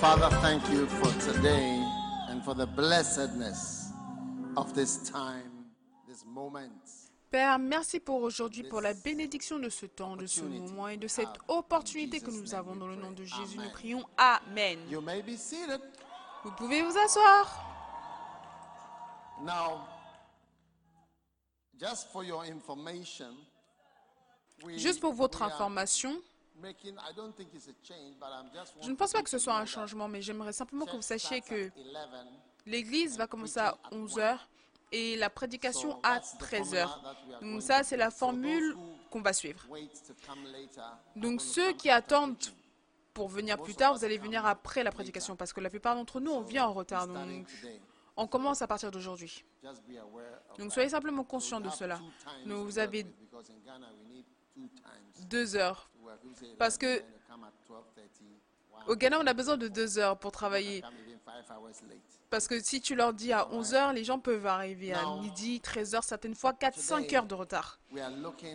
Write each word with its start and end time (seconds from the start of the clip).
Father, 0.00 0.28
thank 0.42 0.62
you 0.70 0.86
for 0.86 1.10
today 1.32 1.82
and 2.28 2.44
for 2.44 2.54
the 2.54 2.66
blessedness 2.66 3.90
of 4.56 4.72
this 4.72 5.10
time, 5.10 5.66
this 6.06 6.24
moment. 6.24 6.70
Père, 7.32 7.58
merci 7.58 7.98
pour 7.98 8.22
aujourd'hui, 8.22 8.62
pour 8.62 8.80
la 8.80 8.94
bénédiction 8.94 9.58
de 9.58 9.68
ce 9.68 9.86
temps, 9.86 10.14
de 10.14 10.26
ce 10.26 10.42
moment 10.42 10.86
et 10.86 10.98
de 10.98 11.08
cette 11.08 11.36
opportunité 11.48 12.20
que 12.20 12.30
nous 12.30 12.54
avons 12.54 12.76
dans 12.76 12.86
le 12.86 12.94
nom 12.94 13.10
de 13.10 13.24
Jésus. 13.24 13.58
Nous 13.58 13.70
prions 13.70 14.04
Amen. 14.16 14.78
You 14.88 15.00
may 15.00 15.20
be 15.20 15.36
seated. 15.36 15.80
Vous 16.44 16.52
pouvez 16.52 16.80
vous 16.80 16.96
asseoir. 16.96 17.64
Now, 19.42 19.88
just 21.76 22.08
for 22.12 22.22
your 22.22 22.44
information, 22.44 23.34
we, 24.64 24.78
Juste 24.78 25.00
pour 25.00 25.12
votre 25.12 25.42
information, 25.42 26.22
je 28.82 28.90
ne 28.90 28.96
pense 28.96 29.12
pas 29.12 29.22
que 29.22 29.30
ce 29.30 29.38
soit 29.38 29.56
un 29.56 29.66
changement, 29.66 30.08
mais 30.08 30.22
j'aimerais 30.22 30.52
simplement 30.52 30.86
que 30.86 30.96
vous 30.96 31.02
sachiez 31.02 31.40
que 31.40 31.70
l'église 32.66 33.16
va 33.16 33.26
commencer 33.26 33.60
à 33.60 33.76
11h 33.92 34.38
et 34.92 35.16
la 35.16 35.30
prédication 35.30 35.98
à 36.02 36.18
13h. 36.18 36.88
Donc 37.42 37.62
ça, 37.62 37.82
c'est 37.82 37.96
la 37.96 38.10
formule 38.10 38.76
qu'on 39.10 39.20
va 39.20 39.32
suivre. 39.32 39.66
Donc 41.16 41.40
ceux 41.40 41.72
qui 41.72 41.90
attendent 41.90 42.36
pour 43.14 43.28
venir 43.28 43.60
plus 43.60 43.74
tard, 43.74 43.94
vous 43.94 44.04
allez 44.04 44.18
venir 44.18 44.46
après 44.46 44.82
la 44.84 44.92
prédication 44.92 45.36
parce 45.36 45.52
que 45.52 45.60
la 45.60 45.70
plupart 45.70 45.94
d'entre 45.94 46.20
nous, 46.20 46.30
on 46.30 46.40
vient 46.42 46.66
en 46.66 46.72
retard. 46.72 47.06
Donc 47.06 47.46
on 48.16 48.26
commence 48.26 48.62
à 48.62 48.66
partir 48.66 48.90
d'aujourd'hui. 48.90 49.44
Donc 50.58 50.72
soyez 50.72 50.88
simplement 50.88 51.24
conscients 51.24 51.60
de 51.60 51.70
cela. 51.70 52.00
Donc 52.46 52.64
vous 52.66 52.78
avez 52.78 53.06
deux 55.26 55.56
heures. 55.56 55.90
Parce 56.58 56.78
que 56.78 57.02
au 58.86 58.96
Ghana, 58.96 59.18
on 59.20 59.26
a 59.26 59.34
besoin 59.34 59.56
de 59.56 59.68
deux 59.68 59.98
heures 59.98 60.18
pour 60.18 60.32
travailler. 60.32 60.82
Parce 62.30 62.46
que 62.46 62.60
si 62.60 62.80
tu 62.80 62.94
leur 62.94 63.12
dis 63.12 63.32
à 63.32 63.48
11 63.52 63.74
heures, 63.74 63.92
les 63.92 64.04
gens 64.04 64.18
peuvent 64.18 64.46
arriver 64.46 64.92
à 64.92 65.04
midi, 65.16 65.60
13 65.60 65.94
heures, 65.94 66.04
certaines 66.04 66.34
fois 66.34 66.52
4-5 66.52 67.14
heures 67.16 67.26
de 67.26 67.34
retard. 67.34 67.78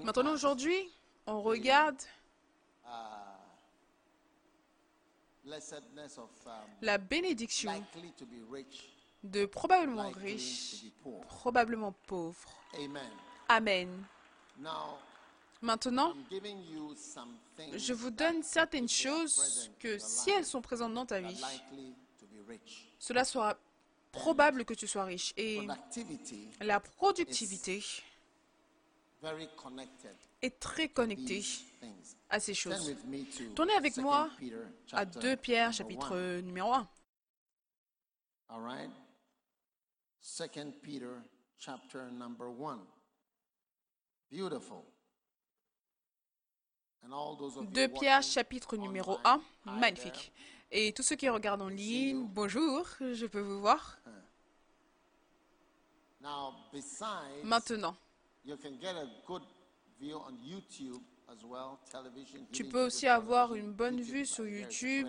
Maintenant, 0.03 0.33
aujourd'hui, 0.33 0.91
on 1.25 1.41
regarde 1.41 2.01
la 6.81 6.97
bénédiction 6.97 7.71
de 9.23 9.45
probablement 9.45 10.09
riche, 10.11 10.85
probablement 11.27 11.93
pauvre. 12.07 12.49
Amen. 13.49 14.05
Maintenant, 15.63 16.13
je 17.73 17.93
vous 17.93 18.09
donne 18.09 18.43
certaines 18.43 18.89
choses 18.89 19.71
que 19.79 19.97
si 19.97 20.29
elles 20.29 20.45
sont 20.45 20.61
présentes 20.61 20.93
dans 20.93 21.05
ta 21.05 21.21
vie, 21.21 21.41
cela 22.99 23.23
sera 23.23 23.57
probable 24.11 24.65
que 24.65 24.73
tu 24.73 24.87
sois 24.87 25.05
riche. 25.05 25.33
Et 25.37 25.65
la 26.59 26.81
productivité 26.81 27.81
est 30.41 30.59
très 30.59 30.89
connectée 30.89 31.45
à 32.29 32.41
ces 32.41 32.53
choses. 32.53 32.93
Tournez 33.55 33.73
avec 33.75 33.95
moi 33.95 34.29
à 34.91 35.05
2 35.05 35.37
Pierre 35.37 35.71
chapitre 35.71 36.41
numéro 36.41 36.73
1. 36.73 36.89
All 38.49 38.61
right? 38.61 38.91
Second 40.19 40.73
Peter 40.81 41.21
chapter 41.57 42.11
number 42.11 42.49
1. 42.49 42.85
Beautiful. 44.29 44.43
And 44.51 44.51
all 44.51 44.51
those 44.51 44.91
of 46.33 46.92
2 47.07 47.81
you 47.81 47.89
Pierre 47.89 48.23
chapitre 48.23 48.77
numéro 48.77 49.17
online, 49.23 49.41
1. 49.65 49.75
hi 49.75 49.79
Magnifique. 49.79 50.31
Et 50.71 50.93
tous 50.93 51.03
ceux 51.03 51.15
qui 51.15 51.29
regardent 51.29 51.61
en 51.61 51.69
ligne, 51.69 52.25
bonjour, 52.25 52.87
je 52.99 53.25
peux 53.25 53.41
vous 53.41 53.59
voir. 53.59 53.99
Maintenant, 57.43 57.95
you 58.45 58.55
can 58.57 58.79
get 58.81 58.95
a 58.95 59.05
good 59.27 59.43
view 59.99 60.15
on 60.15 60.33
YouTube 60.41 61.01
as 61.27 61.43
well, 61.45 61.77
television. 61.91 62.39
tu 62.51 62.63
peux 62.63 62.85
aussi 62.85 63.07
avoir 63.07 63.53
une 63.55 63.73
bonne 63.73 63.99
vue 64.01 64.21
is 64.21 64.25
sur 64.25 64.47
YouTube. 64.47 65.07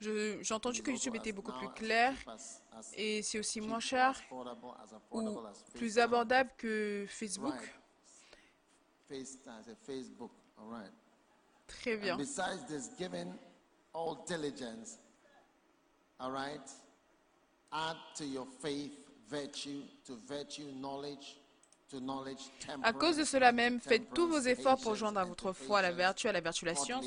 J'ai 0.00 0.54
entendu 0.54 0.82
que 0.82 0.90
YouTube 0.90 1.16
était 1.16 1.32
beaucoup 1.32 1.52
plus 1.52 1.70
clair 1.70 2.14
et 2.94 3.22
c'est 3.22 3.38
aussi 3.38 3.60
moins 3.60 3.80
cher 3.80 4.20
ou 5.10 5.40
plus 5.74 5.98
abordable 5.98 6.50
que 6.56 7.06
Facebook. 7.08 7.54
Très 11.66 11.96
bien. 11.96 12.14
And 12.14 12.18
besides 12.18 12.64
this, 12.68 12.90
giving 12.98 13.32
all 13.92 14.24
diligence, 14.26 14.98
all 16.20 16.30
right, 16.30 16.60
add 17.72 17.96
to 18.16 18.24
your 18.24 18.46
faith 18.60 18.92
virtue, 19.28 19.82
to 20.04 20.16
virtue 20.28 20.70
knowledge, 20.80 21.36
to 21.90 22.00
knowledge 22.00 22.50
À 22.82 22.92
cause 22.92 23.16
de 23.16 23.24
cela 23.24 23.52
même, 23.52 23.80
faites 23.80 24.12
tous 24.14 24.28
vos 24.28 24.40
efforts 24.40 24.80
pour 24.80 24.94
joindre 24.94 25.20
à 25.20 25.24
votre 25.24 25.52
foi 25.52 25.82
la 25.82 25.92
vertu, 25.92 26.28
à 26.28 26.32
la 26.32 26.40
vertu 26.40 26.64
la 26.64 26.74
science, 26.74 27.04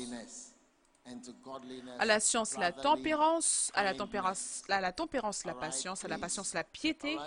à 1.98 2.04
la 2.04 2.20
science 2.20 2.56
la 2.56 2.72
tempérance, 2.72 3.70
à 3.74 3.84
la 3.84 3.94
tempérance, 3.94 4.62
à 4.68 4.80
la 4.80 4.92
tempérance 4.92 5.42
patience, 5.58 6.04
à 6.04 6.08
la 6.08 6.18
patience 6.18 6.54
la 6.54 6.64
piété, 6.64 7.18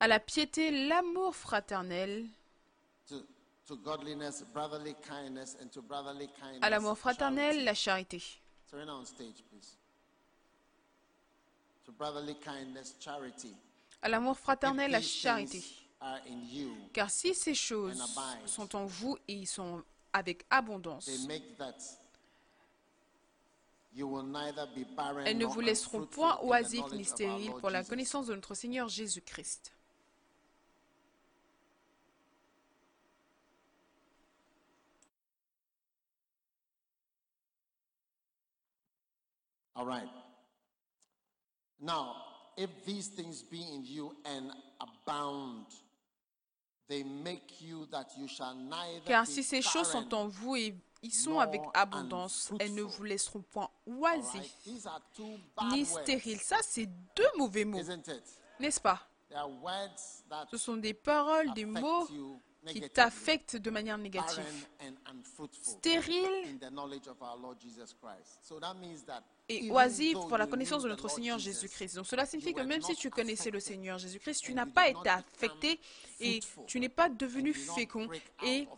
à 0.00 0.08
la 0.08 0.20
piété 0.20 0.88
l'amour 0.88 1.34
fraternel, 1.34 2.26
To, 3.68 3.76
to 3.76 3.80
godliness, 3.82 4.42
brotherly 4.54 4.94
kindness, 5.06 5.56
and 5.60 5.70
to 5.72 5.82
brotherly 5.82 6.28
kindness. 6.40 6.62
à 6.62 6.70
l'amour 6.70 6.96
fraternel 6.96 7.52
charity. 7.52 7.64
la 7.64 7.74
charité. 7.74 8.22
À 14.02 14.08
l'amour 14.08 14.38
fraternel 14.38 14.90
la 14.90 15.02
charité. 15.02 15.62
Car 16.92 17.10
si 17.10 17.34
ces 17.34 17.54
choses 17.54 18.02
sont 18.46 18.74
en 18.74 18.86
vous 18.86 19.18
et 19.28 19.34
ils 19.34 19.46
sont 19.46 19.82
avec 20.12 20.46
abondance, 20.48 21.08
elles 25.26 25.38
ne 25.38 25.44
vous 25.44 25.60
laisseront 25.60 26.06
point 26.06 26.38
oisives 26.42 26.94
ni 26.94 27.04
stériles 27.04 27.52
pour 27.60 27.70
la 27.70 27.84
connaissance 27.84 28.28
de 28.28 28.34
notre 28.34 28.54
Seigneur 28.54 28.88
Jésus-Christ. 28.88 29.72
All 39.78 39.86
right. 39.86 40.08
Now, 41.80 42.16
if 42.56 42.68
these 42.84 43.06
things 43.06 43.42
be 43.42 43.60
in 43.60 43.84
you 43.84 44.12
and 44.24 44.50
abound, 44.80 45.66
they 46.88 47.04
make 47.04 47.60
you 47.60 47.86
that 47.92 48.08
you 48.18 48.26
shall 48.26 48.56
neither 48.56 49.04
Car 49.06 49.24
si 49.24 49.44
ces 49.44 49.62
choses 49.62 49.88
sont 49.88 50.12
en 50.12 50.26
vous 50.26 50.56
et 50.56 50.74
ils 51.00 51.14
sont 51.14 51.38
avec 51.38 51.62
abondance, 51.74 52.50
elles 52.58 52.74
ne 52.74 52.82
vous 52.82 53.04
laisseront 53.04 53.42
point 53.42 53.70
oisifs 53.86 54.56
ni 55.70 55.84
stériles. 55.84 56.40
Ça, 56.40 56.56
c'est 56.62 56.88
deux 57.14 57.30
mauvais 57.36 57.64
mots, 57.64 57.80
n'est-ce 58.58 58.80
pas? 58.80 59.00
Ce 60.50 60.56
sont 60.56 60.76
des 60.76 60.94
paroles, 60.94 61.52
des 61.54 61.66
mots 61.66 62.08
qui 62.66 62.80
t'affectent 62.90 63.56
de 63.56 63.70
manière 63.70 63.96
négative. 63.96 64.44
barren 64.80 64.98
et 69.48 69.68
though 69.68 70.26
pour 70.26 70.38
la 70.38 70.46
connaissance 70.46 70.82
de 70.82 70.88
notre 70.88 71.08
Seigneur 71.08 71.38
Jésus-Christ. 71.38 71.96
Donc 71.96 72.06
cela 72.06 72.26
signifie 72.26 72.52
que 72.52 72.60
même 72.60 72.82
si 72.82 72.94
tu 72.94 73.10
connaissais 73.10 73.50
le 73.50 73.60
Seigneur 73.60 73.98
Jésus-Christ, 73.98 74.42
tu 74.42 74.54
n'as 74.54 74.66
pas 74.66 74.88
été 74.88 75.08
affecté 75.08 75.80
et 76.20 76.40
tu 76.66 76.80
n'es 76.80 76.88
pas 76.88 77.08
devenu 77.08 77.54
fécond 77.54 78.08
et 78.44 78.68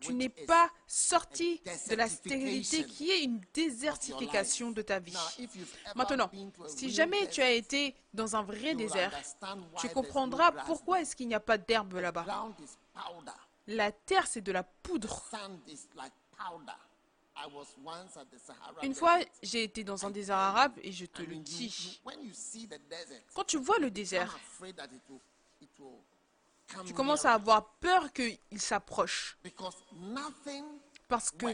tu 0.00 0.14
n'es 0.14 0.28
pas 0.28 0.70
sorti 0.86 1.60
de 1.88 1.94
la 1.94 2.08
stérilité 2.08 2.84
qui 2.84 3.10
est 3.10 3.22
une 3.22 3.40
désertification 3.52 4.70
de 4.70 4.82
ta 4.82 4.98
vie. 4.98 5.16
Maintenant, 5.94 6.30
si 6.66 6.90
jamais 6.90 7.28
tu 7.28 7.40
as 7.42 7.52
été 7.52 7.94
dans 8.12 8.36
un 8.36 8.42
vrai 8.42 8.74
désert, 8.74 9.12
tu 9.78 9.88
comprendras 9.88 10.52
pourquoi 10.66 11.00
est-ce 11.00 11.14
qu'il 11.14 11.28
n'y 11.28 11.34
a 11.34 11.40
pas 11.40 11.58
d'herbe 11.58 11.94
là-bas. 11.94 12.48
La 13.66 13.92
terre, 13.92 14.26
c'est 14.26 14.42
de 14.42 14.52
la 14.52 14.62
poudre. 14.62 15.24
Une 18.82 18.94
fois, 18.94 19.18
j'ai 19.42 19.64
été 19.64 19.84
dans 19.84 20.06
un 20.06 20.10
désert 20.10 20.36
arabe 20.36 20.78
et 20.82 20.92
je 20.92 21.06
te 21.06 21.22
le 21.22 21.36
dis. 21.36 22.00
Quand 23.34 23.44
tu 23.44 23.58
vois 23.58 23.78
le 23.78 23.90
désert, 23.90 24.38
tu 26.86 26.94
commences 26.94 27.24
à 27.24 27.34
avoir 27.34 27.66
peur 27.78 28.12
qu'il 28.12 28.60
s'approche. 28.60 29.38
Parce 31.08 31.30
que 31.30 31.46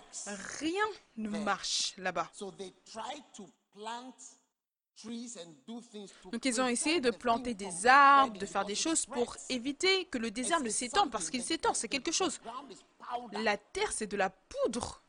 rien 0.59 0.85
ne 1.17 1.29
marche 1.29 1.95
là-bas. 1.97 2.31
Donc 6.33 6.45
ils 6.45 6.61
ont 6.61 6.67
essayé 6.67 7.01
de 7.01 7.11
planter 7.11 7.55
des 7.55 7.87
arbres, 7.87 8.39
de 8.39 8.47
faire 8.47 8.65
des 8.65 8.75
choses 8.75 9.07
pour 9.07 9.37
éviter 9.49 10.05
que 10.07 10.19
le 10.19 10.31
désert 10.31 10.61
ne 10.61 10.69
s'étende, 10.69 11.11
parce 11.11 11.31
qu'il 11.31 11.43
s'étend, 11.43 11.75
c'est 11.75 11.89
quelque 11.89 12.13
chose. 12.13 12.41
La 13.33 13.57
terre, 13.57 13.93
c'est 13.93 14.07
de 14.07 14.17
la 14.17 14.31
poudre. 14.31 15.03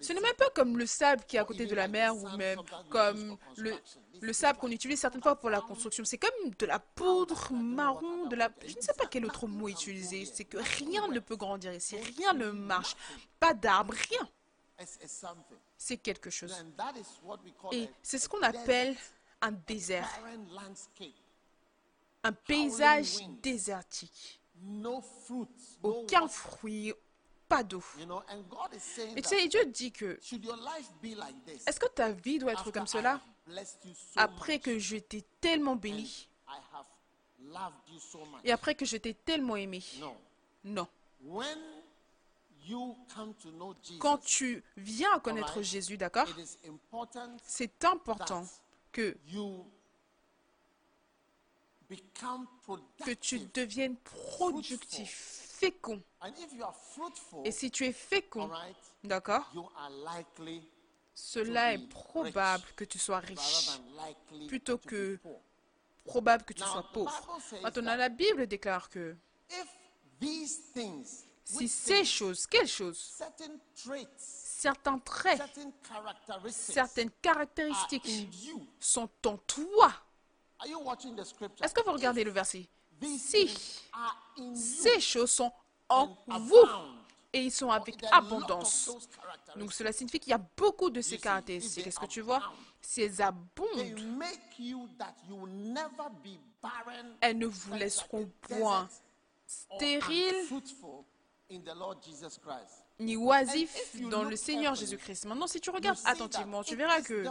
Ce 0.00 0.12
n'est 0.12 0.20
même 0.20 0.34
pas 0.36 0.50
comme 0.50 0.76
le 0.76 0.84
sable 0.86 1.24
qui 1.26 1.36
est 1.36 1.38
à 1.38 1.44
côté 1.44 1.66
de 1.66 1.74
la 1.76 1.86
mer 1.86 2.16
ou 2.16 2.28
même 2.36 2.60
comme 2.88 3.36
le, 3.56 3.72
le 4.20 4.32
sable 4.32 4.58
qu'on 4.58 4.70
utilise 4.70 4.98
certaines 5.00 5.22
fois 5.22 5.36
pour 5.36 5.48
la 5.48 5.60
construction. 5.60 6.04
C'est 6.04 6.18
comme 6.18 6.50
de 6.58 6.66
la 6.66 6.80
poudre 6.80 7.52
marron, 7.52 8.26
de 8.26 8.34
la... 8.34 8.50
Je 8.66 8.74
ne 8.74 8.80
sais 8.80 8.94
pas 8.94 9.06
quel 9.06 9.24
autre 9.26 9.46
mot 9.46 9.68
utiliser. 9.68 10.24
C'est 10.24 10.44
que 10.44 10.58
rien 10.58 11.06
ne 11.06 11.20
peut 11.20 11.36
grandir 11.36 11.72
ici, 11.72 11.96
rien 12.16 12.32
ne 12.32 12.50
marche. 12.50 12.96
Pas 13.38 13.54
d'arbre, 13.54 13.94
rien. 13.94 14.28
C'est 15.76 15.96
quelque 15.98 16.30
chose. 16.30 16.54
Et 17.72 17.88
c'est 18.02 18.18
ce 18.18 18.28
qu'on 18.28 18.42
appelle 18.42 18.96
un 19.40 19.52
désert. 19.52 20.08
Un 22.22 22.32
paysage 22.32 23.18
désertique. 23.42 24.40
Aucun 25.82 26.28
fruit, 26.28 26.92
pas 27.48 27.62
d'eau. 27.62 27.82
Et 29.16 29.22
tu 29.22 29.28
sais, 29.28 29.48
Dieu 29.48 29.64
dit 29.66 29.90
que 29.92 30.18
est-ce 31.66 31.80
que 31.80 31.88
ta 31.88 32.12
vie 32.12 32.38
doit 32.38 32.52
être 32.52 32.70
comme 32.70 32.86
cela? 32.86 33.20
Après 34.16 34.58
que 34.58 34.78
je 34.78 34.96
t'ai 34.96 35.24
tellement 35.40 35.76
béni. 35.76 36.28
Et 38.44 38.52
après 38.52 38.74
que 38.74 38.84
je 38.84 38.96
t'ai 38.98 39.14
tellement 39.14 39.56
aimé. 39.56 39.82
Non. 40.62 40.86
Quand 43.98 44.18
tu 44.18 44.62
viens 44.76 45.12
à 45.12 45.20
connaître 45.20 45.62
Jésus, 45.62 45.96
d'accord? 45.96 46.28
C'est 47.42 47.84
important 47.84 48.46
que 48.92 49.16
que 53.04 53.12
tu 53.12 53.40
deviennes 53.52 53.96
productif, 53.96 55.48
fécond. 55.58 56.02
Et 57.44 57.52
si 57.52 57.70
tu 57.70 57.86
es 57.86 57.92
fécond, 57.92 58.50
d'accord, 59.02 59.50
cela 61.14 61.74
est 61.74 61.88
probable 61.88 62.64
que 62.76 62.84
tu 62.84 62.98
sois 62.98 63.18
riche 63.18 63.80
plutôt 64.48 64.78
que 64.78 65.18
probable 66.04 66.44
que 66.44 66.52
tu 66.52 66.62
sois 66.62 66.86
pauvre. 66.92 67.38
Maintenant, 67.62 67.96
la 67.96 68.08
Bible 68.08 68.46
déclare 68.46 68.88
que 68.88 69.16
si 71.58 71.68
ces 71.68 72.04
choses, 72.04 72.46
quelles 72.46 72.68
choses? 72.68 73.22
Certains 74.16 74.98
traits, 74.98 75.40
certaines 76.50 77.10
caractéristiques 77.22 78.28
sont 78.78 79.08
en 79.26 79.36
toi. 79.38 79.92
Est-ce 81.62 81.74
que 81.74 81.84
vous 81.84 81.92
regardez 81.92 82.24
le 82.24 82.30
verset? 82.30 82.68
Si. 83.18 83.48
ces 84.54 85.00
choses 85.00 85.30
sont 85.30 85.52
en 85.88 86.14
vous. 86.28 86.66
Et 87.32 87.44
ils 87.44 87.52
sont 87.52 87.70
avec 87.70 88.04
abondance. 88.10 88.90
Donc 89.56 89.72
cela 89.72 89.92
signifie 89.92 90.18
qu'il 90.18 90.30
y 90.30 90.34
a 90.34 90.44
beaucoup 90.56 90.90
de 90.90 91.00
ces 91.00 91.16
caractéristiques. 91.18 91.86
Est-ce 91.86 91.98
que 91.98 92.06
tu 92.06 92.20
vois? 92.20 92.42
Ces 92.80 93.20
abondent. 93.20 93.78
Elles 97.20 97.38
ne 97.38 97.46
vous 97.46 97.74
laisseront 97.74 98.28
point 98.40 98.88
stériles 99.46 100.48
ni 103.00 103.16
oisifs 103.16 103.96
dans 104.10 104.24
le 104.24 104.36
Seigneur 104.36 104.74
Jésus-Christ. 104.74 105.24
Maintenant, 105.24 105.46
si 105.46 105.60
tu 105.60 105.70
regardes 105.70 105.98
attentivement, 106.04 106.62
tu 106.62 106.76
verras 106.76 107.00
que 107.00 107.24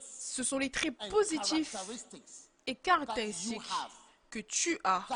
ce 0.00 0.42
sont 0.42 0.58
les 0.58 0.70
traits 0.70 0.96
positifs 1.10 1.76
et 2.66 2.74
caractéristiques 2.74 3.62
que 4.30 4.38
tu 4.38 4.78
as 4.84 5.06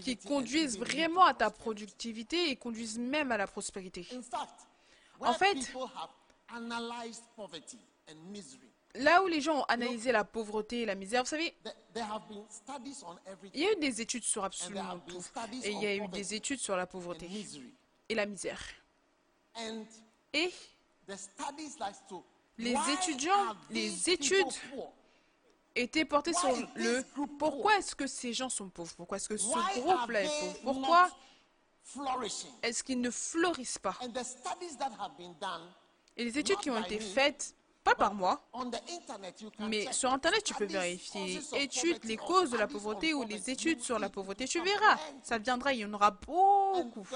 qui 0.00 0.16
conduisent 0.16 0.78
vraiment 0.78 1.24
à 1.24 1.34
ta 1.34 1.50
productivité 1.50 2.50
et 2.50 2.56
conduisent 2.56 2.98
même 2.98 3.32
à 3.32 3.36
la 3.36 3.46
prospérité. 3.46 4.06
En 5.20 5.34
fait, 5.34 5.56
là 8.94 9.22
où 9.22 9.26
les 9.26 9.40
gens 9.40 9.60
ont 9.60 9.64
analysé 9.64 10.12
la 10.12 10.24
pauvreté 10.24 10.82
et 10.82 10.86
la 10.86 10.94
misère, 10.94 11.22
vous 11.22 11.28
savez, 11.28 11.54
il 13.54 13.60
y 13.60 13.66
a 13.66 13.72
eu 13.72 13.76
des 13.76 14.00
études 14.00 14.24
sur 14.24 14.44
absolument 14.44 14.98
tout. 15.00 15.22
Et 15.64 15.70
il 15.70 15.82
y 15.82 15.86
a 15.86 15.96
eu 15.96 16.08
des 16.08 16.34
études 16.34 16.60
sur 16.60 16.76
la 16.76 16.86
pauvreté 16.86 17.28
et 18.08 18.14
la 18.14 18.26
misère. 18.26 18.62
Et 20.32 20.52
les 22.58 22.76
étudiants, 22.92 23.56
les 23.70 24.10
études 24.10 24.46
étaient 25.74 26.04
portées 26.04 26.34
sur 26.34 26.54
le 26.74 27.02
pourquoi 27.38 27.78
est-ce 27.78 27.94
que 27.94 28.06
ces 28.06 28.32
gens 28.32 28.50
sont 28.50 28.68
pauvres, 28.68 28.94
pourquoi 28.94 29.16
est-ce 29.16 29.28
que 29.28 29.36
ce 29.36 29.80
groupe-là 29.80 30.24
est 30.24 30.28
pauvre, 30.28 30.60
pourquoi 30.62 31.10
est-ce 32.62 32.84
qu'ils 32.84 33.00
ne 33.00 33.10
fleurissent 33.10 33.78
pas? 33.78 33.98
Et 36.16 36.24
les 36.24 36.38
études 36.38 36.58
qui 36.58 36.70
ont 36.70 36.82
été 36.82 37.00
faites 37.00 37.54
pas 37.84 37.94
par 37.94 38.14
moi, 38.14 38.40
mais 39.58 39.92
sur 39.92 40.12
Internet, 40.12 40.44
tu 40.44 40.54
peux 40.54 40.66
vérifier 40.66 41.40
études, 41.54 42.04
les 42.04 42.16
causes 42.16 42.50
de 42.50 42.56
la 42.56 42.66
pauvreté 42.66 43.12
ou 43.14 43.24
les 43.24 43.50
études 43.50 43.80
sur 43.80 43.98
la 43.98 44.08
pauvreté. 44.08 44.46
Tu 44.46 44.62
verras, 44.62 44.98
ça 45.22 45.38
viendra, 45.38 45.72
il 45.72 45.80
y 45.80 45.84
en 45.84 45.92
aura 45.92 46.10
beaucoup. 46.12 47.06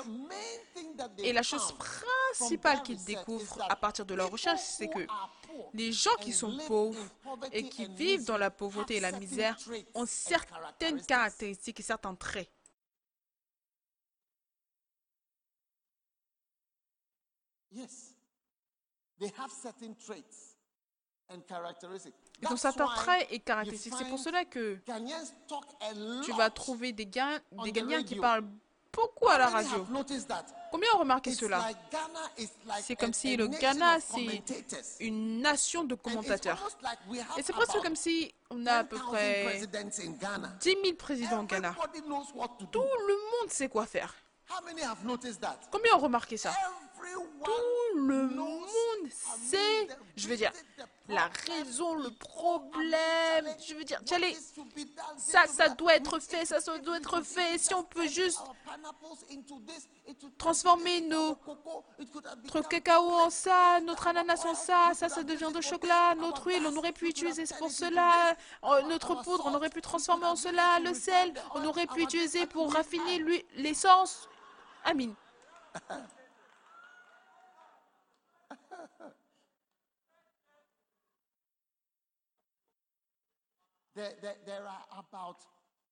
Et 1.19 1.33
la 1.33 1.43
chose 1.43 1.73
principale 1.73 2.83
qu'ils 2.83 3.03
découvrent 3.05 3.63
à 3.69 3.77
partir 3.77 4.05
de 4.05 4.15
leur 4.15 4.31
recherche, 4.31 4.61
c'est 4.61 4.89
que 4.89 5.07
les 5.73 5.93
gens 5.93 6.15
qui 6.21 6.33
sont 6.33 6.57
pauvres 6.67 7.05
et 7.53 7.69
qui 7.69 7.87
vivent 7.87 8.25
dans 8.25 8.39
la 8.39 8.51
pauvreté 8.51 8.97
et 8.97 9.01
la 9.01 9.13
misère 9.13 9.57
ont 9.95 10.07
certaines 10.07 11.01
caractéristiques 11.01 11.81
et 11.81 11.85
certains 11.85 12.15
traits. 12.15 12.51
Yes. 17.71 18.15
They 19.19 19.33
have 19.39 19.51
certain 19.51 19.95
traits. 19.95 20.56
Ils 22.43 22.53
ont 22.53 22.57
certains 22.57 22.87
traits 22.87 23.27
et 23.31 23.39
caractéristiques. 23.41 23.95
C'est 23.99 24.09
pour 24.09 24.19
cela 24.19 24.45
que 24.45 24.79
tu 26.25 26.33
vas 26.33 26.51
trouver 26.51 26.93
des, 26.93 27.07
gagnants 27.07 28.03
qui 28.05 28.17
parlent 28.17 28.45
beaucoup 28.93 29.29
à 29.29 29.39
la 29.39 29.49
radio. 29.49 29.87
Combien 30.71 30.89
ont 30.95 30.99
remarqué 30.99 31.33
cela? 31.33 31.69
C'est 32.83 32.97
comme 32.97 33.13
si 33.13 33.37
le 33.37 33.49
Ghana, 33.49 33.99
c'est 34.01 34.43
une 35.01 35.41
nation 35.41 35.85
de 35.85 35.95
commentateurs. 35.95 36.69
Et 37.37 37.43
c'est 37.43 37.53
presque 37.53 37.81
comme 37.83 37.97
si 37.97 38.35
on 38.51 38.65
a 38.67 38.79
à 38.79 38.85
peu 38.85 38.99
près 38.99 39.61
10 40.61 40.77
000 40.85 40.97
présidents 40.97 41.41
au 41.43 41.47
Ghana. 41.47 41.75
Tout 42.73 42.81
le 42.81 43.15
monde 43.41 43.51
sait 43.51 43.69
quoi 43.69 43.87
faire. 43.87 44.15
Combien 45.71 45.97
ont 45.97 45.99
remarqué 45.99 46.37
ça? 46.37 46.53
Tout 47.45 47.99
le 47.99 48.29
monde 48.29 49.11
sait, 49.11 49.89
je 50.17 50.29
veux 50.29 50.37
dire, 50.37 50.53
la 51.09 51.31
raison, 51.47 51.95
le 51.95 52.11
problème. 52.11 53.47
Je 53.65 53.75
veux 53.75 53.85
dire, 53.85 54.01
ça, 55.17 55.47
ça 55.47 55.69
doit 55.69 55.95
être 55.95 56.19
fait, 56.19 56.45
ça, 56.45 56.61
ça 56.61 56.79
doit 56.79 56.97
être 56.97 57.21
fait. 57.23 57.59
Si 57.59 57.75
on 57.75 57.85
peut 57.85 58.09
juste 58.09 58.41
transformer 60.39 61.01
nos, 61.03 61.39
notre 62.55 62.69
cacao 62.69 63.11
en 63.11 63.31
ça, 63.31 63.81
notre 63.81 64.09
ananas 64.09 64.45
en 64.45 64.55
ça, 64.55 64.91
ça, 64.95 65.09
ça 65.09 65.23
devient 65.23 65.53
de 65.55 65.61
chocolat, 65.61 66.15
notre 66.17 66.49
huile, 66.49 66.67
on 66.67 66.77
aurait 66.77 66.93
pu 66.93 67.09
utiliser 67.09 67.45
pour 67.59 67.71
cela, 67.71 68.37
euh, 68.65 68.83
notre 68.83 69.15
poudre, 69.23 69.47
on 69.47 69.55
aurait 69.55 69.71
pu 69.71 69.81
transformer 69.81 70.27
en 70.27 70.37
cela, 70.37 70.81
le 70.81 70.93
sel, 70.95 71.33
on 71.55 71.65
aurait 71.65 71.87
pu 71.87 72.03
utiliser 72.03 72.47
pour 72.47 72.73
raffiner 72.73 73.45
l'essence. 73.57 74.29
Amin. 74.85 75.15
There, 83.97 84.13
there, 84.21 84.37
there 84.45 84.63
are 84.67 84.85
about, 84.99 85.39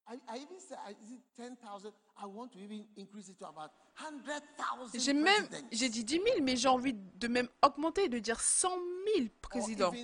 I, 0.06 0.16
I 0.28 0.36
even 0.36 0.60
said, 0.60 0.76
is 1.02 1.12
it 1.12 1.20
10,000? 1.38 1.90
I 2.22 2.26
want 2.26 2.52
to 2.52 2.58
even 2.58 2.84
increase 2.98 3.30
it 3.30 3.38
to 3.38 3.46
about 3.48 3.70
100,000 3.98 5.00
J'ai 5.00 5.14
même, 5.14 5.48
j'ai 5.72 5.88
dit 5.88 6.04
10 6.04 6.20
000, 6.22 6.42
mais 6.42 6.56
j'ai 6.56 6.68
envie 6.68 6.92
de 6.92 7.28
même 7.28 7.48
augmenter, 7.62 8.10
de 8.10 8.18
dire 8.18 8.38
100 8.38 8.68
000 9.16 9.28
présidents. 9.40 9.94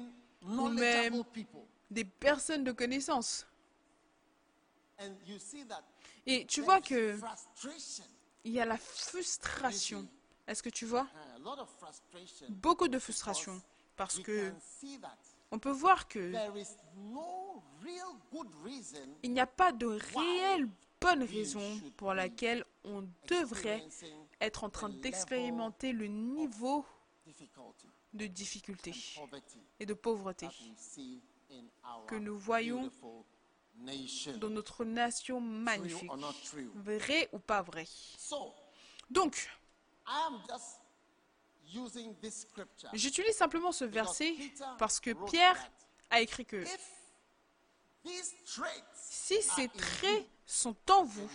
Ou 0.42 0.68
même 0.68 1.22
des 1.90 2.06
personnes 2.06 2.64
de 2.64 2.72
connaissance. 2.72 3.46
Et 6.24 6.46
tu 6.46 6.62
vois 6.62 6.80
que 6.80 7.18
il 8.44 8.52
y 8.52 8.60
a 8.60 8.64
la 8.64 8.78
frustration. 8.78 10.08
Est-ce 10.46 10.62
que 10.62 10.70
tu 10.70 10.86
vois? 10.86 11.06
Beaucoup 12.48 12.88
de 12.88 12.98
frustration. 12.98 13.60
Parce 13.94 14.18
que 14.20 14.54
on 15.50 15.58
peut 15.58 15.70
voir 15.70 16.08
que 16.08 16.32
il 19.22 19.32
n'y 19.32 19.40
a 19.40 19.46
pas 19.46 19.72
de 19.72 19.86
réelle 19.86 20.68
bonne 21.00 21.22
raison 21.22 21.80
pour 21.96 22.14
laquelle 22.14 22.64
on 22.84 23.08
devrait 23.28 23.86
être 24.40 24.64
en 24.64 24.70
train 24.70 24.90
d'expérimenter 24.90 25.92
le 25.92 26.06
niveau 26.06 26.84
de 28.12 28.26
difficulté 28.26 28.94
et 29.78 29.86
de 29.86 29.94
pauvreté 29.94 30.48
que 32.06 32.16
nous 32.16 32.36
voyons 32.36 32.90
dans 34.36 34.50
notre 34.50 34.84
nation 34.84 35.40
magnifique. 35.40 36.10
Vrai 36.74 37.28
ou 37.32 37.38
pas 37.38 37.62
vrai? 37.62 37.86
Donc, 39.10 39.48
j'utilise 42.92 43.36
simplement 43.36 43.72
ce 43.72 43.84
verset 43.84 44.34
parce 44.78 45.00
que 45.00 45.10
Pierre 45.26 45.56
a 46.10 46.20
écrit 46.20 46.46
que 46.46 46.64
si 48.94 49.42
ces 49.42 49.68
traits 49.68 50.26
sont 50.46 50.76
en 50.90 51.04
vous, 51.04 51.28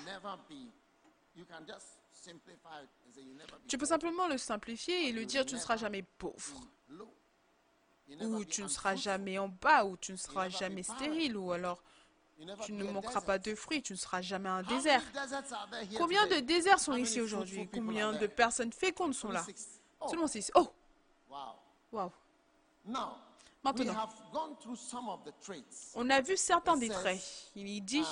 tu 3.68 3.77
peux 3.77 3.86
simplement 3.86 4.27
le 4.27 4.38
simplifier 4.38 5.10
et 5.10 5.12
le 5.12 5.25
dire 5.25 5.46
tu 5.46 5.56
ne 5.56 5.60
seras 5.60 5.77
jamais 5.77 6.04
pauvre. 6.18 6.62
Ou 8.22 8.46
tu 8.46 8.62
ne 8.62 8.68
seras 8.68 8.96
jamais 8.96 9.39
en 9.39 9.50
bas, 9.50 9.86
ou 9.86 9.98
tu 9.98 10.12
ne 10.12 10.18
seras 10.18 10.50
jamais 10.50 10.84
stérile, 10.84 11.38
ou 11.38 11.51
alors 11.51 11.82
tu 12.63 12.74
ne 12.74 12.84
manqueras 12.84 13.22
pas 13.22 13.39
de 13.39 13.56
fruits, 13.56 13.82
tu 13.82 13.94
ne 13.94 13.98
seras 13.98 14.22
jamais 14.22 14.50
un 14.50 14.63
désert. 14.63 15.01
Combien 15.98 16.27
de 16.27 16.39
déserts 16.39 16.80
sont 16.80 16.96
ici 16.96 17.22
aujourd'hui? 17.22 17.68
Combien 17.72 18.13
de 18.13 18.27
personnes 18.27 18.74
fécondes 18.74 19.13
sont 19.13 19.30
là? 19.30 19.46
Seulement 20.07 20.27
six. 20.27 20.51
Oh. 20.55 20.67
Wow. 21.91 22.11
Maintenant, 23.63 24.09
on 25.95 26.09
a 26.09 26.21
vu 26.21 26.37
certains 26.37 26.77
des 26.77 26.89
traits. 26.89 27.51
Il 27.55 27.83
dit 27.83 28.05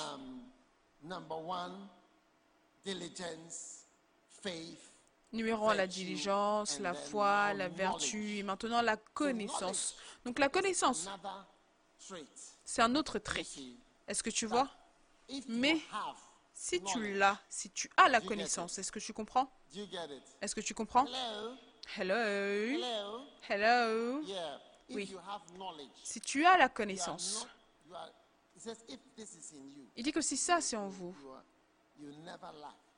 Numéro 5.32 5.68
1, 5.68 5.74
la 5.74 5.86
diligence, 5.86 6.78
la 6.80 6.94
foi, 6.94 7.54
la 7.54 7.68
vertu 7.68 8.38
et 8.38 8.42
maintenant 8.42 8.82
la 8.82 8.96
connaissance. 8.96 9.96
Donc 10.24 10.38
la 10.38 10.48
connaissance, 10.48 11.08
c'est 12.64 12.82
un 12.82 12.94
autre 12.94 13.18
trait. 13.18 13.46
Est-ce 14.08 14.22
que 14.22 14.30
tu 14.30 14.46
vois? 14.46 14.68
Mais 15.48 15.80
si 16.52 16.82
tu 16.82 17.14
l'as, 17.14 17.38
si 17.48 17.70
tu 17.70 17.90
as 17.96 18.08
la 18.08 18.20
connaissance, 18.20 18.78
est-ce 18.78 18.90
que 18.90 18.98
tu 18.98 19.12
comprends? 19.12 19.50
Est-ce 20.40 20.54
que 20.54 20.60
tu 20.60 20.74
comprends? 20.74 21.06
Hello. 21.96 22.16
Hello. 23.48 24.22
Oui. 24.90 25.14
Si 26.02 26.20
tu 26.20 26.44
as 26.44 26.56
la 26.56 26.68
connaissance, 26.68 27.46
il 29.96 30.02
dit 30.02 30.12
que 30.12 30.20
si 30.20 30.36
ça 30.36 30.60
c'est 30.60 30.76
en 30.76 30.88
vous, 30.88 31.14
vous 31.96 32.12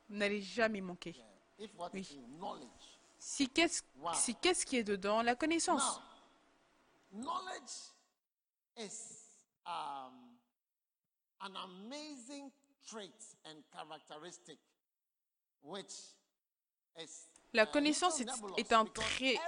n'allez 0.09 0.41
jamais 0.41 0.81
manquer. 0.81 1.15
Oui. 1.93 2.19
Si 3.19 3.49
qu'est-ce 3.49 3.83
si 4.15 4.35
qu'est-ce 4.35 4.65
qui 4.67 4.77
est 4.77 4.85
dedans? 4.85 5.23
La 5.23 5.35
connaissance. 5.35 6.01
Knowledge 7.13 7.95
is 8.77 9.23
um, 9.65 10.37
an 11.41 11.55
amazing 11.57 12.51
trait 12.87 13.37
and 13.47 13.63
characteristic 13.73 14.59
which 15.63 16.15
is 16.99 17.27
la 17.57 17.67
connaissance 17.67 18.21
est, 18.21 18.29
est, 18.59 18.73
un 18.73 18.85
trait 18.85 19.39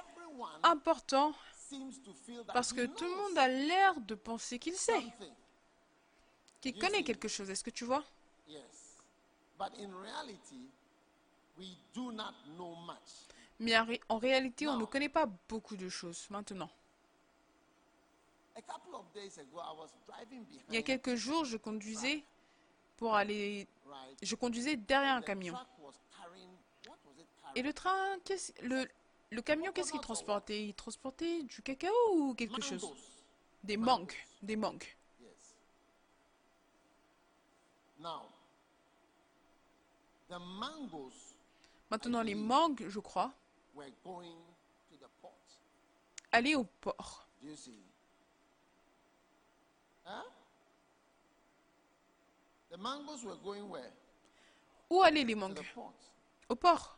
important 0.63 1.35
parce 2.53 2.73
que 2.73 2.87
tout 2.87 3.05
le 3.05 3.15
monde 3.15 3.39
a 3.39 3.49
l'air 3.49 4.01
de 4.01 4.15
penser 4.15 4.59
qu'il 4.59 4.75
sait, 4.75 5.05
qu'il 6.61 6.79
connaît 6.79 7.05
quelque 7.05 7.29
chose. 7.29 7.51
Est-ce 7.51 7.63
que 7.63 7.71
tu 7.71 7.85
vois? 7.85 8.03
Mais 13.61 13.75
en 14.09 14.19
réalité, 14.19 14.67
on 14.69 14.77
ne 14.77 14.85
connaît 14.87 15.09
pas 15.09 15.27
beaucoup 15.49 15.77
de 15.77 15.89
choses 15.89 16.27
maintenant. 16.31 16.71
Il 20.69 20.75
y 20.75 20.79
a 20.79 20.83
quelques 20.83 21.15
jours, 21.15 21.45
je 21.45 21.57
conduisais 21.57 22.25
pour 22.97 23.15
aller... 23.15 23.69
Je 24.23 24.35
conduisais 24.35 24.77
derrière 24.77 25.15
un 25.15 25.23
camion. 25.23 25.57
Et 27.55 27.63
le 27.63 27.73
train, 27.73 28.17
le, 28.63 28.87
le 29.31 29.43
camion, 29.43 29.73
qu'est-ce 29.73 29.91
qu'il 29.93 30.01
transportait? 30.01 30.67
Il 30.67 30.75
transportait 30.75 31.43
du 31.43 31.63
cacao 31.63 31.93
ou 32.13 32.35
quelque 32.35 32.61
chose? 32.61 32.93
Des 33.65 33.77
mangues. 33.77 34.15
Des 34.43 34.57
mangues. 34.57 34.85
Maintenant, 41.91 42.23
les 42.23 42.35
mangues, 42.35 42.87
je 42.89 43.01
crois, 43.01 43.33
allaient 46.31 46.55
au 46.55 46.65
port. 46.65 47.27
Où 54.91 55.03
allaient 55.03 55.25
les 55.25 55.35
mangues? 55.35 55.65
Au 56.49 56.55
port. 56.55 56.98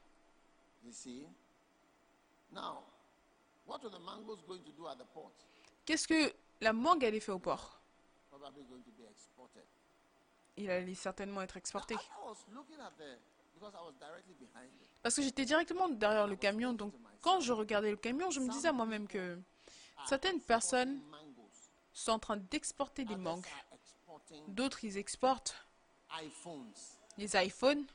Qu'est-ce 5.85 6.09
que 6.09 6.33
la 6.61 6.73
mangue 6.73 7.05
allait 7.05 7.21
faire 7.21 7.37
au 7.37 7.39
port? 7.39 7.81
Il 10.57 10.71
allait 10.71 10.95
certainement 10.95 11.43
être 11.43 11.57
exporté. 11.57 11.97
Parce 15.03 15.15
que 15.15 15.23
j'étais 15.23 15.45
directement 15.45 15.89
derrière 15.89 16.27
le 16.27 16.37
camion, 16.37 16.73
donc 16.73 16.95
quand 17.21 17.41
je 17.41 17.53
regardais 17.53 17.91
le 17.91 17.97
camion, 17.97 18.31
je 18.31 18.41
me 18.41 18.49
disais 18.51 18.69
à 18.69 18.73
moi-même 18.73 19.07
que 19.07 19.39
certaines 20.07 20.41
personnes 20.41 21.01
sont 21.93 22.13
en 22.13 22.19
train 22.19 22.37
d'exporter 22.37 23.05
des 23.05 23.17
mangues. 23.17 23.47
D'autres, 24.49 24.85
ils 24.85 24.97
exportent 24.97 25.55
les 27.19 27.37
iPhones, 27.37 27.87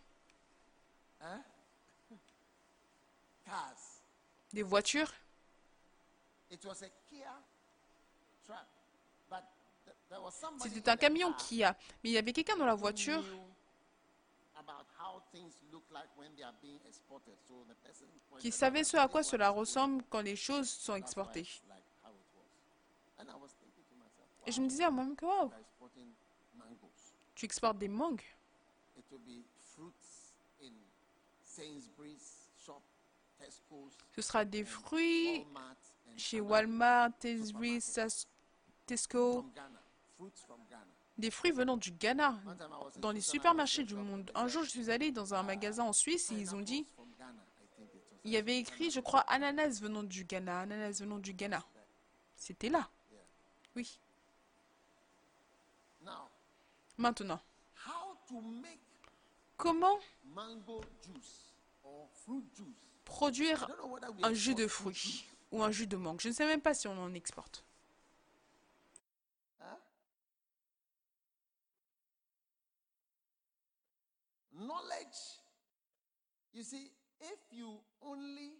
des 4.54 4.64
voitures. 4.64 5.12
C'était 10.60 10.90
un 10.90 10.98
camion 10.98 11.34
Kia, 11.34 11.76
mais 12.04 12.10
il 12.10 12.14
y 12.14 12.18
avait 12.18 12.34
quelqu'un 12.34 12.58
dans 12.58 12.66
la 12.66 12.76
voiture 12.76 13.24
qui 18.40 18.52
savait 18.52 18.84
ce 18.84 18.98
à 18.98 19.08
quoi 19.08 19.24
cela 19.24 19.50
ressemble 19.50 20.04
quand 20.10 20.22
les 20.22 20.36
choses 20.36 20.70
sont 20.70 20.96
exportées. 20.96 21.48
Et 24.46 24.52
je 24.52 24.62
me 24.62 24.68
disais 24.68 24.84
à 24.84 24.92
moi-même 24.92 25.16
que, 25.16 25.26
wow, 25.26 25.52
tu 27.34 27.46
exportes 27.46 27.78
des 27.78 27.88
mangues. 27.88 28.22
Ce 34.16 34.22
sera 34.22 34.46
des 34.46 34.64
fruits 34.64 35.46
chez 36.18 36.40
Walmart, 36.40 37.12
Tesco. 38.86 39.46
Des 41.18 41.32
fruits 41.32 41.52
venant 41.52 41.78
du 41.78 41.92
Ghana, 41.92 42.38
dans 42.98 43.12
les 43.12 43.22
supermarchés 43.22 43.84
du 43.84 43.96
monde. 43.96 44.30
Un 44.36 44.48
jour, 44.48 44.64
je 44.64 44.70
suis 44.70 44.92
allé 44.92 45.12
dans 45.12 45.34
un 45.34 45.44
magasin 45.44 45.86
en 45.86 45.94
Suisse 45.94 46.32
et 46.32 46.36
ils 46.36 46.54
ont 46.54 46.60
dit, 46.60 46.86
il 48.26 48.32
y 48.32 48.38
avait 48.38 48.58
écrit, 48.58 48.90
je 48.90 49.00
crois, 49.00 49.22
ananas 49.22 49.80
venant 49.80 50.04
du 50.04 50.26
Ghana, 50.26 50.62
ananas 50.62 51.00
venant 51.00 51.20
du 51.20 51.34
Ghana. 51.34 51.64
C'était 52.36 52.70
là. 52.70 52.90
Oui. 53.76 54.00
Maintenant, 56.98 57.40
comment 59.58 60.00
produire 63.06 63.70
un 64.24 64.34
jus 64.34 64.56
de 64.56 64.68
fruits 64.68 65.26
ou 65.52 65.64
un 65.64 65.72
jus 65.72 65.88
de 65.88 65.96
mangue. 65.96 66.20
Je 66.20 66.30
ne 66.30 66.34
sais 66.34 66.46
même 66.46 66.62
pas 66.62 66.74
si 66.74 66.88
on 66.88 66.98
en 67.02 67.14
exporte. 67.14 67.64
Knowledge, 74.58 75.42
you 76.54 76.64
see, 76.64 76.90
if 77.20 77.40
you 77.52 77.78
only 78.02 78.54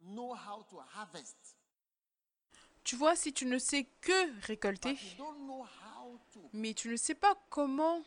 know 0.00 0.32
how 0.32 0.62
to 0.70 0.78
harvest, 0.94 1.56
tu 2.84 2.94
vois, 2.94 3.16
si 3.16 3.32
tu 3.32 3.46
ne 3.46 3.58
sais 3.58 3.88
que 4.00 4.46
récolter, 4.46 4.96
mais 6.52 6.72
tu 6.72 6.88
ne 6.88 6.96
sais 6.96 7.16
pas 7.16 7.34
comment 7.50 8.04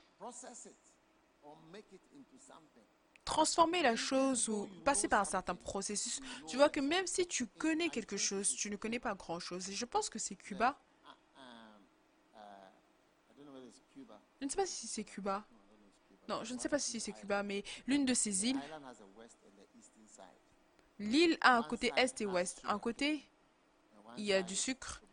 transformer 3.29 3.83
la 3.83 3.95
chose 3.95 4.49
ou 4.49 4.67
passer 4.83 5.07
par 5.07 5.21
un 5.21 5.25
certain 5.25 5.53
processus, 5.53 6.19
tu 6.47 6.57
vois 6.57 6.69
que 6.69 6.79
même 6.79 7.05
si 7.05 7.27
tu 7.27 7.45
connais 7.45 7.89
quelque 7.89 8.17
chose, 8.17 8.49
tu 8.55 8.71
ne 8.71 8.75
connais 8.75 8.99
pas 8.99 9.13
grand-chose. 9.13 9.69
Et 9.69 9.73
je 9.73 9.85
pense 9.85 10.09
que 10.09 10.17
c'est 10.17 10.35
Cuba. 10.35 10.79
Je 14.39 14.45
ne 14.45 14.49
sais 14.49 14.55
pas 14.55 14.65
si 14.65 14.87
c'est 14.87 15.03
Cuba. 15.03 15.45
Non, 16.27 16.43
je 16.43 16.55
ne 16.55 16.59
sais 16.59 16.69
pas 16.69 16.79
si 16.79 16.99
c'est 16.99 17.11
Cuba, 17.11 17.43
mais 17.43 17.63
l'une 17.85 18.05
de 18.05 18.15
ces 18.15 18.47
îles, 18.47 18.59
l'île 20.97 21.37
a 21.41 21.57
un 21.57 21.63
côté 21.63 21.91
est 21.97 22.21
et 22.21 22.25
ouest. 22.25 22.61
Un 22.65 22.79
côté, 22.79 23.23
il 24.17 24.25
y 24.25 24.33
a 24.33 24.41
du 24.41 24.55
sucre, 24.55 25.03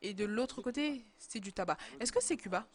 et 0.00 0.14
de 0.14 0.24
l'autre 0.24 0.62
côté, 0.62 1.04
c'est 1.18 1.40
du 1.40 1.52
tabac. 1.52 1.76
Est-ce 1.98 2.12
que 2.12 2.22
c'est 2.22 2.36
Cuba? 2.36 2.68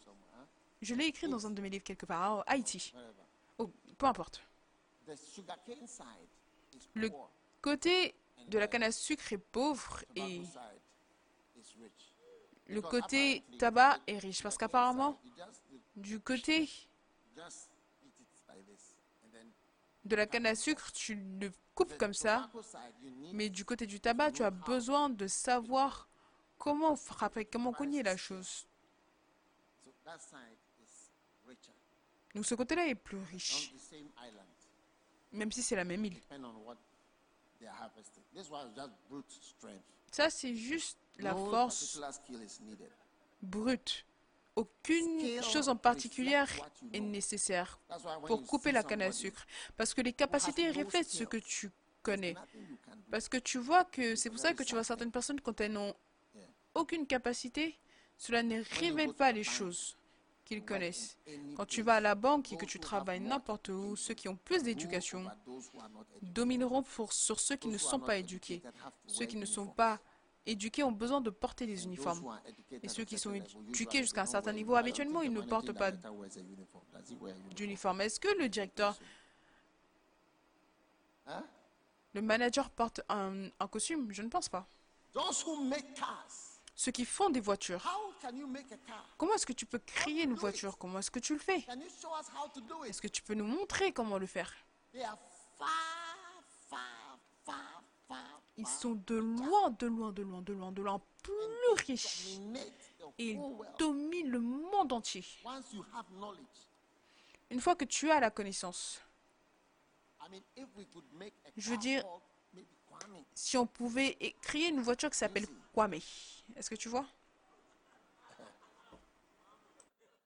Je 0.82 0.94
l'ai 0.94 1.06
écrit 1.06 1.28
dans 1.28 1.46
un 1.46 1.50
de 1.50 1.62
mes 1.62 1.70
livres 1.70 1.84
quelque 1.84 2.04
part. 2.04 2.44
Ah, 2.46 2.52
Haïti. 2.52 2.92
Oh, 3.56 3.70
peu 3.96 4.04
importe. 4.04 4.42
Le 6.94 7.10
côté 7.60 8.14
de 8.48 8.58
la 8.58 8.68
canne 8.68 8.82
à 8.82 8.92
sucre 8.92 9.32
est 9.32 9.38
pauvre 9.38 10.04
et 10.16 10.42
le 12.66 12.80
côté 12.80 13.42
tabac 13.58 14.00
est 14.06 14.18
riche 14.18 14.42
parce 14.42 14.56
qu'apparemment, 14.56 15.20
du 15.96 16.20
côté 16.20 16.68
de 20.04 20.16
la 20.16 20.26
canne 20.26 20.46
à 20.46 20.54
sucre, 20.54 20.92
tu 20.92 21.14
le 21.40 21.50
coupes 21.74 21.96
comme 21.98 22.14
ça, 22.14 22.50
mais 23.32 23.48
du 23.48 23.64
côté 23.64 23.86
du 23.86 24.00
tabac, 24.00 24.32
tu 24.32 24.42
as 24.42 24.50
besoin 24.50 25.10
de 25.10 25.26
savoir 25.26 26.08
comment 26.58 26.96
frapper, 26.96 27.44
comment 27.44 27.72
cogner 27.72 28.02
la 28.02 28.16
chose. 28.16 28.66
Donc 32.34 32.46
ce 32.46 32.54
côté-là 32.54 32.86
est 32.88 32.94
plus 32.94 33.18
riche, 33.18 33.72
même 35.34 35.52
si 35.52 35.62
c'est 35.62 35.76
la 35.76 35.84
même 35.84 36.04
île. 36.04 36.20
Ça, 40.10 40.30
c'est 40.30 40.54
juste 40.54 40.98
la 41.18 41.34
force 41.34 42.00
brute. 43.42 44.06
Aucune 44.56 45.42
chose 45.42 45.68
en 45.68 45.76
particulier 45.76 46.44
est 46.92 47.00
nécessaire 47.00 47.80
pour 48.26 48.46
couper 48.46 48.70
la 48.70 48.84
canne 48.84 49.02
à 49.02 49.10
sucre. 49.12 49.44
Parce 49.76 49.92
que 49.92 50.00
les 50.00 50.12
capacités 50.12 50.70
reflètent 50.70 51.10
ce 51.10 51.24
que 51.24 51.38
tu 51.38 51.70
connais. 52.02 52.36
Parce 53.10 53.28
que 53.28 53.36
tu 53.36 53.58
vois 53.58 53.84
que 53.84 54.14
c'est 54.14 54.30
pour 54.30 54.38
ça 54.38 54.54
que 54.54 54.62
tu 54.62 54.74
vois 54.74 54.84
certaines 54.84 55.10
personnes 55.10 55.40
quand 55.40 55.60
elles 55.60 55.72
n'ont 55.72 55.94
aucune 56.74 57.06
capacité, 57.06 57.78
cela 58.16 58.42
ne 58.42 58.62
révèle 58.78 59.14
pas 59.14 59.32
les 59.32 59.44
choses 59.44 59.96
qu'ils 60.44 60.64
connaissent. 60.64 61.16
Quand 61.56 61.66
tu 61.66 61.82
vas 61.82 61.94
à 61.94 62.00
la 62.00 62.14
banque 62.14 62.52
et 62.52 62.56
que 62.56 62.66
tu 62.66 62.78
travailles 62.78 63.20
n'importe 63.20 63.68
où, 63.68 63.96
ceux 63.96 64.14
qui 64.14 64.28
ont 64.28 64.36
plus 64.36 64.62
d'éducation 64.62 65.24
domineront 66.22 66.84
sur 67.10 67.40
ceux 67.40 67.56
qui 67.56 67.68
ne 67.68 67.78
sont 67.78 68.00
pas 68.00 68.16
éduqués. 68.18 68.62
Ceux 69.06 69.26
qui 69.26 69.36
ne 69.36 69.46
sont 69.46 69.66
pas 69.66 70.00
éduqués 70.46 70.82
ont 70.82 70.92
besoin 70.92 71.20
de 71.20 71.30
porter 71.30 71.66
des 71.66 71.84
uniformes. 71.84 72.38
Et 72.82 72.88
ceux 72.88 73.04
qui 73.04 73.18
sont 73.18 73.32
éduqués 73.32 74.02
jusqu'à 74.02 74.22
un 74.22 74.26
certain 74.26 74.52
niveau, 74.52 74.74
habituellement, 74.74 75.22
ils 75.22 75.32
ne 75.32 75.40
portent 75.40 75.72
pas 75.72 75.92
d'uniforme. 77.56 78.00
Est-ce 78.02 78.20
que 78.20 78.28
le 78.38 78.48
directeur, 78.48 78.98
le 82.12 82.22
manager 82.22 82.68
porte 82.70 83.00
un, 83.08 83.48
un 83.58 83.68
costume? 83.68 84.12
Je 84.12 84.22
ne 84.22 84.28
pense 84.28 84.48
pas. 84.48 84.68
Ceux 86.74 86.92
qui 86.92 87.04
font 87.04 87.30
des 87.30 87.40
voitures. 87.40 87.84
Comment 89.16 89.34
est-ce 89.34 89.46
que 89.46 89.52
tu 89.52 89.66
peux 89.66 89.78
créer 89.78 90.24
une 90.24 90.34
voiture? 90.34 90.76
Comment 90.76 90.98
est-ce 90.98 91.10
que 91.10 91.20
tu 91.20 91.34
le 91.34 91.38
fais? 91.38 91.64
Est-ce 92.86 93.00
que 93.00 93.08
tu 93.08 93.22
peux 93.22 93.34
nous 93.34 93.46
montrer 93.46 93.92
comment 93.92 94.18
le 94.18 94.26
faire? 94.26 94.52
Ils 98.56 98.66
sont 98.66 98.94
de 99.06 99.16
loin, 99.16 99.70
de 99.70 99.86
loin, 99.86 100.12
de 100.12 100.22
loin, 100.22 100.42
de 100.42 100.52
loin, 100.52 100.72
de 100.72 100.82
loin 100.82 101.00
plus 101.22 101.86
riches. 101.86 102.38
Et 103.18 103.30
ils 103.30 103.40
dominent 103.78 104.30
le 104.30 104.40
monde 104.40 104.92
entier. 104.92 105.24
Une 107.50 107.60
fois 107.60 107.76
que 107.76 107.84
tu 107.84 108.10
as 108.10 108.18
la 108.20 108.30
connaissance, 108.30 109.00
je 111.56 111.70
veux 111.70 111.76
dire, 111.76 112.04
si 113.34 113.56
on 113.56 113.66
pouvait 113.66 114.16
créer 114.42 114.68
une 114.68 114.80
voiture 114.80 115.10
qui 115.10 115.18
s'appelle 115.18 115.46
Kwame, 115.72 115.94
est-ce 115.94 116.70
que 116.70 116.74
tu 116.74 116.88
vois? 116.88 117.06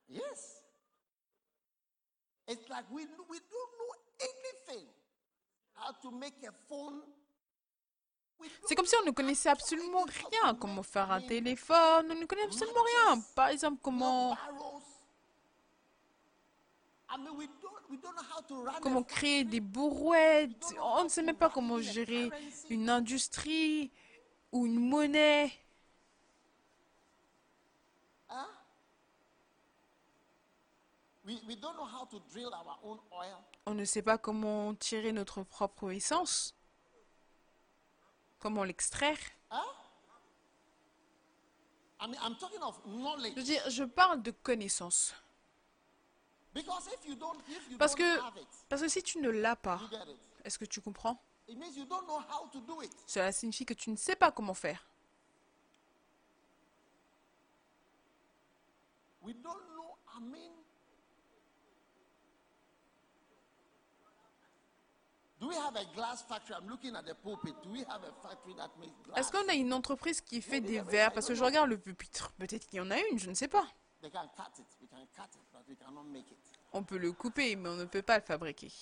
Yes. 0.08 0.62
It's 2.48 2.68
like 2.68 2.86
we, 2.90 3.06
we 3.28 3.38
don't 3.38 3.72
know 3.78 3.94
anything. 4.20 4.86
How 5.74 5.92
to 6.02 6.10
make 6.10 6.42
a 6.44 6.52
phone 6.66 7.02
c'est 8.66 8.74
comme 8.74 8.86
si 8.86 8.94
on 9.02 9.04
ne 9.04 9.10
connaissait 9.10 9.48
absolument 9.48 10.04
rien. 10.04 10.54
Comment 10.54 10.82
faire 10.82 11.10
un 11.10 11.20
téléphone, 11.20 12.06
on 12.10 12.14
ne 12.14 12.24
connaît 12.24 12.44
absolument 12.44 12.82
rien. 12.82 13.20
Par 13.34 13.48
exemple, 13.48 13.78
comment... 13.82 14.36
Comment 18.82 19.02
créer 19.02 19.44
des 19.44 19.60
bourrouettes. 19.60 20.74
On 20.80 21.04
ne 21.04 21.08
sait 21.08 21.22
même 21.22 21.36
pas 21.36 21.48
comment 21.48 21.80
gérer 21.80 22.30
une 22.68 22.90
industrie 22.90 23.90
ou 24.52 24.66
une 24.66 24.78
monnaie. 24.78 25.50
On 33.66 33.74
ne 33.74 33.84
sait 33.84 34.02
pas 34.02 34.18
comment 34.18 34.74
tirer 34.74 35.12
notre 35.12 35.42
propre 35.42 35.90
essence. 35.90 36.54
Comment 38.38 38.64
l'extraire 38.64 39.18
Je 42.00 43.70
je 43.70 43.84
parle 43.84 44.22
de 44.22 44.30
connaissance. 44.30 45.14
Parce 47.78 47.94
que, 47.94 48.20
parce 48.68 48.82
que 48.82 48.88
si 48.88 49.02
tu 49.02 49.18
ne 49.18 49.30
l'as 49.30 49.56
pas, 49.56 49.80
est-ce 50.44 50.58
que 50.58 50.64
tu 50.64 50.80
comprends? 50.80 51.20
Cela 53.06 53.32
signifie 53.32 53.64
que 53.64 53.74
tu 53.74 53.90
ne 53.90 53.96
sais 53.96 54.16
pas 54.16 54.30
comment 54.30 54.54
faire. 54.54 54.86
Est-ce 69.16 69.30
qu'on 69.30 69.48
a 69.48 69.54
une 69.54 69.72
entreprise 69.72 70.20
qui 70.20 70.42
fait 70.42 70.60
des 70.60 70.80
verres? 70.80 71.12
Parce 71.12 71.26
que 71.28 71.34
je 71.34 71.44
regarde 71.44 71.68
le 71.68 71.78
pupitre. 71.78 72.32
Peut-être 72.32 72.66
qu'il 72.66 72.78
y 72.78 72.80
en 72.80 72.90
a 72.90 72.98
une, 72.98 73.18
je 73.18 73.30
ne 73.30 73.34
sais 73.34 73.48
pas. 73.48 73.66
On 76.72 76.82
peut 76.82 76.98
le 76.98 77.12
couper, 77.12 77.56
mais 77.56 77.68
on 77.68 77.76
ne 77.76 77.84
peut 77.84 78.02
pas 78.02 78.18
le 78.18 78.24
fabriquer. 78.24 78.72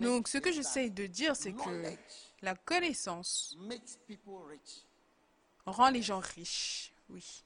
Donc, 0.00 0.28
ce 0.28 0.38
que 0.38 0.50
j'essaie 0.52 0.90
de 0.90 1.06
dire, 1.06 1.36
c'est 1.36 1.52
que 1.52 1.96
la 2.42 2.54
connaissance 2.54 3.56
rend 5.66 5.90
les 5.90 6.02
gens 6.02 6.20
riches, 6.20 6.92
oui. 7.10 7.44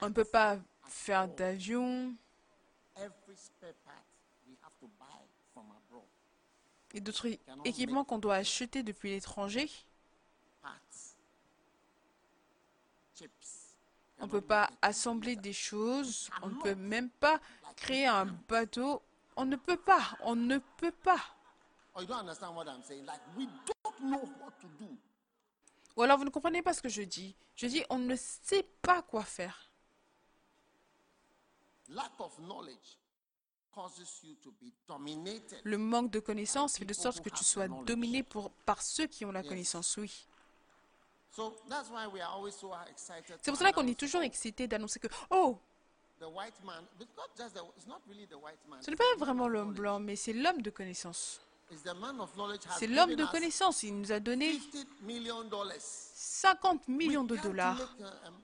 On 0.00 0.08
ne 0.08 0.14
peut 0.14 0.24
pas 0.24 0.58
faire 0.84 1.28
d'avion. 1.28 2.14
Et 6.92 7.00
d'autres 7.00 7.28
équipements 7.64 8.04
qu'on 8.04 8.18
doit 8.18 8.36
acheter 8.36 8.82
depuis 8.82 9.10
l'étranger. 9.10 9.70
On 14.18 14.26
ne 14.26 14.30
peut 14.30 14.40
pas 14.40 14.70
assembler 14.82 15.36
des 15.36 15.52
choses. 15.52 16.30
On 16.42 16.48
ne 16.48 16.60
peut 16.60 16.74
même 16.74 17.08
pas 17.10 17.40
créer 17.76 18.06
un 18.06 18.26
bateau. 18.26 19.02
On 19.36 19.44
ne 19.44 19.56
peut 19.56 19.76
pas. 19.78 20.16
On 20.22 20.36
ne 20.36 20.58
peut 20.58 20.92
pas. 20.92 21.20
Ou 25.96 26.02
alors 26.02 26.18
vous 26.18 26.24
ne 26.24 26.30
comprenez 26.30 26.62
pas 26.62 26.72
ce 26.72 26.82
que 26.82 26.88
je 26.88 27.02
dis. 27.02 27.34
Je 27.56 27.66
dis 27.66 27.84
on 27.90 27.98
ne 27.98 28.16
sait 28.16 28.66
pas 28.82 29.02
quoi 29.02 29.24
faire. 29.24 29.70
Le 35.64 35.76
manque 35.78 36.10
de 36.10 36.20
connaissance 36.20 36.76
fait 36.78 36.84
de 36.84 36.92
sorte 36.94 37.20
que 37.20 37.30
tu 37.30 37.44
sois 37.44 37.68
dominé 37.68 38.22
pour, 38.22 38.50
par 38.50 38.82
ceux 38.82 39.06
qui 39.06 39.24
ont 39.24 39.32
la 39.32 39.42
connaissance, 39.42 39.96
oui. 39.96 40.26
C'est 41.32 41.42
pour 43.50 43.56
cela 43.56 43.72
qu'on 43.72 43.86
est 43.86 43.98
toujours 43.98 44.22
excité 44.22 44.66
d'annoncer 44.66 44.98
que, 44.98 45.06
oh, 45.30 45.58
ce 48.80 48.90
n'est 48.90 48.96
pas 48.96 49.16
vraiment 49.16 49.48
l'homme 49.48 49.72
blanc, 49.72 50.00
mais 50.00 50.16
c'est 50.16 50.32
l'homme 50.32 50.60
de 50.60 50.70
connaissance. 50.70 51.40
C'est 52.78 52.86
l'homme 52.86 53.14
de 53.14 53.24
connaissance. 53.26 53.82
Il 53.82 54.00
nous 54.00 54.12
a 54.12 54.20
donné 54.20 54.60
50 55.82 56.88
millions 56.88 57.24
de 57.24 57.36
dollars. 57.36 57.78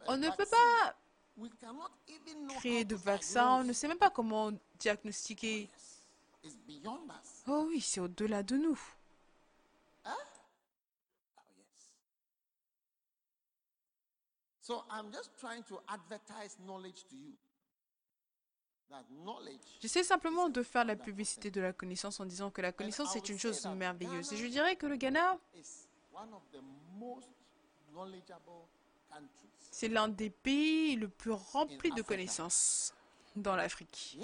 On 0.07 0.17
ne 0.17 0.31
peut 0.31 0.47
pas 0.47 0.97
créer 2.59 2.85
de 2.85 2.95
vaccins. 2.97 3.61
On 3.61 3.65
ne 3.65 3.73
sait 3.73 3.89
même 3.89 3.99
pas 3.99 4.11
comment 4.11 4.53
diagnostiquer. 4.79 5.69
Oh 7.47 7.67
oui, 7.69 7.81
c'est 7.81 8.01
au-delà 8.01 8.43
de 8.43 8.57
nous. 8.57 8.79
So 14.61 14.83
I'm 14.91 15.13
just 15.13 15.31
trying 15.39 15.63
to 15.69 15.81
advertise 15.87 16.57
knowledge 16.67 17.05
to 17.09 17.15
you. 17.15 17.35
J'essaie 19.81 20.05
simplement 20.05 20.49
de 20.49 20.63
faire 20.63 20.85
la 20.85 20.97
publicité 20.97 21.51
de 21.51 21.61
la 21.61 21.73
connaissance 21.73 22.21
en 22.21 22.25
disant 22.25 22.51
que 22.51 22.63
la 22.63 22.73
connaissance 22.73 23.17
est 23.17 23.29
une 23.29 23.39
chose 23.39 23.65
merveilleuse. 23.67 24.33
Et 24.33 24.37
je 24.37 24.47
dirais 24.47 24.77
que 24.77 24.87
le 24.87 24.97
Ghana, 24.97 25.39
c'est 29.71 29.89
l'un 29.89 30.09
des 30.09 30.31
pays 30.31 30.97
le 30.97 31.09
plus 31.09 31.33
remplis 31.33 31.91
de 31.93 32.03
connaissances 32.03 32.95
dans 33.35 33.57
l'Afrique. 33.57 34.19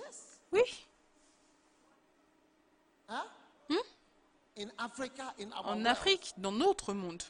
Oui. 0.53 0.87
Hmm? 3.09 3.77
En 5.64 5.85
Afrique, 5.85 6.35
dans 6.38 6.53
notre 6.53 6.92
monde, 6.94 7.22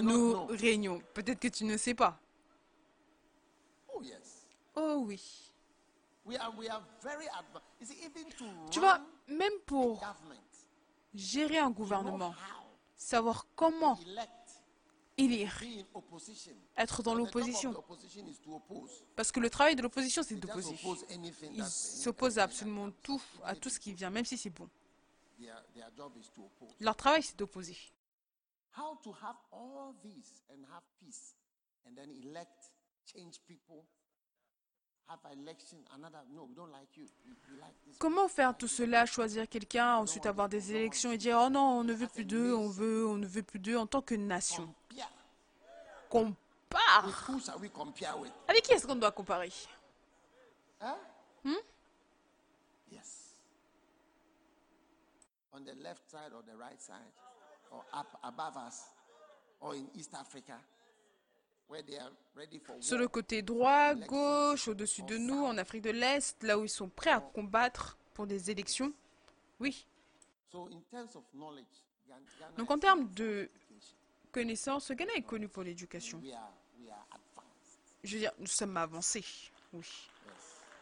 nous 0.00 0.46
régnons. 0.46 1.02
Peut-être 1.14 1.40
que 1.40 1.48
tu 1.48 1.64
ne 1.64 1.76
sais 1.76 1.94
pas. 1.94 2.18
Oh 4.76 5.04
oui. 5.06 5.53
Tu 8.70 8.80
vois, 8.80 9.00
même 9.28 9.52
pour 9.66 10.00
gérer 11.14 11.58
un 11.58 11.70
gouvernement, 11.70 12.34
savoir 12.96 13.46
comment 13.54 13.98
élire, 15.16 15.62
être 16.76 17.02
dans 17.02 17.14
l'opposition. 17.14 17.74
Parce 19.14 19.30
que 19.30 19.40
le 19.40 19.50
travail 19.50 19.76
de 19.76 19.82
l'opposition, 19.82 20.22
c'est 20.22 20.36
d'opposer. 20.36 20.76
Ils 21.52 21.64
s'opposent 21.66 22.38
à 22.38 22.44
absolument 22.44 22.90
tout, 23.02 23.22
à 23.44 23.54
tout 23.54 23.68
ce 23.68 23.78
qui 23.78 23.92
vient, 23.92 24.10
même 24.10 24.24
si 24.24 24.36
c'est 24.38 24.50
bon. 24.50 24.68
Leur 26.80 26.96
travail, 26.96 27.22
c'est 27.22 27.36
d'opposer. 27.36 27.76
Comment 37.98 38.28
faire 38.28 38.56
tout 38.56 38.68
cela, 38.68 39.06
choisir 39.06 39.48
quelqu'un, 39.48 39.96
ensuite 39.96 40.26
avoir 40.26 40.48
des 40.48 40.72
élections 40.72 41.12
et 41.12 41.18
dire 41.18 41.38
oh 41.40 41.50
non, 41.50 41.78
on 41.78 41.84
ne 41.84 41.92
veut 41.92 42.08
plus 42.08 42.24
d'eux, 42.24 42.54
on 42.54 42.68
veut, 42.68 43.06
on 43.06 43.16
ne 43.16 43.26
veut 43.26 43.42
plus 43.42 43.58
d'eux 43.58 43.76
en 43.76 43.86
tant 43.86 44.02
que 44.02 44.14
nation. 44.14 44.74
Compare. 46.08 47.08
Avec 48.48 48.64
qui 48.64 48.72
est-ce 48.72 48.86
qu'on 48.86 48.96
doit 48.96 49.12
comparer? 49.12 49.52
Hein? 50.80 50.96
Hmm? 51.44 51.54
Yes. 52.90 53.36
On 55.52 55.60
the 55.60 55.74
left 55.82 56.08
side 56.10 56.32
or 56.34 56.42
the 56.42 56.56
right 56.58 56.80
side, 56.80 57.12
or 57.70 57.84
up 57.92 58.18
above 58.22 58.56
us, 58.56 58.82
or 59.60 59.74
in 59.74 59.86
East 59.94 60.14
Africa. 60.14 60.58
Sur 62.80 62.98
le 62.98 63.08
côté 63.08 63.42
droit, 63.42 63.94
gauche, 63.94 64.68
au-dessus 64.68 65.02
de 65.02 65.16
nous, 65.16 65.44
en 65.44 65.58
Afrique 65.58 65.82
de 65.82 65.90
l'Est, 65.90 66.42
là 66.42 66.58
où 66.58 66.64
ils 66.64 66.68
sont 66.68 66.88
prêts 66.88 67.10
à 67.10 67.20
combattre 67.20 67.98
pour 68.12 68.26
des 68.26 68.50
élections. 68.50 68.92
Oui. 69.60 69.86
Donc 72.56 72.70
en 72.70 72.78
termes 72.78 73.12
de 73.14 73.50
connaissances, 74.30 74.90
le 74.90 74.94
Ghana 74.96 75.14
est 75.14 75.22
connu 75.22 75.48
pour 75.48 75.62
l'éducation. 75.62 76.22
Je 78.02 78.14
veux 78.14 78.20
dire, 78.20 78.32
nous 78.38 78.46
sommes 78.46 78.76
avancés. 78.76 79.24
Oui. 79.72 79.88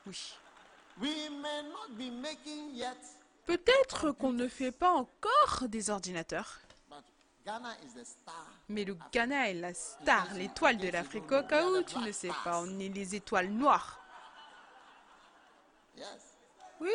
Oui. 0.06 0.34
Peut-être 3.46 4.12
qu'on 4.12 4.32
ne 4.32 4.48
fait 4.48 4.72
pas 4.72 4.90
encore 4.90 5.68
des 5.68 5.90
ordinateurs. 5.90 6.60
Mais 8.68 8.84
le 8.84 8.96
Ghana 9.12 9.50
est 9.50 9.54
la 9.54 9.74
star, 9.74 10.32
l'étoile 10.34 10.78
de 10.78 10.88
l'Afrique. 10.88 11.30
Au 11.32 11.42
cas 11.42 11.66
où 11.66 11.82
tu 11.82 11.98
ne 11.98 12.12
sais 12.12 12.30
pas, 12.44 12.60
on 12.62 12.78
est 12.78 12.88
les 12.88 13.14
étoiles 13.14 13.50
noires. 13.50 14.00
Oui. 16.80 16.90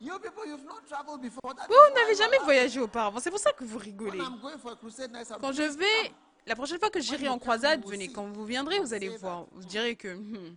Vous 0.00 1.94
n'avez 1.94 2.14
jamais 2.16 2.38
voyagé 2.38 2.80
auparavant, 2.80 3.20
c'est 3.20 3.30
pour 3.30 3.38
ça 3.38 3.52
que 3.52 3.64
vous 3.64 3.78
rigolez. 3.78 4.18
Quand 4.18 5.52
je 5.52 5.62
vais, 5.62 6.12
la 6.46 6.54
prochaine 6.54 6.78
fois 6.78 6.90
que 6.90 7.00
j'irai 7.00 7.28
en 7.28 7.38
croisade, 7.38 7.84
venez, 7.86 8.12
quand 8.12 8.26
vous 8.26 8.44
viendrez, 8.44 8.78
vous 8.80 8.92
allez 8.92 9.08
voir, 9.16 9.46
vous 9.52 9.64
direz 9.64 9.96
que 9.96 10.14
hmm, 10.14 10.56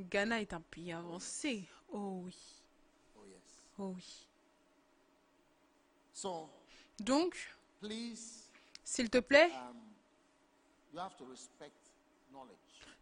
Ghana 0.00 0.40
est 0.40 0.52
un 0.52 0.60
pays 0.60 0.92
avancé. 0.92 1.68
Oh 1.92 2.22
oui. 2.24 2.36
Oh 3.78 3.92
oui. 3.96 4.26
Donc, 6.98 7.36
s'il 8.84 9.10
te 9.10 9.18
plaît, 9.18 9.50
um, 10.94 11.10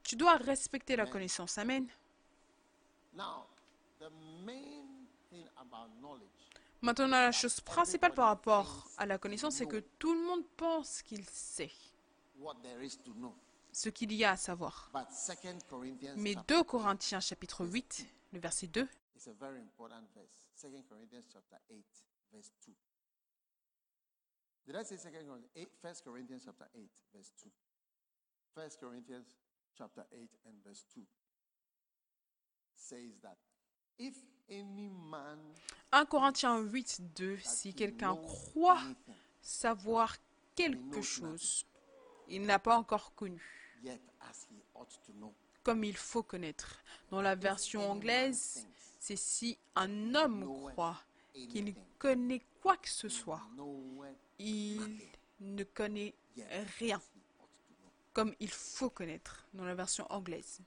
tu 0.03 0.17
dois 0.17 0.37
respecter 0.37 0.97
la 0.97 1.07
connaissance. 1.07 1.59
Amen. 1.59 1.87
Maintenant, 6.83 7.07
la 7.09 7.33
chose 7.33 7.61
principale 7.61 8.15
par 8.15 8.29
rapport 8.29 8.89
à 8.97 9.05
la 9.07 9.19
connaissance, 9.19 9.57
c'est 9.57 9.67
que 9.67 9.85
tout 9.99 10.15
le 10.15 10.23
monde 10.23 10.45
pense 10.57 11.03
qu'il 11.03 11.25
sait 11.29 11.73
ce 13.73 13.89
qu'il 13.89 14.13
y 14.13 14.25
a 14.25 14.33
à 14.33 14.37
savoir. 14.37 14.91
Mais 16.17 16.35
2 16.49 16.65
Corinthiens 16.65 17.21
chapitre 17.21 17.67
8, 17.67 18.07
le 18.33 18.41
verset 18.41 18.67
2, 18.69 18.89
Did 24.67 24.77
I 24.77 24.83
say 24.85 24.97
second 24.97 25.27
Corinthians? 25.27 25.51
8, 25.57 25.69
1 25.81 25.95
Corinthians 26.05 26.43
chapter 26.45 26.69
8, 26.75 26.91
verse 27.15 27.33
2. 27.43 27.51
1 28.55 28.69
Corinthians 28.81 29.37
chapter 29.77 30.05
8 30.13 30.29
and 30.47 30.55
verse 30.65 30.85
2 30.95 31.01
says 32.75 33.19
that 33.23 33.37
if 33.99 34.15
any 34.49 34.91
man 35.11 35.39
1 35.93 36.07
Corinthiens 36.07 36.63
8, 36.63 37.01
2, 37.15 37.39
si 37.43 37.75
quelqu'un 37.75 38.17
croit 38.17 38.83
savoir 39.41 40.17
quelque 40.55 41.01
chose, 41.01 41.65
il 42.29 42.43
n'a 42.43 42.59
pas 42.59 42.77
encore 42.77 43.15
connu, 43.15 43.43
comme 45.63 45.85
il 45.85 45.97
faut 45.97 46.23
connaître. 46.23 46.83
Dans 47.11 47.23
la 47.23 47.35
version 47.35 47.91
anglaise, 47.91 48.67
c'est 48.99 49.17
si 49.17 49.59
un 49.75 50.15
homme 50.15 50.45
croit 50.73 50.99
qu'il 51.33 51.75
connaît 51.99 52.43
quoi 52.61 52.77
que 52.77 52.89
ce 52.89 53.09
soit, 53.09 53.43
il 54.39 54.81
ne 55.41 55.65
connaît 55.65 56.15
rien 56.79 57.01
comme 58.13 58.35
il 58.41 58.51
faut 58.51 58.91
connaître 58.91 59.47
dans 59.55 59.65
la 59.65 59.75
version 59.75 60.05
anglaise. 60.11 60.61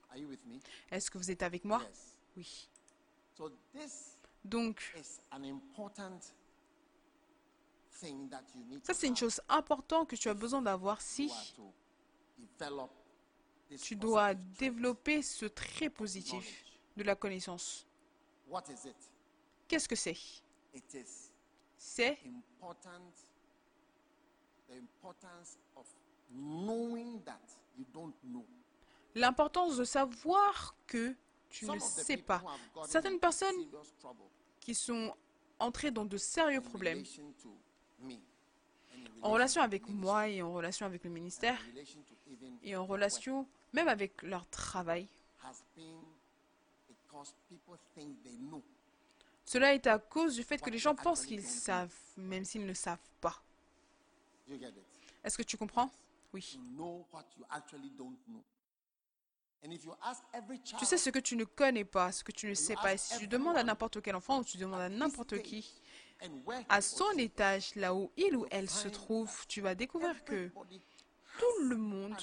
Est-ce 0.89 1.11
que 1.11 1.17
vous 1.17 1.29
êtes 1.29 1.43
avec 1.43 1.65
moi? 1.65 1.81
Oui. 2.37 2.69
Donc, 4.43 4.93
ça 8.83 8.93
c'est 8.93 9.07
une 9.07 9.15
chose 9.15 9.41
importante 9.47 10.09
que 10.09 10.15
tu 10.15 10.29
as 10.29 10.33
besoin 10.33 10.61
d'avoir 10.61 11.01
si 11.01 11.31
tu 13.81 13.95
dois 13.95 14.33
développer 14.33 15.21
ce 15.21 15.45
trait 15.45 15.89
positif 15.89 16.65
de 16.97 17.03
la 17.03 17.15
connaissance. 17.15 17.87
Qu'est-ce 19.67 19.87
que 19.87 19.95
c'est? 19.95 20.17
C'est 21.77 22.17
L'importance 29.15 29.77
de 29.77 29.83
savoir 29.83 30.75
que 30.87 31.15
tu 31.49 31.65
ne 31.65 31.77
sais 31.79 32.17
pas. 32.17 32.43
Certaines 32.85 33.19
personnes 33.19 33.67
qui 34.59 34.73
sont 34.73 35.15
entrées 35.59 35.91
dans 35.91 36.05
de 36.05 36.17
sérieux 36.17 36.61
problèmes 36.61 37.03
en 39.21 39.31
relation 39.31 39.61
avec 39.61 39.87
moi 39.87 40.27
et 40.27 40.41
en 40.41 40.51
relation 40.51 40.85
avec 40.85 41.03
le 41.03 41.09
ministère 41.09 41.59
et 42.63 42.75
en 42.75 42.85
relation 42.85 43.47
même 43.71 43.87
avec 43.87 44.21
leur 44.21 44.47
travail. 44.49 45.07
Cela 49.53 49.75
est 49.75 49.85
à 49.85 49.99
cause 49.99 50.33
du 50.33 50.41
fait 50.41 50.59
que 50.59 50.71
les 50.71 50.79
gens 50.79 50.95
pensent 50.95 51.27
qu'ils 51.27 51.45
savent, 51.45 51.93
même 52.17 52.43
s'ils 52.43 52.65
ne 52.65 52.73
savent 52.73 53.11
pas. 53.21 53.39
Est-ce 55.23 55.37
que 55.37 55.43
tu 55.43 55.57
comprends? 55.57 55.91
Oui. 56.33 56.59
Tu 60.79 60.85
sais 60.85 60.97
ce 60.97 61.11
que 61.11 61.19
tu 61.19 61.35
ne 61.35 61.43
connais 61.43 61.85
pas, 61.85 62.11
ce 62.11 62.23
que 62.23 62.31
tu 62.31 62.47
ne 62.47 62.55
sais 62.55 62.73
pas. 62.73 62.95
Et 62.95 62.97
si 62.97 63.15
tu 63.19 63.27
demandes 63.27 63.55
à 63.55 63.63
n'importe 63.63 64.01
quel 64.01 64.15
enfant 64.15 64.39
ou 64.39 64.43
tu 64.43 64.57
demandes 64.57 64.81
à 64.81 64.89
n'importe 64.89 65.39
qui, 65.43 65.71
à 66.67 66.81
son 66.81 67.11
étage, 67.19 67.75
là 67.75 67.93
où 67.93 68.11
il 68.17 68.35
ou 68.35 68.47
elle 68.49 68.71
se 68.71 68.87
trouve, 68.87 69.45
tu 69.45 69.61
vas 69.61 69.75
découvrir 69.75 70.25
que 70.25 70.49
tout 71.37 71.59
le 71.61 71.77
monde 71.77 72.17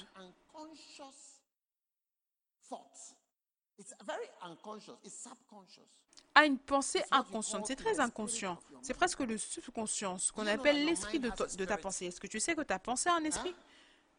a 6.34 6.46
une 6.46 6.58
pensée 6.58 7.02
inconsciente. 7.10 7.66
C'est 7.66 7.76
très 7.76 8.00
inconscient. 8.00 8.58
C'est 8.82 8.94
presque 8.94 9.20
le 9.20 9.36
subconscient, 9.36 10.18
ce 10.18 10.32
qu'on 10.32 10.46
appelle 10.46 10.84
l'esprit 10.84 11.18
de, 11.18 11.30
ta 11.64 11.76
pensée? 11.76 12.06
Est-ce 12.06 12.20
que 12.20 12.26
tu 12.26 12.40
sais 12.40 12.54
que 12.54 12.62
ta 12.62 12.78
pensée 12.78 13.08
a 13.08 13.14
un 13.14 13.24
esprit? 13.24 13.54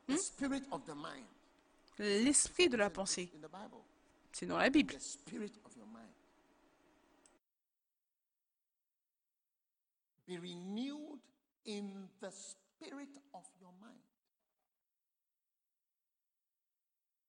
Hmm? 0.08 0.16
l'esprit 2.00 2.70
de 2.70 2.78
la 2.78 2.90
pensée. 2.90 3.32
C'est 4.32 4.46
dans 4.46 4.58
la 4.58 4.70
Bible. 4.70 4.96
Be 10.28 10.38
renewed 10.38 11.20
in 11.68 12.08
the 12.22 12.32
spirit 12.32 13.20
of 13.34 13.44
your 13.60 13.74
mind. 13.82 14.00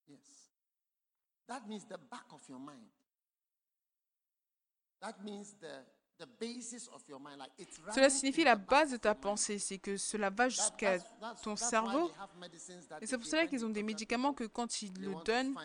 Yes. 0.06 0.50
That 1.52 1.68
means 1.68 1.84
the 1.84 1.98
back 2.10 2.32
of 2.32 2.40
your 2.48 2.58
mind. 2.58 2.88
That 5.02 5.22
means 5.22 5.54
the 5.60 5.84
cela 7.92 8.10
signifie 8.10 8.44
la 8.44 8.54
base 8.54 8.92
de 8.92 8.96
ta 8.96 9.14
pensée, 9.14 9.58
c'est 9.58 9.78
que 9.78 9.96
cela 9.96 10.30
va 10.30 10.48
jusqu'à 10.48 10.98
ton 11.42 11.56
cerveau. 11.56 12.10
Et 13.00 13.06
c'est 13.06 13.18
pour 13.18 13.26
cela 13.26 13.46
qu'ils 13.48 13.64
ont 13.64 13.70
des 13.70 13.82
médicaments 13.82 14.32
que 14.32 14.44
quand 14.44 14.82
ils 14.82 14.92
le 15.00 15.14
donnent, 15.24 15.56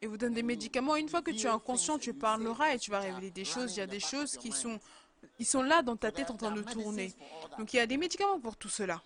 et 0.00 0.06
vous 0.06 0.16
donnent 0.16 0.34
des 0.34 0.42
médicaments. 0.42 0.96
Une 0.96 1.08
fois 1.08 1.22
que 1.22 1.30
tu 1.30 1.46
es 1.46 1.50
inconscient, 1.50 1.98
tu 1.98 2.14
parleras 2.14 2.74
et 2.74 2.78
tu 2.78 2.90
vas 2.90 3.00
révéler 3.00 3.30
des 3.30 3.44
choses. 3.44 3.76
Il 3.76 3.78
y 3.78 3.82
a 3.82 3.86
des 3.86 4.00
choses 4.00 4.36
qui 4.36 4.50
sont, 4.50 4.80
ils 5.38 5.46
sont 5.46 5.62
là 5.62 5.82
dans 5.82 5.96
ta 5.96 6.10
tête 6.10 6.30
en 6.30 6.36
train 6.36 6.52
de 6.52 6.62
tourner. 6.62 7.14
Donc 7.58 7.72
il 7.72 7.76
y 7.76 7.80
a 7.80 7.86
des 7.86 7.96
médicaments 7.96 8.40
pour 8.40 8.56
tout 8.56 8.68
cela. 8.68 9.00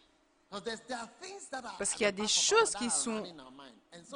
Parce 1.78 1.92
qu'il 1.92 2.02
y 2.02 2.06
a 2.06 2.12
des 2.12 2.28
choses 2.28 2.74
qui 2.74 2.90
sont 2.90 3.22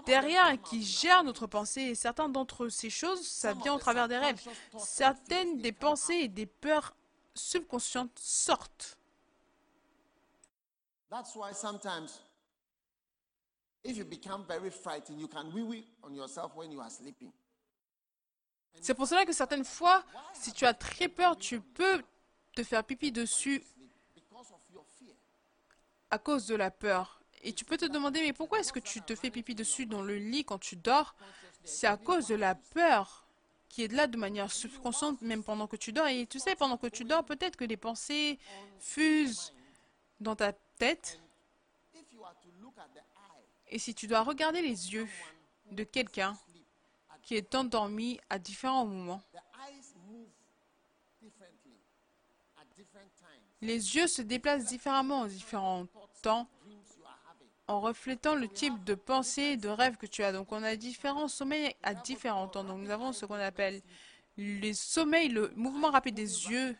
derrière 0.05 0.51
et 0.51 0.59
qui 0.59 0.83
gèrent 0.83 1.25
notre 1.25 1.47
pensée. 1.47 1.83
Et 1.83 1.95
certaines 1.95 2.33
d'entre 2.33 2.69
ces 2.69 2.91
choses, 2.91 3.27
ça 3.27 3.55
vient 3.55 3.75
au 3.75 3.79
travers 3.79 4.09
des 4.09 4.19
rêves. 4.19 4.41
Certaines 4.79 5.59
des 5.59 5.73
pensées 5.73 6.15
et 6.15 6.29
des 6.29 6.47
peurs 6.47 6.95
subconscientes 7.35 8.19
sortent. 8.19 8.99
C'est 18.81 18.95
pour 18.95 19.07
cela 19.07 19.25
que 19.25 19.33
certaines 19.33 19.65
fois, 19.65 20.05
si 20.33 20.53
tu 20.53 20.65
as 20.65 20.75
très 20.75 21.09
peur, 21.09 21.37
tu 21.37 21.61
peux 21.61 22.03
te 22.55 22.63
faire 22.63 22.85
pipi 22.85 23.13
dessus 23.13 23.63
à 26.11 26.19
cause 26.19 26.47
de 26.47 26.55
la 26.55 26.71
peur. 26.71 27.21
Et 27.43 27.53
tu 27.53 27.65
peux 27.65 27.77
te 27.77 27.85
demander, 27.85 28.21
mais 28.21 28.33
pourquoi 28.33 28.61
est-ce 28.61 28.73
que 28.73 28.81
tu 28.81 29.03
te 29.03 29.15
fais 29.15 29.31
pipi 29.31 29.55
dessus 29.55 29.87
dans 29.87 30.03
le 30.03 30.17
lit 30.17 30.45
quand 30.45 30.59
tu 30.59 30.77
dors? 30.77 31.15
C'est 31.65 31.87
à 31.87 31.97
cause 31.97 32.29
de 32.29 32.35
la 32.35 32.55
peur 32.55 33.27
qui 33.69 33.83
est 33.83 33.93
là 33.93 34.07
de 34.07 34.17
manière 34.17 34.51
subconsciente 34.51 35.21
même 35.21 35.43
pendant 35.43 35.67
que 35.67 35.77
tu 35.77 35.93
dors. 35.93 36.07
Et 36.07 36.27
tu 36.27 36.39
sais, 36.39 36.57
pendant 36.57 36.77
que 36.77 36.87
tu 36.87 37.05
dors, 37.05 37.25
peut-être 37.25 37.57
que 37.57 37.65
des 37.65 37.77
pensées 37.77 38.39
fusent 38.79 39.53
dans 40.21 40.37
ta 40.37 40.53
tête. 40.79 41.21
Et 43.69 43.79
si 43.79 43.95
tu 43.95 44.07
dois 44.07 44.23
regarder 44.23 44.63
les 44.63 44.93
yeux 44.95 45.09
de 45.73 45.85
quelqu'un 45.85 46.39
qui 47.27 47.35
est 47.35 47.55
endormi 47.57 48.19
à 48.31 48.39
différents 48.39 48.87
moments, 48.87 49.21
les 53.61 53.97
yeux 53.97 54.07
se 54.07 54.23
déplacent 54.23 54.67
différemment 54.67 55.21
en 55.21 55.27
différents 55.27 55.87
temps 56.23 56.49
en 57.69 57.81
reflétant 57.81 58.37
le 58.37 58.47
type 58.47 58.85
de 58.85 58.95
pensée 58.95 59.43
et 59.43 59.57
de 59.57 59.69
rêve 59.69 59.97
que 59.97 60.07
tu 60.07 60.23
as. 60.23 60.31
Donc 60.31 60.53
on 60.53 60.63
a 60.63 60.77
différents 60.77 61.27
sommeils 61.27 61.75
à 61.83 61.95
différents 61.95 62.47
temps. 62.47 62.63
Donc 62.63 62.79
nous 62.79 62.91
avons 62.91 63.13
ce 63.13 63.27
qu'on 63.27 63.35
appelle 63.35 63.83
les 64.37 64.73
sommeils, 64.73 65.29
le 65.29 65.53
mouvement 65.57 65.91
rapide 65.91 66.15
des 66.15 66.47
yeux 66.49 66.77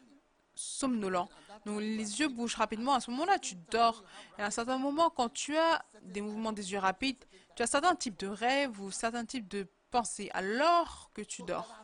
somnolents. 0.55 1.29
Donc 1.65 1.81
les 1.81 2.21
yeux 2.21 2.29
bougent 2.29 2.55
rapidement. 2.55 2.95
À 2.95 3.01
ce 3.01 3.11
moment-là, 3.11 3.41
tu 3.41 3.57
dors. 3.73 4.05
Et 4.39 4.43
à 4.43 4.47
un 4.47 4.51
certain 4.51 4.79
moment, 4.79 5.11
quand 5.11 5.29
tu 5.29 5.57
as 5.57 5.85
des 6.03 6.21
mouvements 6.21 6.53
des 6.53 6.71
yeux 6.71 6.79
rapides, 6.79 7.25
tu 7.57 7.65
as 7.65 7.67
certains 7.67 7.97
types 7.97 8.19
de 8.21 8.29
rêves 8.29 8.81
ou 8.81 8.93
certains 8.93 9.25
types 9.25 9.49
de 9.49 9.67
pensées 9.91 10.31
alors 10.33 11.11
que 11.15 11.23
tu 11.23 11.43
dors. 11.43 11.75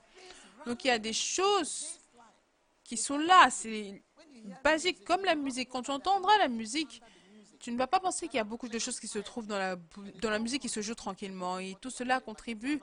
Donc 0.67 0.85
il 0.85 0.89
y 0.89 0.91
a 0.91 0.99
des 0.99 1.13
choses 1.13 2.01
qui 2.85 2.97
sont 2.97 3.19
là. 3.19 3.51
C'est 3.51 4.03
basique 4.63 5.05
comme 5.05 5.25
la 5.25 5.35
musique. 5.35 5.69
Quand 5.71 5.83
tu 5.83 5.91
entendras 5.91 6.37
la 6.39 6.49
musique, 6.49 7.03
tu 7.61 7.71
ne 7.73 7.79
vas 7.79 7.87
pas 7.87 8.01
penser 8.01 8.27
qu'il 8.27 8.37
y 8.37 8.41
a 8.41 8.45
beaucoup 8.45 8.69
de 8.69 8.79
choses 8.79 8.99
qui 8.99 9.09
se 9.09 9.19
trouvent 9.19 9.47
dans 9.47 9.59
la, 9.59 9.77
dans 10.21 10.31
la 10.31 10.39
musique 10.39 10.63
qui 10.63 10.69
se 10.69 10.83
jouent 10.83 10.95
tranquillement. 10.95 11.59
Et 11.59 11.77
tout 11.81 11.91
cela 11.91 12.21
contribue 12.21 12.81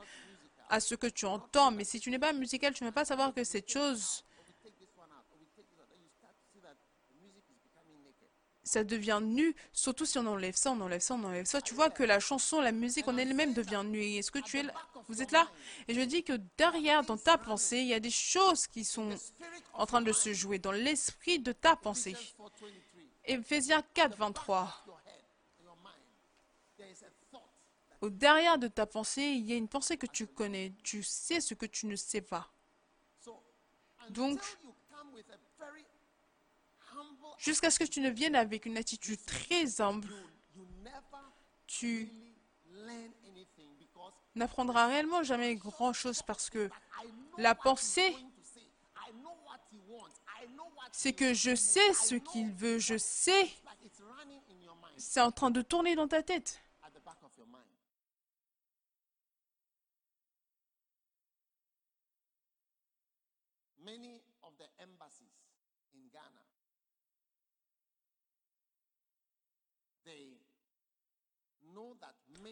à 0.69 0.79
ce 0.79 0.95
que 0.95 1.07
tu 1.07 1.25
entends. 1.25 1.71
Mais 1.71 1.83
si 1.83 1.99
tu 1.99 2.09
n'es 2.11 2.19
pas 2.19 2.33
musical, 2.33 2.73
tu 2.73 2.83
ne 2.83 2.89
vas 2.89 2.93
pas 2.93 3.05
savoir 3.05 3.33
que 3.33 3.43
cette 3.43 3.69
chose, 3.69 4.23
ça 8.69 8.83
devient 8.83 9.19
nu, 9.23 9.55
surtout 9.73 10.05
si 10.05 10.19
on 10.19 10.27
enlève 10.27 10.55
ça, 10.55 10.71
on 10.71 10.79
enlève 10.81 11.01
ça, 11.01 11.15
on 11.15 11.23
enlève 11.23 11.45
ça. 11.45 11.59
Tu 11.59 11.73
vois 11.73 11.89
que 11.89 12.03
la 12.03 12.19
chanson, 12.19 12.61
la 12.61 12.71
musique 12.71 13.07
en 13.07 13.17
elle-même 13.17 13.53
devient 13.53 13.81
nue. 13.83 14.17
Est-ce 14.17 14.29
que 14.29 14.37
tu 14.37 14.59
es 14.59 14.63
là? 14.63 14.73
Vous 15.07 15.23
êtes 15.23 15.31
là? 15.31 15.49
Et 15.87 15.95
je 15.95 16.01
dis 16.01 16.23
que 16.23 16.33
derrière, 16.55 17.03
dans 17.03 17.17
ta 17.17 17.39
pensée, 17.39 17.79
il 17.79 17.87
y 17.87 17.95
a 17.95 17.99
des 17.99 18.11
choses 18.11 18.67
qui 18.67 18.85
sont 18.85 19.09
en 19.73 19.87
train 19.87 20.01
de 20.01 20.11
se 20.11 20.33
jouer 20.33 20.59
dans 20.59 20.71
l'esprit 20.71 21.39
de 21.39 21.51
ta 21.51 21.75
pensée. 21.75 22.15
Éphésiens 23.25 23.83
4, 23.95 24.15
23. 24.15 24.85
Au 28.01 28.09
derrière 28.11 28.59
de 28.59 28.67
ta 28.67 28.85
pensée, 28.85 29.23
il 29.23 29.49
y 29.49 29.53
a 29.53 29.55
une 29.55 29.67
pensée 29.67 29.97
que 29.97 30.05
tu 30.05 30.27
connais. 30.27 30.73
Tu 30.83 31.01
sais 31.01 31.41
ce 31.41 31.55
que 31.55 31.65
tu 31.65 31.87
ne 31.87 31.95
sais 31.95 32.21
pas. 32.21 32.51
Donc, 34.11 34.39
jusqu'à 37.39 37.71
ce 37.71 37.79
que 37.79 37.85
tu 37.85 38.01
ne 38.01 38.09
viennes 38.09 38.35
avec 38.35 38.67
une 38.67 38.77
attitude 38.77 39.19
très 39.25 39.81
humble, 39.81 40.13
tu 41.65 42.09
n'apprendras 44.35 44.87
réellement 44.87 45.23
jamais 45.23 45.55
grand-chose 45.55 46.21
parce 46.21 46.49
que 46.49 46.69
la 47.37 47.55
pensée 47.55 48.15
c'est 50.91 51.13
que 51.13 51.33
je 51.33 51.55
sais 51.55 51.93
ce 51.93 52.15
qu'il 52.15 52.51
veut, 52.51 52.79
je 52.79 52.97
sais. 52.97 53.49
C'est 54.97 55.21
en 55.21 55.31
train 55.31 55.51
de 55.51 55.61
tourner 55.61 55.95
dans 55.95 56.07
ta 56.07 56.23
tête. 56.23 56.61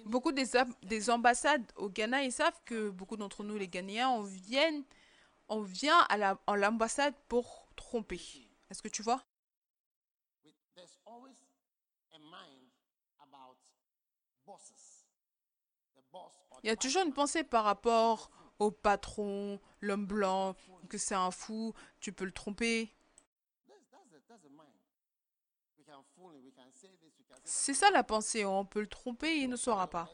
Beaucoup 0.06 0.32
des, 0.32 0.46
des, 0.84 1.10
ambassades 1.10 1.72
au 1.76 1.90
Ghana, 1.90 2.24
ils 2.24 2.32
savent 2.32 2.60
que 2.66 2.90
beaucoup 2.90 3.18
d'entre 3.18 3.44
nous, 3.44 3.58
les 3.58 3.68
Ghanéens, 3.68 4.10
on, 4.10 4.26
on 5.50 5.62
vient 5.62 6.00
à 6.10 6.56
l'ambassade 6.56 7.14
pour 7.28 7.68
tromper. 7.76 8.22
Est-ce 8.70 8.82
que 8.82 8.90
tu 8.90 9.02
vois? 9.02 9.24
Il 16.64 16.68
y 16.68 16.70
a 16.70 16.76
toujours 16.76 17.04
une 17.04 17.14
pensée 17.14 17.44
par 17.44 17.64
rapport 17.64 18.32
au 18.60 18.72
patron, 18.72 19.60
l'homme 19.82 20.06
blanc, 20.06 20.56
que 20.90 20.98
c'est 20.98 21.16
un 21.16 21.32
fou, 21.32 21.74
tu 22.00 22.12
peux 22.12 22.26
le 22.26 22.32
tromper. 22.32 22.92
C'est 27.50 27.74
ça 27.74 27.90
la 27.92 28.04
pensée, 28.04 28.44
on 28.44 28.66
peut 28.66 28.82
le 28.82 28.88
tromper 28.88 29.30
et 29.30 29.44
il 29.44 29.50
ne 29.50 29.56
saura 29.56 29.88
pas. 29.88 30.10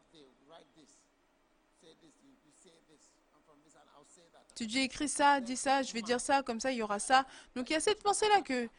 Tu 4.56 4.68
dis 4.68 4.82
écris 4.82 5.10
ça, 5.10 5.42
dis 5.42 5.58
ça, 5.58 5.82
je 5.82 5.92
vais 5.94 6.04
dire 6.04 6.22
ça, 6.22 6.44
comme 6.44 6.60
ça 6.60 6.72
il 6.72 6.78
y 6.78 6.84
aura 6.84 7.00
ça. 7.00 7.26
Donc 7.56 7.72
il 7.72 7.74
y 7.74 7.76
a 7.76 7.80
cette 7.80 8.04
pensée-là 8.04 8.42
que... 8.44 8.70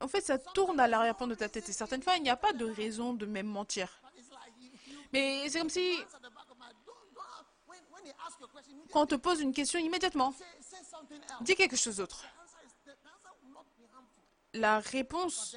En 0.00 0.06
fait, 0.06 0.20
ça 0.20 0.38
tourne 0.38 0.78
à 0.78 0.86
l'arrière-plan 0.86 1.26
de 1.26 1.34
ta 1.34 1.48
tête. 1.48 1.68
Et 1.68 1.72
certaines 1.72 2.02
fois, 2.02 2.14
il 2.16 2.22
n'y 2.22 2.30
a 2.30 2.36
pas 2.36 2.52
de 2.52 2.64
raison 2.64 3.12
de 3.12 3.26
même 3.26 3.48
mentir. 3.48 4.00
Mais 5.12 5.48
c'est 5.48 5.58
comme 5.58 5.68
si... 5.68 5.98
Quand 8.92 9.02
on 9.02 9.06
te 9.06 9.14
pose 9.16 9.40
une 9.40 9.52
question 9.52 9.80
immédiatement, 9.80 10.32
dis 11.40 11.56
quelque 11.56 11.76
chose 11.76 11.96
d'autre. 11.96 12.24
La 14.52 14.78
réponse 14.78 15.56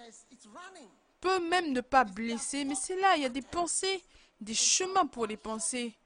peut 1.19 1.39
même 1.49 1.71
ne 1.71 1.81
pas 1.81 2.03
blesser, 2.03 2.65
mais 2.65 2.75
c'est 2.75 2.99
là, 2.99 3.15
il 3.15 3.23
y 3.23 3.25
a 3.25 3.29
des 3.29 3.41
pensées, 3.41 4.03
des 4.39 4.53
chemins 4.53 5.05
pour 5.05 5.25
les 5.25 5.37
pensées 5.37 5.97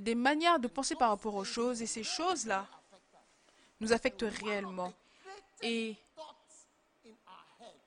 des 0.00 0.14
manières 0.14 0.58
de 0.58 0.68
penser 0.68 0.94
par 0.94 1.10
rapport 1.10 1.34
aux 1.34 1.44
choses. 1.44 1.82
Et 1.82 1.86
ces 1.86 2.02
choses-là 2.02 2.66
nous 3.80 3.92
affectent 3.92 4.24
réellement. 4.42 4.92
Et 5.62 5.96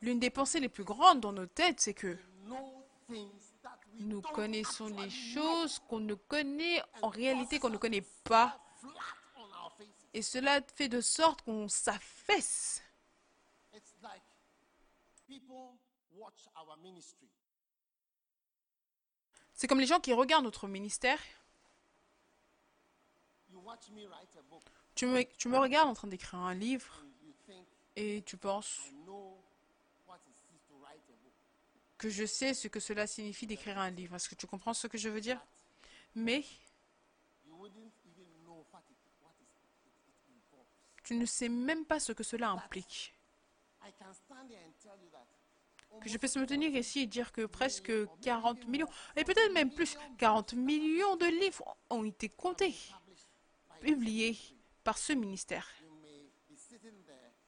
l'une 0.01 0.19
des 0.19 0.29
pensées 0.29 0.59
les 0.59 0.69
plus 0.69 0.83
grandes 0.83 1.19
dans 1.19 1.33
nos 1.33 1.45
têtes, 1.45 1.79
c'est 1.79 1.93
que 1.93 2.17
nous 3.99 4.21
connaissons 4.21 4.87
les 4.87 5.09
choses 5.09 5.79
qu'on 5.87 5.99
ne 5.99 6.13
connaît 6.13 6.81
en 7.01 7.09
réalité, 7.09 7.59
qu'on 7.59 7.69
ne 7.69 7.77
connaît 7.77 8.05
pas. 8.23 8.59
Et 10.17 10.23
cela 10.23 10.63
fait 10.73 10.89
de 10.89 10.99
sorte 10.99 11.43
qu'on 11.43 11.69
s'affaisse. 11.69 12.81
C'est 19.53 19.67
comme 19.67 19.79
les 19.79 19.85
gens 19.85 19.99
qui 19.99 20.13
regardent 20.13 20.45
notre 20.45 20.67
ministère. 20.67 21.19
Tu 24.95 25.05
me, 25.05 25.23
tu 25.37 25.49
me 25.49 25.59
regardes 25.59 25.87
en 25.87 25.93
train 25.93 26.07
d'écrire 26.07 26.39
un 26.39 26.55
livre 26.55 27.05
et 27.95 28.23
tu 28.23 28.37
penses 28.37 28.91
que 31.99 32.09
je 32.09 32.25
sais 32.25 32.55
ce 32.55 32.67
que 32.67 32.79
cela 32.79 33.05
signifie 33.05 33.45
d'écrire 33.45 33.77
un 33.77 33.91
livre. 33.91 34.15
Est-ce 34.15 34.29
que 34.29 34.33
tu 34.33 34.47
comprends 34.47 34.73
ce 34.73 34.87
que 34.87 34.97
je 34.97 35.09
veux 35.09 35.21
dire? 35.21 35.39
Mais 36.15 36.43
tu 41.07 41.15
ne 41.15 41.25
sais 41.25 41.47
même 41.47 41.85
pas 41.85 42.01
ce 42.01 42.11
que 42.11 42.21
cela 42.21 42.49
implique. 42.49 43.13
Que 46.01 46.09
je 46.09 46.17
puisse 46.17 46.35
me 46.35 46.45
tenir 46.45 46.75
ici 46.75 46.99
et 46.99 47.05
dire 47.05 47.31
que 47.31 47.45
presque 47.45 47.93
40 48.21 48.67
millions, 48.67 48.89
et 49.15 49.23
peut-être 49.23 49.53
même 49.53 49.73
plus, 49.73 49.97
40 50.17 50.55
millions 50.55 51.15
de 51.15 51.27
livres 51.27 51.77
ont 51.89 52.03
été 52.03 52.27
comptés, 52.27 52.75
publiés 53.79 54.37
par 54.83 54.97
ce 54.97 55.13
ministère. 55.13 55.65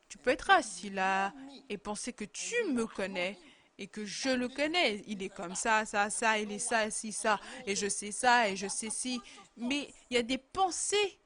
Tu 0.08 0.18
peux 0.18 0.30
être 0.30 0.50
assis 0.52 0.90
là 0.90 1.34
et 1.68 1.78
penser 1.78 2.14
que 2.14 2.24
tu 2.24 2.56
me 2.72 2.88
connais 2.88 3.38
et 3.78 3.88
que 3.88 4.06
je 4.06 4.30
le 4.30 4.48
connais. 4.48 5.04
Il 5.06 5.22
est 5.22 5.36
comme 5.36 5.56
ça, 5.56 5.86
ça, 5.86 6.10
ça, 6.10 6.40
il 6.40 6.50
est 6.54 6.60
ça, 6.60 6.90
si, 6.90 7.12
ça, 7.12 7.42
et 7.66 7.76
je 7.76 7.90
sais 7.90 8.14
ça, 8.14 8.48
et 8.48 8.56
je 8.56 8.68
sais 8.68 8.90
si. 8.90 9.20
Mais 9.58 9.94
il 10.10 10.16
y 10.16 10.18
a 10.18 10.24
des 10.24 10.38
pensées 10.38 11.20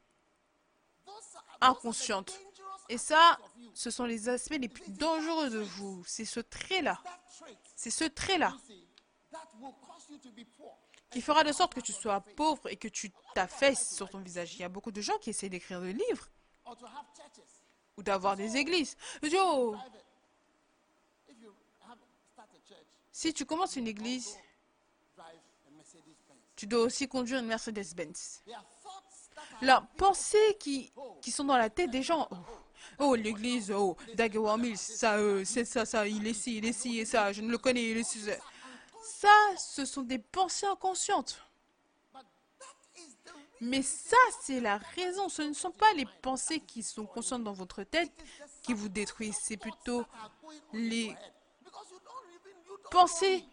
inconscientes. 1.63 2.39
Et 2.89 2.97
ça, 2.97 3.39
ce 3.73 3.89
sont 3.89 4.05
les 4.05 4.29
aspects 4.29 4.57
les 4.59 4.69
plus 4.69 4.91
dangereux 4.91 5.49
de 5.49 5.59
vous. 5.59 6.03
C'est 6.05 6.25
ce 6.25 6.39
trait-là. 6.39 7.01
C'est 7.75 7.91
ce 7.91 8.03
trait-là 8.03 8.55
qui 11.13 11.21
fera 11.21 11.43
de 11.43 11.51
sorte 11.51 11.75
que 11.75 11.79
tu 11.79 11.93
sois 11.93 12.21
pauvre 12.21 12.67
et 12.69 12.75
que 12.75 12.87
tu 12.87 13.11
t'affaisses 13.35 13.95
sur 13.95 14.09
ton 14.09 14.19
visage. 14.19 14.55
Il 14.55 14.59
y 14.59 14.63
a 14.63 14.69
beaucoup 14.69 14.91
de 14.91 15.01
gens 15.01 15.17
qui 15.19 15.29
essaient 15.29 15.49
d'écrire 15.49 15.79
des 15.79 15.93
livres 15.93 16.27
ou 17.97 18.03
d'avoir 18.03 18.35
des 18.35 18.57
églises. 18.57 18.97
Oh, 19.35 19.75
si 23.11 23.31
tu 23.33 23.45
commences 23.45 23.75
une 23.75 23.87
église, 23.87 24.37
tu 26.55 26.65
dois 26.65 26.81
aussi 26.81 27.07
conduire 27.07 27.39
une 27.39 27.45
Mercedes-Benz. 27.45 28.43
La 29.63 29.81
pensée 29.97 30.57
qui, 30.59 30.91
sont 31.29 31.45
dans 31.45 31.57
la 31.57 31.69
tête 31.69 31.89
des 31.89 32.03
gens, 32.03 32.27
oh, 32.31 32.35
oh 32.99 33.15
l'église, 33.15 33.71
oh, 33.71 33.97
Dagewar 34.15 34.57
Mills, 34.57 34.77
ça, 34.77 35.15
euh, 35.15 35.43
c'est 35.45 35.65
ça, 35.65 35.85
ça, 35.85 36.07
il 36.07 36.27
est 36.27 36.33
ci, 36.33 36.57
il 36.57 36.65
est 36.65 36.73
ci 36.73 36.99
et 36.99 37.05
ça, 37.05 37.31
je 37.31 37.41
ne 37.41 37.49
le 37.49 37.57
connais, 37.57 37.89
il 37.89 37.97
est 37.97 38.03
ci. 38.03 38.21
Ça, 39.01 39.29
ce 39.57 39.85
sont 39.85 40.03
des 40.03 40.19
pensées 40.19 40.65
inconscientes. 40.65 41.41
Mais 43.61 43.81
ça, 43.81 44.17
c'est 44.41 44.59
la 44.59 44.77
raison. 44.77 45.29
Ce 45.29 45.41
ne 45.41 45.53
sont 45.53 45.71
pas 45.71 45.93
les 45.93 46.05
pensées 46.21 46.59
qui 46.59 46.83
sont 46.83 47.05
conscientes 47.05 47.45
dans 47.45 47.53
votre 47.53 47.83
tête 47.83 48.11
qui 48.61 48.73
vous 48.73 48.89
détruisent. 48.89 49.39
C'est 49.41 49.55
plutôt 49.55 50.03
les 50.73 51.15
pensée 52.91 53.45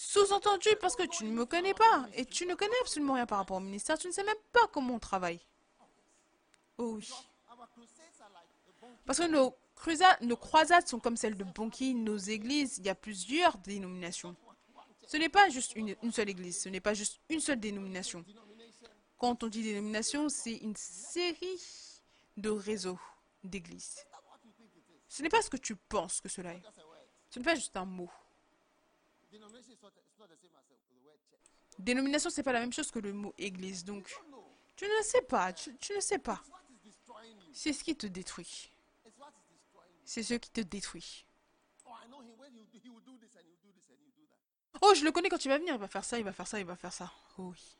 sous-entendu 0.00 0.70
parce 0.80 0.96
que 0.96 1.02
tu 1.02 1.24
ne 1.24 1.30
me 1.30 1.44
connais 1.44 1.74
pas 1.74 2.08
et 2.14 2.24
tu 2.24 2.46
ne 2.46 2.54
connais 2.54 2.78
absolument 2.80 3.14
rien 3.14 3.26
par 3.26 3.36
rapport 3.36 3.58
au 3.58 3.60
ministère, 3.60 3.98
tu 3.98 4.06
ne 4.06 4.12
sais 4.12 4.24
même 4.24 4.34
pas 4.50 4.66
comment 4.72 4.94
on 4.94 4.98
travaille. 4.98 5.40
Oh 6.78 6.94
oui. 6.96 7.08
Parce 9.04 9.18
que 9.18 9.26
nos, 9.26 10.36
croisades 10.36 10.88
sont 10.88 11.00
comme 11.00 11.18
celles 11.18 11.36
de 11.36 11.44
Bonki, 11.44 11.94
nos 11.94 12.16
églises, 12.16 12.78
il 12.78 12.86
y 12.86 12.88
a 12.88 12.94
plusieurs 12.94 13.58
dénominations. 13.58 14.34
Ce 15.06 15.18
n'est 15.18 15.28
pas 15.28 15.50
juste 15.50 15.74
une 15.76 16.12
seule 16.12 16.30
église, 16.30 16.62
ce 16.62 16.70
n'est 16.70 16.80
pas 16.80 16.94
juste 16.94 17.20
une 17.28 17.40
seule 17.40 17.60
dénomination. 17.60 18.24
Quand 19.18 19.42
on 19.44 19.48
dit 19.48 19.62
dénomination, 19.62 20.30
c'est 20.30 20.56
une 20.56 20.76
série 20.76 21.60
de 22.38 22.48
réseaux 22.48 22.98
d'églises. 23.44 24.06
Ce 25.08 25.22
n'est 25.22 25.28
pas 25.28 25.42
ce 25.42 25.50
que 25.50 25.58
tu 25.58 25.76
penses 25.76 26.22
que 26.22 26.30
cela 26.30 26.54
est. 26.54 26.62
Ce 27.28 27.38
n'est 27.38 27.44
pas 27.44 27.54
juste 27.54 27.76
un 27.76 27.84
mot. 27.84 28.10
Dénomination, 31.80 32.30
c'est 32.30 32.42
pas 32.42 32.52
la 32.52 32.60
même 32.60 32.72
chose 32.72 32.90
que 32.90 32.98
le 32.98 33.12
mot 33.12 33.34
église. 33.38 33.84
Donc, 33.84 34.08
tu 34.76 34.84
ne 34.84 35.02
sais 35.02 35.22
pas, 35.22 35.52
tu, 35.52 35.70
ne 35.94 36.00
sais 36.00 36.18
pas. 36.18 36.42
C'est 37.52 37.72
ce 37.72 37.84
qui 37.84 37.96
te 37.96 38.06
détruit. 38.06 38.70
C'est 40.04 40.22
ce 40.22 40.34
qui 40.34 40.50
te 40.50 40.60
détruit. 40.60 41.26
Oh, 44.82 44.94
je 44.94 45.04
le 45.04 45.12
connais 45.12 45.28
quand 45.28 45.44
il 45.44 45.48
va 45.48 45.58
venir, 45.58 45.74
il 45.74 45.80
va 45.80 45.88
faire 45.88 46.04
ça, 46.04 46.18
il 46.18 46.24
va 46.24 46.32
faire 46.32 46.46
ça, 46.46 46.58
il 46.58 46.66
va 46.66 46.76
faire 46.76 46.92
ça. 46.92 47.12
Oh 47.38 47.50
oui. 47.50 47.76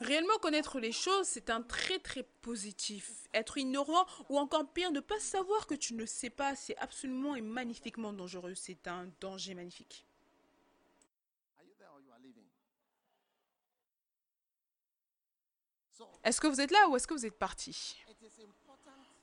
Réellement 0.00 0.38
connaître 0.38 0.78
les 0.78 0.92
choses, 0.92 1.26
c'est 1.26 1.50
un 1.50 1.60
très 1.60 1.98
très 1.98 2.22
positif. 2.22 3.26
Être 3.34 3.58
ignorant 3.58 4.06
ou 4.28 4.38
encore 4.38 4.72
pire, 4.72 4.92
ne 4.92 5.00
pas 5.00 5.18
savoir 5.18 5.66
que 5.66 5.74
tu 5.74 5.94
ne 5.94 6.06
sais 6.06 6.30
pas, 6.30 6.54
c'est 6.54 6.76
absolument 6.76 7.34
et 7.34 7.40
magnifiquement 7.40 8.12
dangereux. 8.12 8.54
C'est 8.54 8.86
un 8.86 9.08
danger 9.20 9.54
magnifique. 9.54 10.04
Est-ce 16.22 16.40
que 16.40 16.46
vous 16.46 16.60
êtes 16.60 16.70
là 16.70 16.88
ou 16.88 16.96
est-ce 16.96 17.06
que 17.06 17.14
vous 17.14 17.26
êtes 17.26 17.38
parti? 17.38 17.96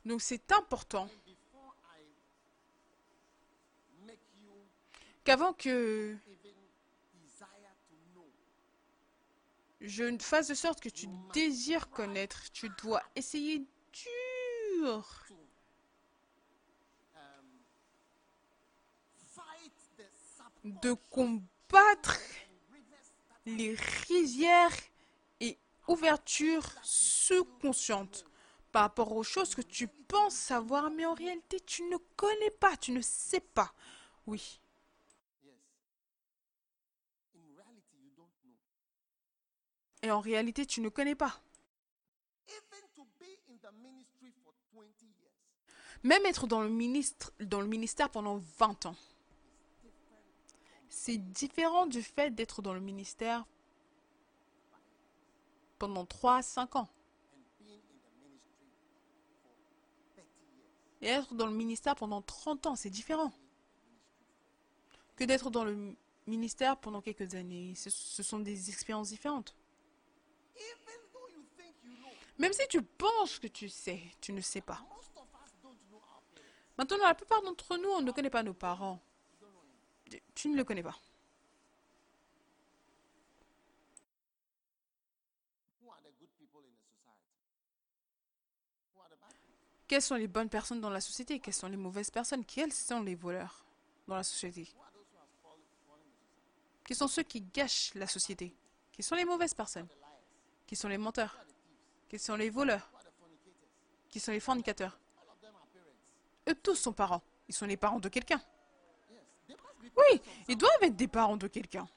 Donc 0.04 0.22
c'est 0.22 0.52
important 0.52 1.10
qu'avant 5.24 5.54
que 5.54 6.16
je 9.88 10.18
fasse 10.20 10.48
de 10.48 10.54
sorte 10.54 10.82
que 10.82 10.90
tu 10.90 11.08
désires 11.34 11.90
connaître. 11.90 12.52
Tu 12.52 12.70
dois 12.82 13.02
essayer 13.16 13.66
dur 13.94 15.26
de 20.64 20.94
combattre 21.12 22.20
les 23.46 23.76
rizières 24.08 24.76
et 25.40 25.60
ouvertures 25.88 26.68
sous-conscientes 26.82 28.26
par 28.72 28.84
rapport 28.84 29.12
aux 29.12 29.24
choses 29.24 29.54
que 29.54 29.62
tu 29.62 29.88
penses 29.88 30.34
savoir, 30.34 30.90
mais 30.90 31.06
en 31.06 31.14
réalité 31.14 31.60
tu 31.60 31.84
ne 31.84 31.98
connais 32.16 32.50
pas, 32.50 32.76
tu 32.78 32.92
ne 32.92 33.02
sais 33.02 33.40
pas. 33.40 33.74
Oui. 34.26 34.60
Et 40.06 40.12
en 40.12 40.20
réalité, 40.20 40.68
tu 40.68 40.82
ne 40.82 40.90
connais 40.90 41.16
pas. 41.16 41.42
Même 46.04 46.24
être 46.28 46.46
dans 46.46 46.62
le, 46.62 46.70
ministre, 46.70 47.34
dans 47.40 47.60
le 47.60 47.66
ministère 47.66 48.12
pendant 48.12 48.38
20 48.38 48.86
ans, 48.86 48.96
c'est 50.90 51.18
différent 51.18 51.88
du 51.88 52.04
fait 52.04 52.30
d'être 52.36 52.62
dans 52.62 52.76
le 52.76 52.82
ministère 52.82 53.48
pendant 55.80 56.06
3 56.06 56.36
à 56.36 56.42
5 56.44 56.76
ans. 56.76 56.90
Et 61.02 61.08
être 61.08 61.34
dans 61.34 61.48
le 61.48 61.56
ministère 61.56 61.96
pendant 61.96 62.22
30 62.22 62.68
ans, 62.68 62.76
c'est 62.76 62.92
différent. 62.92 63.34
Que 65.16 65.24
d'être 65.24 65.50
dans 65.50 65.66
le 65.66 65.96
ministère 66.28 66.78
pendant 66.78 67.02
quelques 67.02 67.34
années. 67.34 67.74
ce 67.74 68.22
sont 68.22 68.38
des 68.38 68.70
expériences 68.70 69.10
différentes. 69.10 69.56
Même 72.38 72.54
si 72.54 72.68
tu 72.68 72.82
penses 72.82 73.40
que 73.40 73.48
tu 73.48 73.70
sais, 73.70 74.02
tu 74.20 74.34
ne 74.34 74.42
sais 74.42 74.62
pas. 74.62 74.84
Maintenant, 76.78 76.98
la 76.98 77.16
plupart 77.16 77.42
d'entre 77.42 77.78
nous, 77.78 77.90
on 77.90 78.02
ne 78.02 78.12
connaît 78.12 78.30
pas 78.30 78.44
nos 78.44 78.54
parents. 78.54 79.00
Tu 80.34 80.50
ne 80.50 80.58
le 80.58 80.64
connais 80.64 80.84
pas. 80.84 80.96
Quelles 89.88 90.02
sont 90.02 90.16
les 90.16 90.28
bonnes 90.28 90.50
personnes 90.50 90.82
dans 90.82 90.90
la 90.90 91.00
société 91.00 91.40
Quelles 91.40 91.54
sont 91.54 91.68
les 91.68 91.78
mauvaises 91.78 92.10
personnes? 92.10 92.44
Quels 92.44 92.74
sont 92.74 93.02
les 93.02 93.16
voleurs 93.16 93.64
dans 94.08 94.16
la 94.16 94.24
société? 94.24 94.68
Qui 96.84 96.96
sont 96.96 97.08
ceux 97.08 97.24
qui 97.24 97.42
gâchent 97.42 97.94
la 97.94 98.08
société? 98.08 98.56
Qui 98.92 99.04
sont 99.04 99.16
les 99.16 99.26
mauvaises 99.26 99.54
personnes? 99.54 99.88
Qui 100.66 100.76
sont 100.76 100.88
les 100.88 100.98
menteurs? 100.98 101.38
Qui 102.08 102.20
sont 102.20 102.36
les 102.36 102.50
voleurs 102.50 102.92
Qui 104.10 104.20
sont 104.20 104.32
les 104.32 104.40
fornicateurs 104.40 105.00
Eux 106.48 106.56
tous 106.56 106.76
sont 106.76 106.94
parents. 106.94 107.22
Ils 107.48 107.56
sont 107.56 107.66
les 107.66 107.78
parents 107.78 108.00
de 108.00 108.10
quelqu'un. 108.10 108.42
Oui, 109.98 110.22
ils 110.48 110.58
doivent 110.58 110.84
être 110.84 110.96
des 110.96 111.08
parents 111.08 111.38
de 111.38 111.48
quelqu'un. 111.48 111.88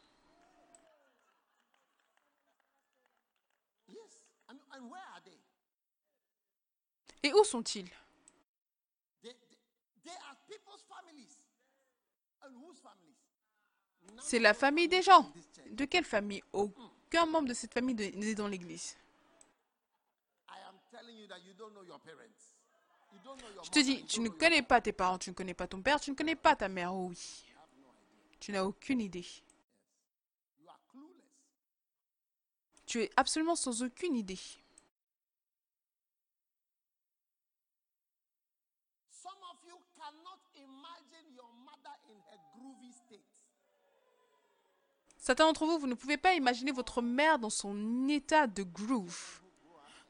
Et 7.23 7.33
où 7.33 7.45
sont-ils? 7.45 7.91
C'est 14.21 14.39
la 14.39 14.55
famille 14.55 14.89
des 14.89 15.03
gens. 15.03 15.33
De 15.71 15.85
quelle 15.85 16.05
famille? 16.05 16.43
Aucun 16.53 17.27
membre 17.27 17.49
de 17.49 17.55
cette 17.55 17.75
famille 17.75 17.95
n'est 17.95 18.35
dans 18.35 18.49
l'église. 18.49 18.97
Je 23.63 23.71
te 23.71 23.79
dis, 23.81 24.05
tu 24.07 24.21
ne 24.21 24.29
connais 24.29 24.63
pas 24.63 24.81
tes 24.81 24.93
parents, 24.93 25.19
tu 25.19 25.31
ne 25.31 25.35
connais 25.35 25.55
pas 25.55 25.67
ton 25.67 25.83
père, 25.83 26.01
tu 26.01 26.11
ne 26.11 26.17
connais 26.17 26.37
pas 26.37 26.57
ta 26.57 26.69
mère, 26.69 26.95
oh 26.95 27.09
oui. 27.11 27.45
Tu 28.41 28.53
n'as 28.53 28.65
aucune 28.65 29.01
idée. 29.01 29.27
Tu 32.87 33.03
es 33.03 33.11
absolument 33.17 33.57
sans 33.57 33.83
aucune 33.83 34.15
idée. 34.15 34.39
Certains 45.29 45.45
d'entre 45.45 45.67
vous, 45.67 45.79
vous 45.79 45.87
ne 45.87 45.95
pouvez 45.95 46.17
pas 46.17 46.35
imaginer 46.35 46.73
votre 46.73 47.03
mère 47.03 47.39
dans 47.39 47.51
son 47.51 48.09
état 48.09 48.47
de 48.47 48.63
groove. 48.63 49.43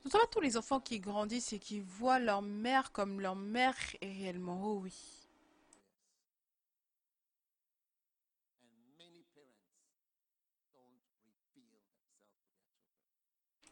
Nous 0.09 0.19
sommes 0.19 0.31
tous 0.31 0.41
les 0.41 0.57
enfants 0.57 0.81
qui 0.81 1.01
grandissent 1.01 1.53
et 1.53 1.59
qui 1.59 1.81
voient 1.81 2.19
leur 2.19 2.41
mère 2.41 2.93
comme 2.93 3.21
leur 3.21 3.37
mère 3.37 3.77
est 4.01 4.11
réellement. 4.11 4.59
Oh 4.65 4.81
oui. 4.83 4.95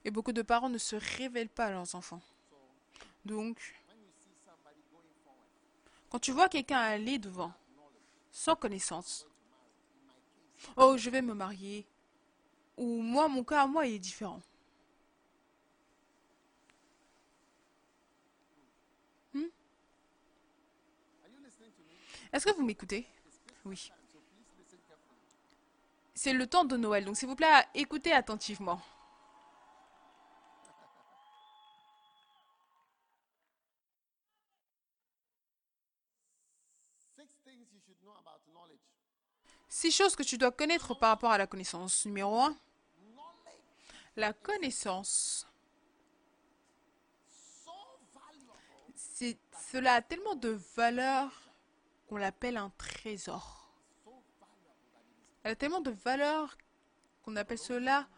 Et 0.05 0.11
beaucoup 0.11 0.32
de 0.32 0.43
parents 0.43 0.68
ne 0.68 0.76
se 0.76 0.97
révèlent 1.16 1.49
pas 1.49 1.68
à 1.68 1.70
leurs 1.70 1.95
enfants. 1.95 2.20
Donc, 3.24 3.74
quand 6.11 6.18
tu 6.18 6.32
vois 6.32 6.51
quelqu'un 6.51 6.80
aller 6.80 7.18
devant, 7.18 7.55
sans 8.30 8.57
connaissance, 8.57 9.26
oh, 10.76 10.99
je 10.99 11.09
vais 11.09 11.22
me 11.22 11.32
marier, 11.32 11.87
ou 12.76 13.01
moi, 13.01 13.26
mon 13.26 13.43
cas 13.43 13.62
à 13.62 13.66
moi 13.66 13.87
est 13.87 13.99
différent. 13.99 14.43
Hmm? 19.37 19.51
Est-ce 22.37 22.45
que 22.45 22.53
vous 22.53 22.66
m'écoutez? 22.66 23.09
Oui. 23.64 23.91
C'est 26.14 26.34
le 26.34 26.47
temps 26.47 26.66
de 26.66 26.76
Noël, 26.76 27.07
donc 27.07 27.16
s'il 27.16 27.28
vous 27.28 27.34
plaît, 27.34 27.64
écoutez 27.74 28.12
attentivement. 28.12 28.78
Six 39.66 39.93
choses 39.93 40.14
que 40.14 40.22
tu 40.22 40.37
dois 40.37 40.53
connaître 40.53 40.95
par 40.95 41.09
rapport 41.09 41.32
à 41.32 41.39
la 41.39 41.47
connaissance. 41.47 42.05
Numéro 42.05 42.39
un, 42.39 42.55
la 44.14 44.34
connaissance. 44.34 45.47
Cela 49.72 49.95
a 49.95 50.03
tellement 50.03 50.34
de 50.34 50.61
valeur 50.76 51.45
qu'on 52.07 52.16
l'appelle 52.16 52.57
un 52.57 52.70
trésor. 52.70 53.72
Elle 55.42 55.52
a 55.52 55.57
tellement 55.57 55.80
de 55.80 55.90
valeur 55.90 56.57
qu'on 57.22 57.36
appelle 57.36 57.59
cela 57.59 58.09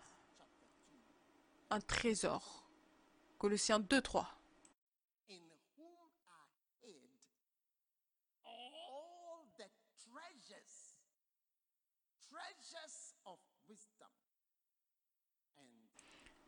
un 1.70 1.80
trésor. 1.80 2.68
Colossiens 3.38 3.78
2, 3.78 4.00
3. 4.00 4.38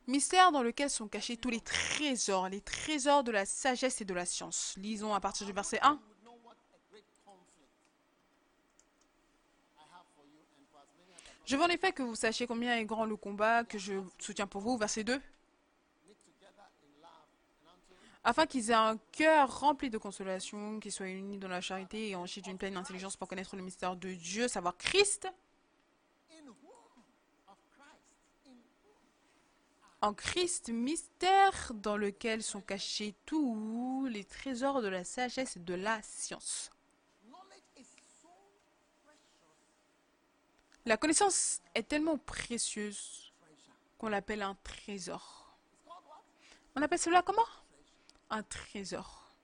Mystère 0.06 0.50
dans 0.50 0.64
lequel 0.64 0.90
sont 0.90 1.06
cachés 1.06 1.36
tous 1.36 1.50
les 1.50 1.60
trésors, 1.60 2.48
les 2.48 2.60
trésors 2.60 3.22
de 3.22 3.30
la 3.30 3.46
sagesse 3.46 4.00
et 4.00 4.04
de 4.04 4.12
la 4.12 4.26
science. 4.26 4.74
Lisons 4.76 5.14
à 5.14 5.20
partir 5.20 5.46
du 5.46 5.52
verset 5.52 5.78
1. 5.82 6.00
Je 11.50 11.56
veux 11.56 11.64
en 11.64 11.68
effet 11.68 11.90
que 11.90 12.04
vous 12.04 12.14
sachiez 12.14 12.46
combien 12.46 12.76
est 12.76 12.84
grand 12.84 13.04
le 13.04 13.16
combat 13.16 13.64
que 13.64 13.76
je 13.76 13.94
soutiens 14.20 14.46
pour 14.46 14.60
vous. 14.60 14.78
Verset 14.78 15.02
2. 15.02 15.20
Afin 18.22 18.46
qu'ils 18.46 18.70
aient 18.70 18.74
un 18.74 18.96
cœur 19.10 19.58
rempli 19.58 19.90
de 19.90 19.98
consolation, 19.98 20.78
qu'ils 20.78 20.92
soient 20.92 21.08
unis 21.08 21.38
dans 21.38 21.48
la 21.48 21.60
charité 21.60 22.10
et 22.10 22.14
enrichis 22.14 22.40
d'une 22.40 22.56
pleine 22.56 22.76
intelligence 22.76 23.16
pour 23.16 23.26
connaître 23.26 23.56
le 23.56 23.62
mystère 23.62 23.96
de 23.96 24.12
Dieu, 24.12 24.46
savoir 24.46 24.76
Christ, 24.76 25.26
en 30.02 30.14
Christ, 30.14 30.68
mystère 30.68 31.72
dans 31.74 31.96
lequel 31.96 32.44
sont 32.44 32.60
cachés 32.60 33.16
tous 33.26 34.06
les 34.08 34.22
trésors 34.22 34.82
de 34.82 34.88
la 34.88 35.02
sagesse 35.02 35.56
et 35.56 35.60
de 35.60 35.74
la 35.74 36.00
science. 36.02 36.70
La 40.86 40.96
connaissance 40.96 41.60
est 41.74 41.86
tellement 41.86 42.16
précieuse 42.18 43.32
qu'on 43.98 44.08
l'appelle 44.08 44.42
un 44.42 44.54
trésor. 44.64 45.58
On 46.74 46.82
appelle 46.82 46.98
cela 46.98 47.22
comment? 47.22 47.46
Un 48.30 48.42
trésor. 48.42 49.34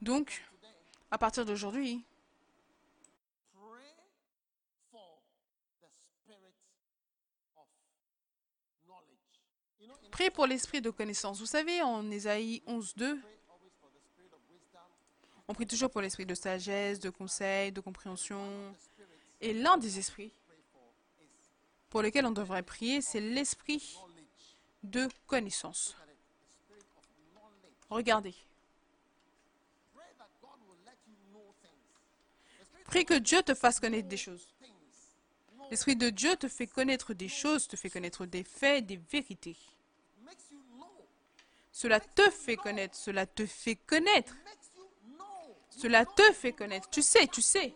Donc, 0.00 0.44
à 1.10 1.18
partir 1.18 1.44
d'aujourd'hui, 1.44 2.04
Priez 10.10 10.30
pour 10.30 10.46
l'esprit 10.46 10.82
de 10.82 10.90
connaissance. 10.90 11.38
Vous 11.40 11.46
savez, 11.46 11.80
en 11.80 12.10
Ésaïe 12.10 12.62
11, 12.66 12.94
2, 12.96 13.20
on 15.48 15.54
prie 15.54 15.66
toujours 15.66 15.90
pour 15.90 16.00
l'esprit 16.00 16.26
de 16.26 16.34
sagesse, 16.34 17.00
de 17.00 17.10
conseil, 17.10 17.72
de 17.72 17.80
compréhension. 17.80 18.74
Et 19.40 19.52
l'un 19.52 19.76
des 19.76 19.98
esprits 19.98 20.32
pour 21.90 22.02
lesquels 22.02 22.24
on 22.26 22.30
devrait 22.30 22.62
prier, 22.62 23.02
c'est 23.02 23.20
l'esprit 23.20 23.98
de 24.82 25.08
connaissance. 25.26 25.96
Regardez. 27.90 28.34
Prie 32.86 33.04
que 33.04 33.14
Dieu 33.14 33.42
te 33.42 33.54
fasse 33.54 33.80
connaître 33.80 34.08
des 34.08 34.16
choses. 34.16 34.46
L'Esprit 35.70 35.96
de 35.96 36.10
Dieu 36.10 36.36
te 36.36 36.48
fait 36.48 36.66
connaître 36.66 37.14
des 37.14 37.28
choses, 37.28 37.66
te 37.66 37.76
fait 37.76 37.88
connaître 37.88 38.26
des 38.26 38.44
faits, 38.44 38.84
des 38.84 38.98
vérités. 39.10 39.56
Cela 41.72 41.98
te 41.98 42.28
fait 42.30 42.56
connaître, 42.56 42.94
cela 42.94 43.24
te 43.24 43.46
fait 43.46 43.76
connaître. 43.76 44.34
Cela 45.76 46.04
te 46.04 46.32
fait 46.32 46.52
connaître. 46.52 46.88
Tu 46.90 47.02
sais, 47.02 47.26
tu 47.26 47.42
sais. 47.42 47.74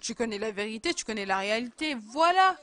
Tu 0.00 0.14
connais 0.14 0.38
la 0.38 0.50
vérité, 0.50 0.94
tu 0.94 1.04
connais 1.04 1.26
la 1.26 1.38
réalité. 1.38 1.94
Voilà 1.94 2.56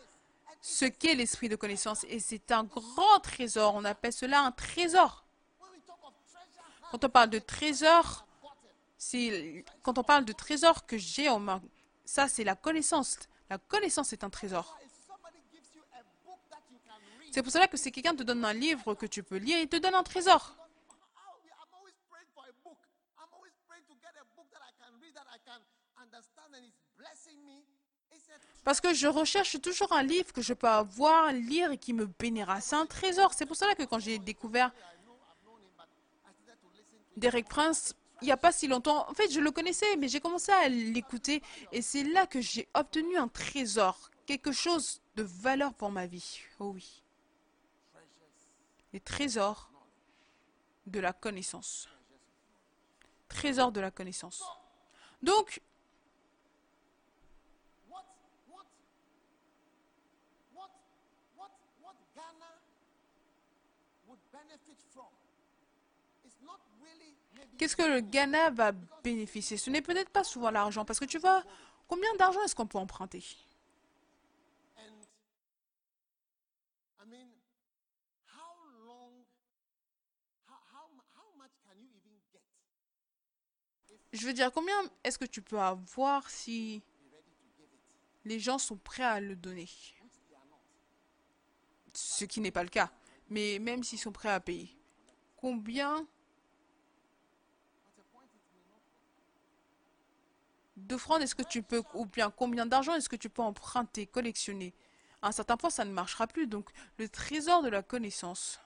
ce 0.61 0.85
qu'est 0.85 1.15
l'esprit 1.15 1.49
de 1.49 1.55
connaissance. 1.55 2.05
Et 2.09 2.19
c'est 2.19 2.51
un 2.51 2.63
grand 2.63 3.19
trésor. 3.21 3.75
On 3.75 3.85
appelle 3.85 4.13
cela 4.13 4.41
un 4.41 4.51
trésor. 4.51 5.25
Quand 6.91 7.03
on 7.03 7.09
parle 7.09 7.29
de 7.29 7.39
trésor, 7.39 8.25
quand 9.81 9.97
on 9.97 10.03
parle 10.03 10.25
de 10.25 10.33
trésor 10.33 10.85
que 10.85 10.97
j'ai 10.97 11.29
en 11.29 11.39
main. 11.39 11.61
Ça, 12.05 12.27
c'est 12.27 12.43
la 12.43 12.55
connaissance. 12.55 13.17
La 13.49 13.57
connaissance 13.57 14.13
est 14.13 14.23
un 14.23 14.29
trésor. 14.29 14.77
C'est 17.31 17.41
pour 17.41 17.51
cela 17.51 17.67
que 17.67 17.77
si 17.77 17.91
quelqu'un 17.91 18.15
te 18.15 18.23
donne 18.23 18.45
un 18.45 18.53
livre 18.53 18.93
que 18.93 19.07
tu 19.07 19.23
peux 19.23 19.37
lire, 19.37 19.59
il 19.59 19.67
te 19.67 19.77
donne 19.77 19.95
un 19.95 20.03
trésor. 20.03 20.55
Parce 28.63 28.79
que 28.79 28.93
je 28.93 29.07
recherche 29.07 29.59
toujours 29.61 29.91
un 29.91 30.03
livre 30.03 30.31
que 30.31 30.41
je 30.41 30.53
peux 30.53 30.67
avoir, 30.67 31.31
lire 31.33 31.71
et 31.71 31.77
qui 31.77 31.93
me 31.93 32.05
bénira. 32.05 32.61
C'est 32.61 32.75
un 32.75 32.85
trésor. 32.85 33.33
C'est 33.33 33.45
pour 33.45 33.55
cela 33.55 33.75
que 33.75 33.83
quand 33.83 33.99
j'ai 33.99 34.19
découvert 34.19 34.71
Derek 37.17 37.47
Prince, 37.47 37.95
il 38.21 38.25
n'y 38.25 38.31
a 38.31 38.37
pas 38.37 38.53
si 38.53 38.67
longtemps, 38.67 39.09
en 39.09 39.13
fait, 39.13 39.29
je 39.31 39.41
le 39.41 39.51
connaissais, 39.51 39.97
mais 39.97 40.07
j'ai 40.07 40.21
commencé 40.21 40.51
à 40.51 40.69
l'écouter 40.69 41.43
et 41.71 41.81
c'est 41.81 42.03
là 42.03 42.25
que 42.25 42.39
j'ai 42.39 42.69
obtenu 42.73 43.17
un 43.17 43.27
trésor, 43.27 44.09
quelque 44.25 44.53
chose 44.53 45.01
de 45.15 45.23
valeur 45.23 45.73
pour 45.73 45.91
ma 45.91 46.07
vie. 46.07 46.39
Oh 46.59 46.71
oui. 46.73 47.03
Les 48.93 49.01
trésors 49.01 49.69
de 50.85 50.99
la 50.99 51.11
connaissance. 51.11 51.89
Trésors 53.27 53.71
de 53.71 53.81
la 53.81 53.91
connaissance. 53.91 54.43
Donc, 55.21 55.61
Qu'est-ce 67.63 67.77
que 67.77 67.83
le 67.83 68.01
Ghana 68.01 68.49
va 68.49 68.73
bénéficier? 68.73 69.55
Ce 69.55 69.69
n'est 69.69 69.81
peut-être 69.81 70.09
pas 70.09 70.25
souvent 70.25 70.51
l'argent, 70.51 70.83
parce 70.83 70.99
que 70.99 71.05
tu 71.05 71.17
vois, 71.17 71.45
combien 71.87 72.13
d'argent 72.15 72.43
est-ce 72.43 72.53
qu'on 72.53 72.67
peut 72.67 72.77
emprunter? 72.77 73.23
Je 84.11 84.27
veux 84.27 84.33
dire, 84.33 84.51
combien 84.51 84.75
est-ce 85.05 85.17
que 85.17 85.23
tu 85.23 85.41
peux 85.41 85.57
avoir 85.57 86.29
si 86.29 86.83
les 88.25 88.41
gens 88.41 88.57
sont 88.57 88.75
prêts 88.75 89.03
à 89.03 89.21
le 89.21 89.37
donner? 89.37 89.69
Ce 91.93 92.25
qui 92.25 92.41
n'est 92.41 92.51
pas 92.51 92.63
le 92.63 92.69
cas. 92.69 92.91
Mais 93.29 93.57
même 93.59 93.85
s'ils 93.85 93.99
sont 93.99 94.11
prêts 94.11 94.27
à 94.27 94.41
payer, 94.41 94.77
combien 95.37 96.05
d'offrandes 100.87 101.21
est-ce 101.21 101.35
que 101.35 101.43
tu 101.43 101.63
peux, 101.63 101.83
ou 101.93 102.05
bien 102.05 102.31
combien 102.31 102.65
d'argent 102.65 102.93
est-ce 102.95 103.09
que 103.09 103.15
tu 103.15 103.29
peux 103.29 103.41
emprunter, 103.41 104.05
collectionner? 104.07 104.73
À 105.21 105.27
un 105.27 105.31
certain 105.31 105.57
point, 105.57 105.69
ça 105.69 105.85
ne 105.85 105.91
marchera 105.91 106.27
plus. 106.27 106.47
Donc, 106.47 106.69
le 106.97 107.07
trésor 107.07 107.61
de 107.63 107.69
la 107.69 107.81
connaissance. 107.81 108.59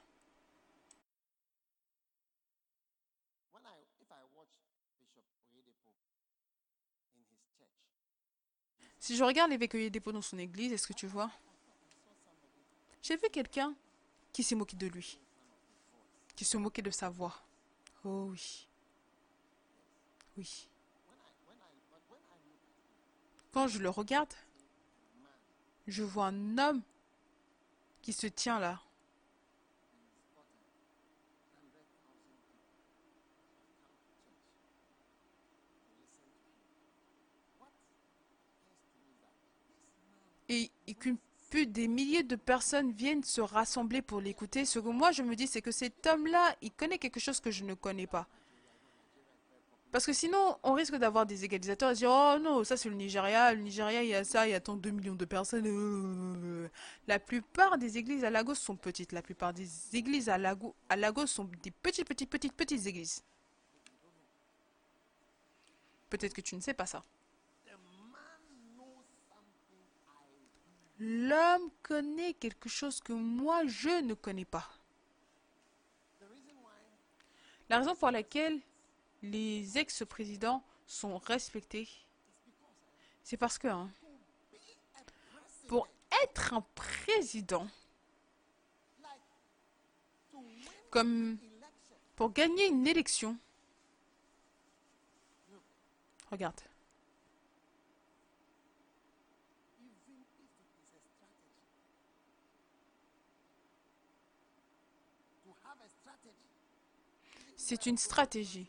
Si 9.00 9.16
je 9.16 9.24
regarde 9.24 9.52
l'évêque 9.52 9.78
dépôt 9.92 10.12
dans 10.12 10.22
son 10.22 10.38
église, 10.38 10.74
est-ce 10.74 10.88
que 10.88 10.94
tu 10.94 11.08
vois? 11.08 11.32
J'ai 13.02 13.16
vu 13.16 13.30
quelqu'un 13.32 13.74
qui 14.34 14.44
s'est 14.44 14.56
moqué 14.56 14.76
de 14.76 14.88
lui, 14.88 15.18
qui 16.36 16.44
se 16.44 16.58
moquait 16.58 16.82
de 16.82 16.92
sa 16.92 17.08
voix. 17.10 17.42
Oh 18.04 18.28
oui. 18.32 18.68
Oui. 20.36 20.68
Quand 23.58 23.68
je 23.68 23.80
le 23.80 23.90
regarde, 23.90 24.32
je 25.88 26.04
vois 26.04 26.28
un 26.28 26.60
homme 26.60 26.84
qui 28.04 28.14
se 28.14 28.28
tient 28.28 28.60
là. 28.60 28.80
Et, 40.50 40.70
qu'une 41.00 41.18
des 41.52 41.88
milliers 41.88 42.22
de 42.22 42.36
personnes 42.36 42.92
viennent 42.92 43.24
se 43.24 43.42
rassembler 43.42 44.04
pour 44.04 44.22
l'écouter. 44.22 44.66
Ce 44.66 44.78
que 44.78 44.90
moi 44.90 45.12
je 45.12 45.24
me 45.24 45.36
dis, 45.36 45.48
c'est 45.48 45.64
que 45.64 45.72
cet 45.72 46.06
homme-là, 46.06 46.56
il 46.62 46.72
connaît 46.72 47.00
quelque 47.00 47.20
chose 47.20 47.40
que 47.40 47.50
je 47.50 47.64
ne 47.64 47.74
connais 47.74 48.06
pas. 48.06 48.28
Parce 49.98 50.06
que 50.06 50.14
sinon, 50.14 50.60
on 50.62 50.74
risque 50.74 50.96
d'avoir 50.96 51.26
des 51.26 51.44
égalisateurs 51.44 51.90
et 51.90 51.96
dire 51.96 52.12
Oh 52.12 52.38
non, 52.40 52.64
ça 52.64 52.78
c'est 52.78 52.88
le 52.88 52.94
Nigeria, 52.94 53.52
le 53.52 53.62
Nigeria 53.62 54.04
il 54.04 54.10
y 54.10 54.14
a 54.14 54.24
ça, 54.24 54.48
il 54.48 54.52
y 54.52 54.54
a 54.54 54.60
tant 54.60 54.76
de 54.76 54.92
millions 54.92 55.16
de 55.16 55.26
personnes. 55.26 56.70
La 57.08 57.18
plupart 57.18 57.80
des 57.80 57.98
églises 57.98 58.24
à 58.24 58.30
Lagos 58.30 58.54
sont 58.54 58.76
petites. 58.76 59.12
La 59.12 59.24
plupart 59.24 59.56
des 59.56 59.68
églises 59.96 60.30
à, 60.30 60.38
Lagos, 60.38 60.76
à 60.88 60.98
Lagos 60.98 61.26
sont 61.26 61.46
des 61.64 61.72
petites, 61.72 62.08
petites, 62.08 62.30
petites, 62.30 62.54
petites 62.54 62.86
églises. 62.86 63.24
Peut-être 66.12 66.36
que 66.36 66.42
tu 66.42 66.56
ne 66.56 66.62
sais 66.62 66.76
pas 66.76 66.86
ça. 66.86 67.02
L'homme 71.00 71.72
connaît 71.82 72.36
quelque 72.36 72.70
chose 72.70 73.00
que 73.00 73.14
moi 73.14 73.66
je 73.66 74.04
ne 74.04 74.14
connais 74.14 74.46
pas. 74.46 74.70
La 77.68 77.80
raison 77.80 77.96
pour 77.96 78.12
laquelle 78.12 78.62
les 79.22 79.78
ex-présidents 79.78 80.64
sont 80.86 81.18
respectés, 81.18 81.90
c'est 83.24 83.38
parce 83.38 83.58
que 83.58 83.68
hein, 83.68 83.90
pour 85.68 85.88
être 86.24 86.54
un 86.54 86.62
président, 86.76 87.68
comme 90.90 91.38
pour 92.16 92.32
gagner 92.32 92.68
une 92.68 92.88
élection, 92.88 93.38
regarde, 96.32 96.60
c'est 107.58 107.86
une 107.86 107.98
stratégie. 107.98 108.68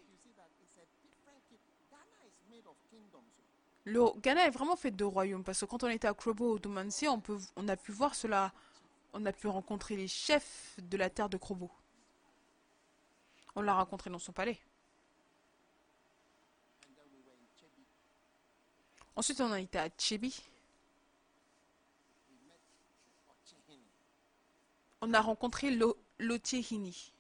Le 3.84 4.18
Ghana 4.20 4.46
est 4.46 4.50
vraiment 4.50 4.76
fait 4.76 4.90
de 4.90 5.04
royaumes 5.04 5.44
parce 5.44 5.60
que 5.60 5.64
quand 5.64 5.82
on 5.82 5.88
était 5.88 6.08
à 6.08 6.14
Krobo 6.14 6.52
au 6.54 6.58
Domansi, 6.58 7.08
on, 7.08 7.22
on 7.56 7.68
a 7.68 7.76
pu 7.76 7.92
voir 7.92 8.14
cela. 8.14 8.52
On 9.14 9.24
a 9.24 9.32
pu 9.32 9.46
rencontrer 9.46 9.96
les 9.96 10.08
chefs 10.08 10.76
de 10.78 10.96
la 10.96 11.08
terre 11.08 11.28
de 11.28 11.38
Krobo. 11.38 11.70
On 13.56 13.62
l'a 13.62 13.74
rencontré 13.74 14.10
dans 14.10 14.18
son 14.18 14.32
palais. 14.32 14.58
Ensuite, 19.16 19.40
on 19.40 19.50
a 19.50 19.60
été 19.60 19.78
à 19.78 19.88
Chebi. 19.98 20.40
On 25.00 25.12
a 25.12 25.20
rencontré 25.20 25.76
Lotiehini. 26.18 27.12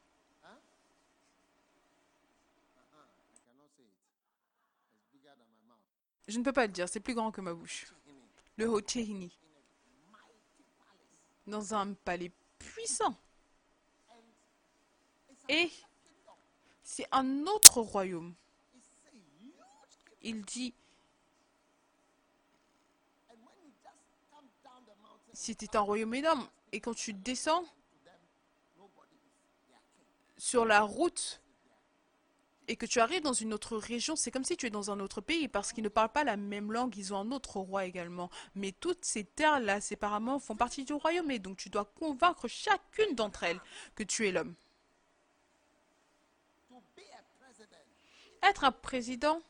Je 6.28 6.38
ne 6.38 6.44
peux 6.44 6.52
pas 6.52 6.66
le 6.66 6.72
dire, 6.72 6.86
c'est 6.88 7.00
plus 7.00 7.14
grand 7.14 7.32
que 7.32 7.40
ma 7.40 7.54
bouche. 7.54 7.86
Le 8.58 8.66
Hotehini. 8.66 9.34
Dans 11.46 11.74
un 11.74 11.94
palais 11.94 12.30
puissant. 12.58 13.16
Et 15.48 15.70
c'est 16.82 17.06
un 17.12 17.46
autre 17.46 17.80
royaume. 17.80 18.34
Il 20.20 20.42
dit, 20.42 20.74
c'était 25.32 25.76
un 25.76 25.80
royaume 25.80 26.12
énorme. 26.14 26.46
Et 26.72 26.80
quand 26.80 26.94
tu 26.94 27.14
descends 27.14 27.64
sur 30.36 30.66
la 30.66 30.82
route 30.82 31.40
et 32.68 32.76
que 32.76 32.86
tu 32.86 33.00
arrives 33.00 33.22
dans 33.22 33.32
une 33.32 33.54
autre 33.54 33.78
région, 33.78 34.14
c'est 34.14 34.30
comme 34.30 34.44
si 34.44 34.56
tu 34.56 34.66
es 34.66 34.70
dans 34.70 34.90
un 34.90 35.00
autre 35.00 35.22
pays 35.22 35.48
parce 35.48 35.72
qu'ils 35.72 35.82
ne 35.82 35.88
parlent 35.88 36.12
pas 36.12 36.22
la 36.22 36.36
même 36.36 36.70
langue, 36.70 36.94
ils 36.96 37.14
ont 37.14 37.18
un 37.18 37.32
autre 37.32 37.56
roi 37.58 37.86
également. 37.86 38.30
Mais 38.54 38.72
toutes 38.72 39.06
ces 39.06 39.24
terres-là, 39.24 39.80
séparément, 39.80 40.38
font 40.38 40.54
partie 40.54 40.84
du 40.84 40.92
royaume 40.92 41.30
et 41.30 41.38
donc 41.38 41.56
tu 41.56 41.70
dois 41.70 41.86
convaincre 41.86 42.46
chacune 42.46 43.14
d'entre 43.14 43.44
elles 43.44 43.60
que 43.94 44.02
tu 44.02 44.28
es 44.28 44.32
l'homme. 44.32 44.54
Être 48.42 48.64
un 48.64 48.72
président, 48.72 49.40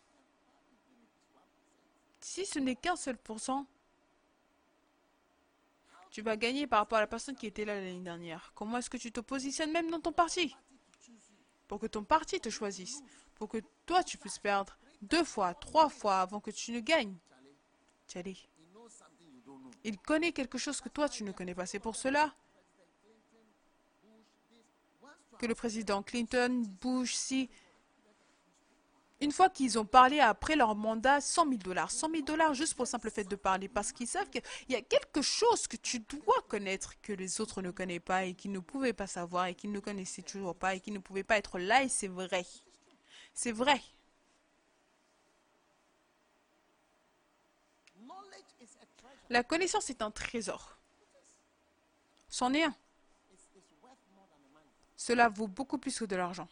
si 2.21 2.47
ce 2.47 2.59
n'est 2.59 2.77
qu'un 2.77 2.97
seul 2.97 3.19
pourcent, 3.19 3.66
tu 6.11 6.23
vas 6.23 6.37
gagner 6.37 6.66
par 6.66 6.79
rapport 6.79 6.99
à 6.99 7.03
la 7.03 7.07
personne 7.07 7.37
qui 7.37 7.47
était 7.47 7.64
là 7.64 7.75
l'année 7.75 8.01
dernière. 8.01 8.53
Comment 8.55 8.79
est-ce 8.79 8.89
que 8.89 8.97
tu 8.97 9.12
te 9.12 9.21
positionnes 9.21 9.73
même 9.73 9.91
dans 9.91 10.01
ton 10.01 10.12
parti? 10.12 10.57
Pour 11.69 11.79
que 11.79 11.87
ton 11.87 12.03
parti 12.03 12.41
te 12.41 12.49
choisisse, 12.49 13.03
pour 13.35 13.49
que 13.49 13.59
toi 13.87 14.03
tu 14.03 14.19
puisses 14.19 14.39
perdre 14.39 14.77
deux 15.03 15.23
fois, 15.25 15.55
trois 15.55 15.89
fois 15.89 16.21
avant 16.21 16.41
que 16.41 16.51
tu 16.51 16.73
ne 16.73 16.81
gagnes. 16.81 17.16
Il 19.85 19.99
connaît 19.99 20.33
quelque 20.33 20.59
chose 20.59 20.81
que 20.81 20.89
toi 20.89 21.09
tu 21.09 21.23
ne 21.23 21.33
connais 21.33 21.55
pas. 21.55 21.66
C'est 21.66 21.79
pour 21.79 21.95
cela 21.95 22.35
que 25.39 25.47
le 25.47 25.55
président 25.55 26.03
Clinton, 26.03 26.64
Bush, 26.81 27.14
si 27.14 27.49
une 29.21 29.33
fois 29.33 29.51
qu'ils 29.51 29.79
ont 29.79 29.85
parlé 29.85 30.21
après 30.21 30.55
leur 30.55 30.77
mandat, 30.77 31.21
100 31.21 31.45
000 31.45 31.57
dollars. 31.57 31.91
100 31.91 32.11
000 32.11 32.23
dollars 32.23 32.55
juste 32.55 32.75
pour 32.75 32.85
le 32.85 32.89
simple 32.89 33.11
fait 33.11 33.25
de 33.25 33.37
parler. 33.37 33.69
Parce 33.69 33.93
qu'ils 33.93 34.07
savent 34.07 34.31
qu'il 34.31 34.43
y 34.69 34.77
a 34.77 34.83
quelque 34.83 35.23
chose 35.23 35.66
que 35.66 35.77
tu 35.77 36.01
dois 36.01 36.43
connaître 36.49 37.01
que 37.01 37.12
les 37.12 37.41
autres 37.41 37.61
ne 37.61 37.71
connaissent 37.71 37.99
pas 38.01 38.25
et 38.25 38.35
qu'ils 38.35 38.53
ne 38.53 38.61
pouvaient 38.61 38.93
pas 38.93 39.07
savoir 39.09 39.47
et 39.47 39.55
qu'ils 39.55 39.73
ne 39.73 39.81
connaissaient 39.81 40.23
toujours 40.23 40.55
pas 40.55 40.75
et 40.75 40.81
qu'ils 40.81 40.93
ne 40.95 41.01
pouvaient 41.01 41.25
pas 41.25 41.37
être 41.37 41.59
là 41.59 41.83
et 41.83 41.89
c'est 41.89 42.09
vrai. 42.09 42.47
C'est 43.35 43.53
vrai. 43.53 43.83
La 49.31 49.43
connaissance 49.43 49.91
est 49.91 50.01
un 50.01 50.11
trésor. 50.11 50.79
C'en 52.29 52.55
est 52.55 52.62
un. 52.62 52.75
Cela 54.97 55.29
vaut 55.29 55.49
beaucoup 55.49 55.79
plus 55.79 55.99
que 55.99 56.05
de 56.05 56.16
l'argent. 56.16 56.49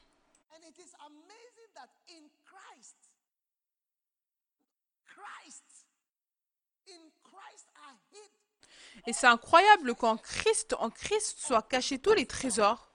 Et 9.07 9.12
c'est 9.12 9.26
incroyable 9.26 9.94
qu'en 9.94 10.16
Christ, 10.16 10.74
en 10.78 10.90
Christ 10.90 11.38
soient 11.38 11.62
cachés 11.62 11.98
tous 11.98 12.14
les 12.14 12.26
trésors 12.26 12.90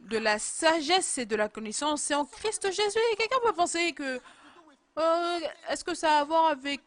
de 0.00 0.16
la 0.16 0.38
sagesse 0.38 1.18
et 1.18 1.26
de 1.26 1.36
la 1.36 1.48
connaissance. 1.48 2.02
C'est 2.02 2.14
en 2.14 2.24
Christ 2.24 2.70
Jésus. 2.72 2.98
Quelqu'un 3.16 3.38
peut 3.44 3.52
penser 3.52 3.92
que 3.92 4.20
euh, 4.98 5.40
est-ce 5.68 5.84
que 5.84 5.94
ça 5.94 6.18
a 6.18 6.20
à 6.20 6.24
voir 6.24 6.46
avec 6.46 6.80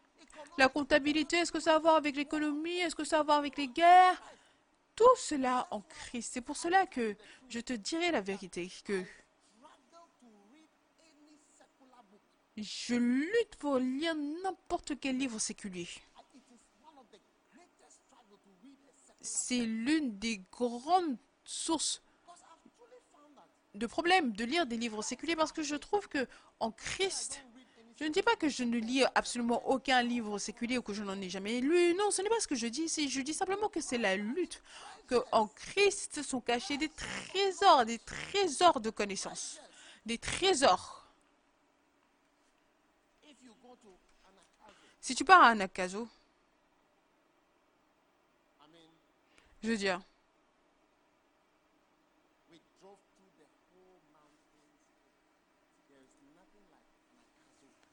la 0.58 0.68
comptabilité? 0.68 1.38
Est-ce 1.38 1.52
que 1.52 1.60
ça 1.60 1.72
a 1.72 1.76
à 1.76 1.78
voir 1.78 1.94
avec 1.94 2.16
l'économie? 2.16 2.78
Est-ce 2.80 2.94
que 2.94 3.04
ça 3.04 3.18
a 3.18 3.20
à 3.20 3.22
voir 3.22 3.38
avec 3.38 3.56
les 3.56 3.68
guerres? 3.68 4.22
Tout 4.94 5.16
cela 5.16 5.66
en 5.70 5.80
Christ. 5.80 6.32
C'est 6.34 6.42
pour 6.42 6.56
cela 6.56 6.86
que 6.86 7.16
je 7.48 7.60
te 7.60 7.72
dirai 7.72 8.10
la 8.10 8.20
vérité, 8.20 8.70
que 8.84 9.02
je 12.56 12.94
lutte 12.94 13.56
pour 13.58 13.78
lire 13.78 14.14
n'importe 14.14 15.00
quel 15.00 15.16
livre 15.16 15.38
séculier. 15.38 15.88
C'est 19.22 19.64
l'une 19.64 20.18
des 20.18 20.42
grandes 20.50 21.16
sources 21.44 22.02
de 23.74 23.86
problèmes 23.86 24.32
de 24.32 24.44
lire 24.44 24.66
des 24.66 24.76
livres 24.76 25.02
séculiers 25.02 25.36
parce 25.36 25.52
que 25.52 25.62
je 25.62 25.76
trouve 25.76 26.08
que 26.08 26.26
en 26.60 26.70
Christ, 26.70 27.42
je 27.98 28.04
ne 28.04 28.10
dis 28.10 28.22
pas 28.22 28.36
que 28.36 28.48
je 28.48 28.64
ne 28.64 28.78
lis 28.78 29.04
absolument 29.14 29.66
aucun 29.68 30.02
livre 30.02 30.38
séculier 30.38 30.78
ou 30.78 30.82
que 30.82 30.92
je 30.92 31.02
n'en 31.02 31.20
ai 31.20 31.30
jamais 31.30 31.60
lu. 31.60 31.94
Non, 31.94 32.10
ce 32.10 32.22
n'est 32.22 32.28
pas 32.28 32.40
ce 32.40 32.48
que 32.48 32.54
je 32.54 32.66
dis. 32.66 32.88
Je 32.88 33.20
dis 33.20 33.34
simplement 33.34 33.68
que 33.68 33.80
c'est 33.80 33.98
la 33.98 34.16
lutte. 34.16 34.62
Que 35.06 35.16
en 35.32 35.46
Christ 35.46 36.22
sont 36.22 36.40
cachés 36.40 36.76
des 36.76 36.90
trésors, 36.90 37.84
des 37.84 37.98
trésors 37.98 38.80
de 38.80 38.90
connaissances. 38.90 39.58
Des 40.04 40.18
trésors. 40.18 41.06
Si 45.00 45.14
tu 45.14 45.24
pars 45.24 45.42
à 45.42 45.48
Anakazo, 45.48 46.08
Je 49.62 49.68
veux 49.68 49.76
dire, 49.76 50.00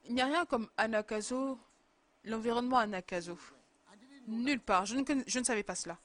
il 0.05 0.15
n'y 0.15 0.21
a 0.21 0.25
rien 0.25 0.45
comme 0.45 0.67
Anakazo, 0.77 1.59
l'environnement 2.23 2.79
Anakazo. 2.79 3.37
Nulle 4.27 4.59
part. 4.59 4.85
Je 4.85 4.95
ne, 4.95 5.03
je 5.27 5.39
ne 5.39 5.43
savais 5.43 5.63
pas 5.63 5.75
cela. 5.75 5.97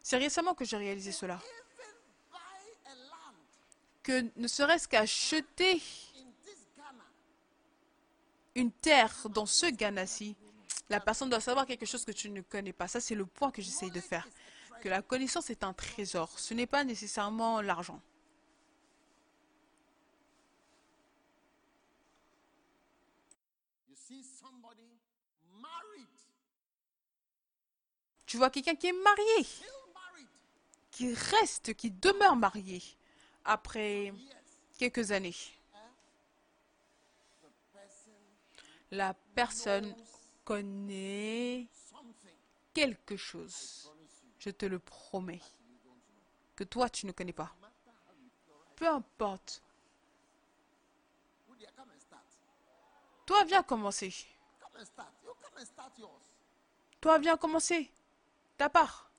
C'est 0.00 0.18
récemment 0.18 0.54
que 0.54 0.64
j'ai 0.64 0.76
réalisé 0.76 1.12
cela. 1.12 1.40
Que 4.02 4.26
ne 4.36 4.48
serait-ce 4.48 4.86
qu'acheter 4.86 5.80
une 8.54 8.70
terre 8.70 9.28
dans 9.30 9.46
ce 9.46 9.66
Ghana-ci, 9.66 10.36
la 10.90 11.00
personne 11.00 11.30
doit 11.30 11.40
savoir 11.40 11.66
quelque 11.66 11.86
chose 11.86 12.04
que 12.04 12.12
tu 12.12 12.30
ne 12.30 12.40
connais 12.42 12.72
pas. 12.72 12.88
Ça, 12.88 13.00
c'est 13.00 13.14
le 13.14 13.26
point 13.26 13.50
que 13.50 13.62
j'essaye 13.62 13.90
de 13.90 14.00
faire. 14.00 14.28
Que 14.82 14.88
la 14.88 15.02
connaissance 15.02 15.50
est 15.50 15.64
un 15.64 15.72
trésor. 15.72 16.38
Ce 16.38 16.52
n'est 16.52 16.66
pas 16.66 16.84
nécessairement 16.84 17.60
l'argent. 17.62 18.00
Tu 28.26 28.38
vois 28.38 28.50
quelqu'un 28.50 28.74
qui 28.74 28.88
est 28.88 28.92
marié, 28.92 29.46
qui 30.90 31.14
reste, 31.14 31.72
qui 31.74 31.92
demeure 31.92 32.34
marié 32.34 32.82
après 33.44 34.12
quelques 34.76 35.12
années. 35.12 35.36
La 38.90 39.14
personne 39.36 39.94
connais 40.44 41.68
quelque 42.72 43.16
chose, 43.16 43.92
je 44.38 44.50
te 44.50 44.66
le 44.66 44.78
promets, 44.78 45.42
que 46.56 46.64
toi 46.64 46.88
tu 46.90 47.06
ne 47.06 47.12
connais 47.12 47.32
pas. 47.32 47.54
Peu 48.76 48.88
importe. 48.88 49.62
Toi, 53.26 53.44
viens 53.44 53.62
commencer. 53.62 54.14
Toi, 57.00 57.18
viens 57.18 57.36
commencer. 57.36 57.90
Ta 58.56 58.68
part. 58.68 59.10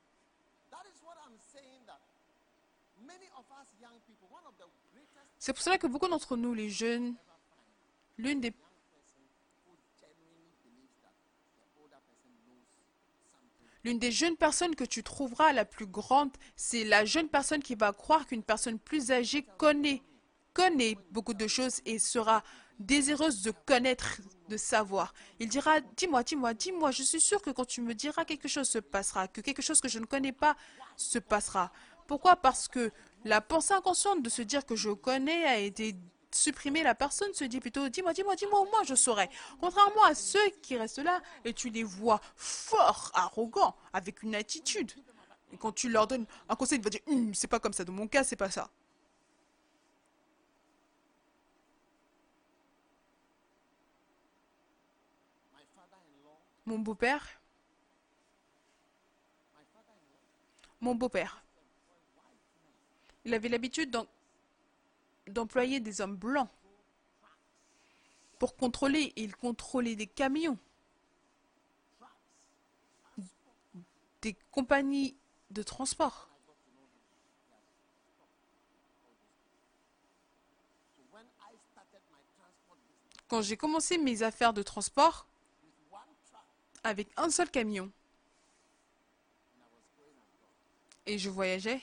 C'est 5.39 5.53
pour 5.53 5.61
cela 5.61 5.77
que 5.77 5.87
beaucoup 5.87 6.07
d'entre 6.07 6.37
nous, 6.37 6.53
les 6.53 6.69
jeunes, 6.69 7.15
l'une 8.17 8.41
des 8.41 8.51
L'une 13.85 13.99
des 13.99 14.11
jeunes 14.11 14.35
personnes 14.35 14.75
que 14.75 14.83
tu 14.83 15.03
trouveras 15.03 15.53
la 15.53 15.63
plus 15.63 15.85
grande, 15.85 16.31
c'est 16.55 16.83
la 16.83 17.05
jeune 17.05 17.29
personne 17.29 17.61
qui 17.61 17.75
va 17.75 17.93
croire 17.93 18.25
qu'une 18.25 18.41
personne 18.41 18.79
plus 18.79 19.11
âgée 19.11 19.45
connaît, 19.59 20.01
connaît 20.53 20.97
beaucoup 21.11 21.35
de 21.35 21.45
choses 21.45 21.81
et 21.85 21.99
sera 21.99 22.41
désireuse 22.79 23.43
de 23.43 23.51
connaître, 23.51 24.21
de 24.49 24.57
savoir. 24.57 25.13
Il 25.39 25.49
dira, 25.49 25.81
dis-moi, 25.97 26.23
dis-moi, 26.23 26.55
dis-moi, 26.55 26.89
je 26.89 27.03
suis 27.03 27.21
sûr 27.21 27.43
que 27.43 27.51
quand 27.51 27.65
tu 27.65 27.81
me 27.81 27.93
diras 27.93 28.25
quelque 28.25 28.47
chose 28.47 28.67
se 28.67 28.79
passera, 28.79 29.27
que 29.27 29.39
quelque 29.39 29.61
chose 29.61 29.81
que 29.81 29.87
je 29.87 29.99
ne 29.99 30.05
connais 30.05 30.33
pas 30.33 30.57
se 30.97 31.19
passera. 31.19 31.71
Pourquoi? 32.07 32.37
Parce 32.37 32.67
que 32.67 32.91
la 33.23 33.39
pensée 33.39 33.75
inconsciente 33.75 34.23
de 34.23 34.29
se 34.29 34.41
dire 34.41 34.65
que 34.65 34.75
je 34.75 34.89
connais 34.89 35.45
a 35.45 35.59
été 35.59 35.95
supprimer, 36.35 36.83
la 36.83 36.95
personne 36.95 37.33
se 37.33 37.43
dit 37.43 37.59
plutôt 37.59 37.89
dis-moi, 37.89 38.13
dis-moi, 38.13 38.35
dis-moi, 38.35 38.65
moi 38.71 38.83
je 38.83 38.95
saurais. 38.95 39.29
Contrairement 39.59 40.03
à 40.03 40.15
ceux 40.15 40.49
qui 40.61 40.77
restent 40.77 40.99
là 40.99 41.21
et 41.43 41.53
tu 41.53 41.69
les 41.69 41.83
vois 41.83 42.21
fort, 42.35 43.11
arrogants, 43.13 43.75
avec 43.93 44.23
une 44.23 44.35
attitude. 44.35 44.91
Et 45.51 45.57
quand 45.57 45.71
tu 45.71 45.89
leur 45.89 46.07
donnes 46.07 46.25
un 46.49 46.55
conseil, 46.55 46.79
ils 46.79 46.83
vont 46.83 46.89
dire 46.89 47.01
hum, 47.07 47.33
c'est 47.33 47.47
pas 47.47 47.59
comme 47.59 47.73
ça, 47.73 47.83
dans 47.83 47.93
mon 47.93 48.07
cas, 48.07 48.23
c'est 48.23 48.35
pas 48.35 48.49
ça. 48.49 48.69
Mon 56.65 56.79
beau-père, 56.79 57.23
mon 60.81 60.95
beau-père, 60.95 61.43
il 63.23 63.33
avait 63.33 63.49
l'habitude 63.49 63.91
d'employer 65.27 65.79
des 65.79 66.01
hommes 66.01 66.15
blancs 66.15 66.49
pour 68.39 68.55
contrôler. 68.55 69.13
Il 69.15 69.35
contrôlait 69.35 69.95
des 69.95 70.07
camions, 70.07 70.57
des 74.21 74.35
compagnies 74.51 75.15
de 75.51 75.63
transport. 75.63 76.29
Quand 83.27 83.41
j'ai 83.41 83.57
commencé 83.57 83.97
mes 83.97 84.21
affaires 84.21 84.53
de 84.53 84.61
transport 84.61 85.27
avec 86.83 87.09
un 87.17 87.31
seul 87.31 87.49
camion 87.49 87.91
et 91.07 91.17
je 91.17 91.29
voyageais, 91.29 91.81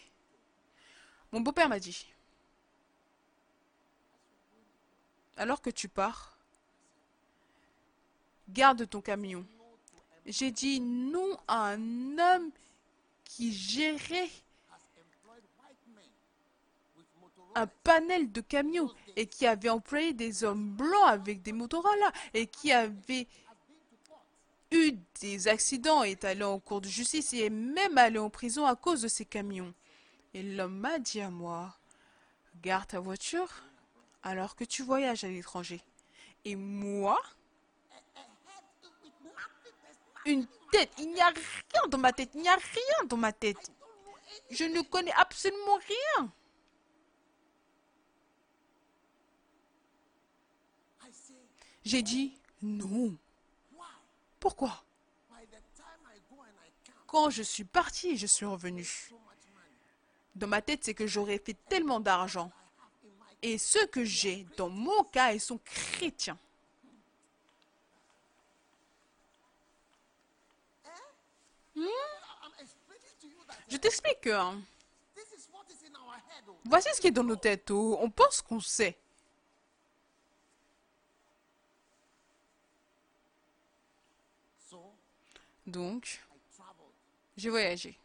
mon 1.33 1.41
beau-père 1.41 1.69
m'a 1.69 1.81
dit, 1.81 2.12
alors 5.37 5.61
que 5.61 5.71
tu 5.71 5.89
pars, 5.89 6.37
garde 8.49 8.89
ton 8.89 9.01
camion. 9.01 9.47
J'ai 10.27 10.51
dit 10.51 10.81
non 10.81 11.37
à 11.49 11.73
un 11.73 12.19
homme 12.19 12.51
qui 13.25 13.53
gérait 13.53 14.31
un 17.55 17.67
panel 17.67 18.31
de 18.33 18.41
camions 18.41 18.91
et 19.17 19.27
qui 19.27 19.47
avait 19.47 19.69
employé 19.69 20.13
des 20.13 20.45
hommes 20.45 20.71
blancs 20.71 21.09
avec 21.09 21.43
des 21.43 21.53
Motorola 21.53 22.13
et 22.35 22.47
qui 22.47 22.73
avait 22.73 23.27
eu 24.71 24.93
des 25.21 25.49
accidents, 25.49 26.03
est 26.03 26.25
allé 26.25 26.45
en 26.45 26.59
cours 26.59 26.81
de 26.81 26.89
justice 26.89 27.33
et 27.35 27.47
est 27.47 27.51
même 27.51 27.99
allé 27.99 28.19
en 28.19 28.31
prison 28.31 28.65
à 28.67 28.75
cause 28.75 29.03
de 29.03 29.09
ces 29.09 29.27
camions. 29.27 29.75
Et 30.35 30.43
l'homme 30.43 30.79
m'a 30.79 30.99
dit 30.99 31.21
à 31.21 31.31
moi, 31.31 31.77
garde 32.63 32.89
ta 32.89 33.01
voiture 33.01 33.49
alors 34.23 34.57
que 34.57 34.65
tu 34.65 34.83
voyages 34.83 35.25
à 35.25 35.29
l'étranger. 35.29 35.81
Et 36.45 36.57
moi, 36.57 37.21
une 40.25 40.47
tête, 40.71 40.91
il 40.99 41.13
n'y 41.13 41.21
a 41.21 41.29
rien 41.29 41.89
dans 41.89 41.99
ma 41.99 42.13
tête, 42.13 42.31
il 42.35 42.43
n'y 42.43 42.49
a 42.49 42.57
rien 42.57 43.07
dans 43.07 43.17
ma 43.17 43.33
tête. 43.33 43.71
Je 44.51 44.65
ne 44.65 44.81
connais 44.83 45.13
absolument 45.13 45.79
rien. 45.89 46.33
J'ai 51.85 52.03
dit 52.03 52.39
non. 52.63 53.17
Pourquoi? 54.39 54.85
Quand 57.07 57.29
je 57.29 57.43
suis 57.43 57.65
parti 57.65 58.17
je 58.17 58.27
suis 58.27 58.47
revenu, 58.47 58.89
dans 60.35 60.47
ma 60.47 60.63
tête, 60.63 60.85
c'est 60.85 60.95
que 60.95 61.07
j'aurais 61.07 61.39
fait 61.39 61.57
tellement 61.69 62.01
d'argent. 62.01 62.51
Et 63.43 63.59
ceux 63.59 63.87
que 63.89 64.05
j'ai, 64.05 64.47
dans 64.57 64.69
mon 64.69 65.03
cas, 65.05 65.33
ils 65.33 65.41
sont 65.41 65.59
chrétiens. 65.65 66.39
Hmm? 71.75 71.87
Je 73.69 73.77
t'explique 73.77 74.21
que 74.21 74.31
hein, 74.31 74.61
voici 76.65 76.89
ce 76.95 77.01
qui 77.01 77.09
est 77.09 77.13
dans 77.13 77.25
nos 77.25 77.37
têtes. 77.37 77.71
On 77.71 78.11
pense 78.11 78.43
qu'on 78.43 78.61
sait. 78.61 78.97
Donc, 85.67 86.21
j'ai 87.37 87.49
voyagé. 87.49 87.99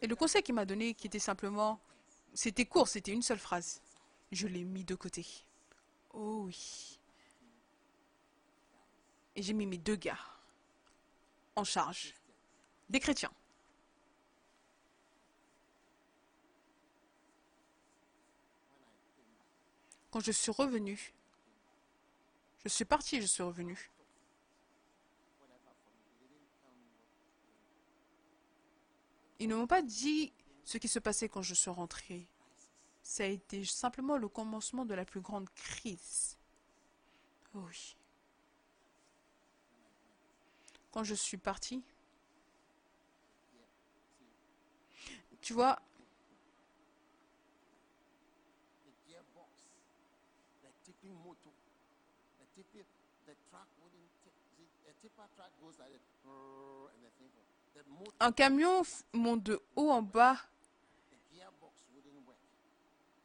Et 0.00 0.06
le 0.06 0.16
conseil 0.16 0.42
qu'il 0.42 0.54
m'a 0.54 0.64
donné, 0.64 0.94
qui 0.94 1.06
était 1.06 1.18
simplement, 1.18 1.80
c'était 2.34 2.66
court, 2.66 2.88
c'était 2.88 3.12
une 3.12 3.22
seule 3.22 3.38
phrase. 3.38 3.80
Je 4.32 4.46
l'ai 4.48 4.64
mis 4.64 4.84
de 4.84 4.94
côté. 4.94 5.24
Oh 6.12 6.42
oui. 6.46 6.98
Et 9.36 9.42
j'ai 9.42 9.52
mis 9.52 9.66
mes 9.66 9.78
deux 9.78 9.96
gars 9.96 10.18
en 11.56 11.64
charge, 11.64 12.14
des 12.88 13.00
chrétiens. 13.00 13.32
Quand 20.10 20.20
je 20.20 20.32
suis 20.32 20.52
revenu, 20.52 21.12
je 22.64 22.68
suis 22.68 22.84
parti, 22.84 23.20
je 23.20 23.26
suis 23.26 23.42
revenu. 23.42 23.90
Ils 29.40 29.48
ne 29.48 29.56
m'ont 29.56 29.66
pas 29.66 29.82
dit 29.82 30.32
ce 30.64 30.78
qui 30.78 30.88
se 30.88 30.98
passait 30.98 31.28
quand 31.28 31.42
je 31.42 31.54
suis 31.54 31.70
rentré. 31.70 32.26
Ça 33.02 33.24
a 33.24 33.26
été 33.26 33.64
simplement 33.64 34.16
le 34.16 34.28
commencement 34.28 34.84
de 34.84 34.94
la 34.94 35.04
plus 35.04 35.20
grande 35.20 35.48
crise. 35.50 36.38
Oui. 37.54 37.96
Quand 40.90 41.04
je 41.04 41.14
suis 41.14 41.36
parti, 41.36 41.82
tu 45.40 45.52
vois, 45.52 45.78
un 58.20 58.32
camion 58.32 58.82
monte 59.12 59.42
de 59.42 59.60
haut 59.76 59.90
en 59.90 60.02
bas, 60.02 60.38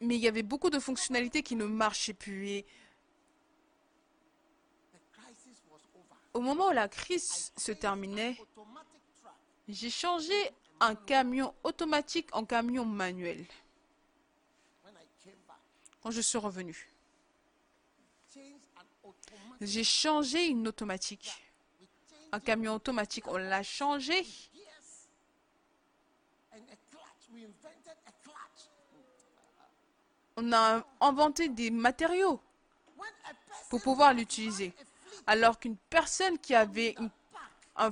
mais 0.02 0.16
il 0.16 0.22
y 0.22 0.28
avait 0.28 0.44
beaucoup 0.44 0.70
de 0.70 0.80
fonctionnalités 0.80 1.44
qui 1.44 1.56
ne 1.56 1.66
marchaient 1.66 2.14
plus. 2.14 2.64
au 6.34 6.42
moment 6.42 6.70
où 6.70 6.72
la 6.72 6.88
crise 6.88 7.52
se 7.58 7.72
terminait, 7.72 8.38
j'ai 9.68 9.90
changé 9.90 10.34
un 10.80 10.96
camion 10.96 11.54
automatique 11.64 12.30
en 12.34 12.46
camion 12.46 12.86
manuel. 12.86 13.46
Quand 16.02 16.12
je 16.12 16.22
suis 16.22 16.38
revenu, 16.38 16.90
j'ai 19.60 19.84
changé 19.84 20.48
une 20.48 20.68
automatique. 20.68 21.30
Un 22.32 22.40
camion 22.40 22.76
automatique, 22.76 23.28
on 23.28 23.38
l'a 23.38 23.64
changé 23.64 24.26
on 30.40 30.54
a 30.54 30.84
inventé 31.02 31.50
des 31.50 31.70
matériaux 31.70 32.40
pour 33.70 33.82
pouvoir 33.82 34.14
l'utiliser. 34.14 34.74
Alors 35.28 35.60
qu'une 35.60 35.78
personne 35.90 36.40
qui 36.40 36.56
avait 36.56 36.96
un, 37.76 37.92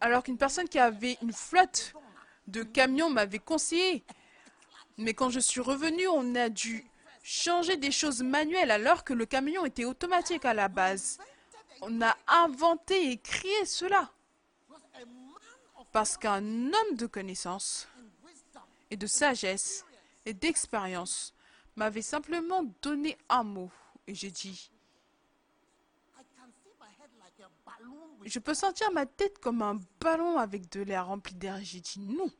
alors 0.00 0.22
qu'une 0.22 0.38
personne 0.38 0.68
qui 0.68 0.78
avait 0.78 1.18
une 1.22 1.32
flotte 1.32 1.94
de 2.46 2.62
camions 2.62 3.10
m'avait 3.10 3.38
conseillé. 3.38 4.04
Mais 4.98 5.14
quand 5.14 5.30
je 5.30 5.40
suis 5.40 5.60
revenu, 5.60 6.06
on 6.08 6.34
a 6.34 6.48
dû 6.48 6.86
changer 7.22 7.76
des 7.76 7.90
choses 7.90 8.22
manuelles 8.22 8.70
alors 8.70 9.04
que 9.04 9.12
le 9.14 9.26
camion 9.26 9.64
était 9.64 9.84
automatique 9.84 10.44
à 10.44 10.54
la 10.54 10.68
base. 10.68 11.18
On 11.82 12.02
a 12.02 12.16
inventé 12.26 13.10
et 13.10 13.18
créé 13.18 13.64
cela. 13.64 14.10
Parce 15.92 16.16
qu'un 16.16 16.44
homme 16.44 16.96
de 16.96 17.06
connaissance 17.06 17.88
et 18.90 18.96
de 18.96 19.06
sagesse 19.06 19.84
et 20.24 20.34
d'expérience 20.34 21.34
m'avait 21.76 22.02
simplement 22.02 22.62
donné 22.82 23.16
un 23.28 23.42
mot. 23.42 23.70
Et 24.06 24.14
j'ai 24.14 24.30
dit, 24.30 24.70
je 28.24 28.38
peux 28.38 28.54
sentir 28.54 28.92
ma 28.92 29.06
tête 29.06 29.38
comme 29.38 29.62
un 29.62 29.80
ballon 30.00 30.38
avec 30.38 30.70
de 30.70 30.82
l'air 30.82 31.06
rempli 31.06 31.34
d'air. 31.34 31.58
J'ai 31.62 31.80
dit 31.80 32.00
non. 32.00 32.30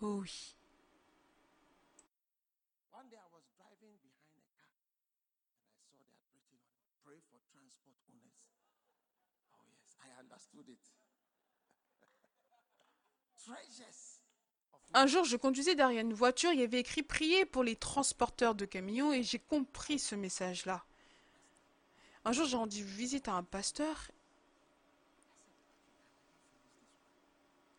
Oh 0.00 0.20
oui. 0.22 0.54
Un 14.94 15.06
jour, 15.06 15.24
je 15.24 15.36
conduisais 15.36 15.74
derrière 15.74 16.00
une 16.00 16.14
voiture, 16.14 16.52
il 16.52 16.60
y 16.60 16.62
avait 16.62 16.80
écrit 16.80 17.02
Prier 17.02 17.44
pour 17.44 17.62
les 17.62 17.76
transporteurs 17.76 18.54
de 18.54 18.64
camions 18.64 19.12
et 19.12 19.22
j'ai 19.22 19.38
compris 19.38 19.98
ce 19.98 20.14
message-là. 20.14 20.84
Un 22.24 22.32
jour, 22.32 22.46
j'ai 22.46 22.56
rendu 22.56 22.82
visite 22.82 23.28
à 23.28 23.34
un 23.34 23.42
pasteur 23.42 24.10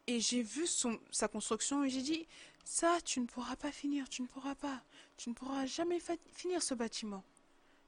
et 0.06 0.20
j'ai 0.20 0.44
vu 0.44 0.68
son, 0.68 1.00
sa 1.12 1.28
construction 1.28 1.84
et 1.84 1.90
j'ai 1.90 2.04
dit 2.04 2.28
Ça, 2.64 3.00
tu 3.04 3.20
ne 3.20 3.26
pourras 3.26 3.56
pas 3.56 3.72
finir, 3.72 4.08
tu 4.10 4.22
ne 4.22 4.28
pourras 4.28 4.56
pas, 4.56 4.84
tu 5.18 5.30
ne 5.30 5.34
pourras 5.34 5.66
jamais 5.66 6.00
finir 6.34 6.62
ce 6.62 6.76
bâtiment 6.76 7.24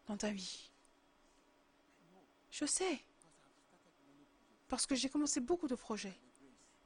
dans 0.08 0.18
ta 0.18 0.32
vie. 0.32 0.72
Je 2.50 2.66
sais, 2.66 3.00
parce 4.68 4.88
que 4.88 4.96
j'ai 4.96 5.08
commencé 5.08 5.40
beaucoup 5.40 5.68
de 5.68 5.76
projets 5.76 6.18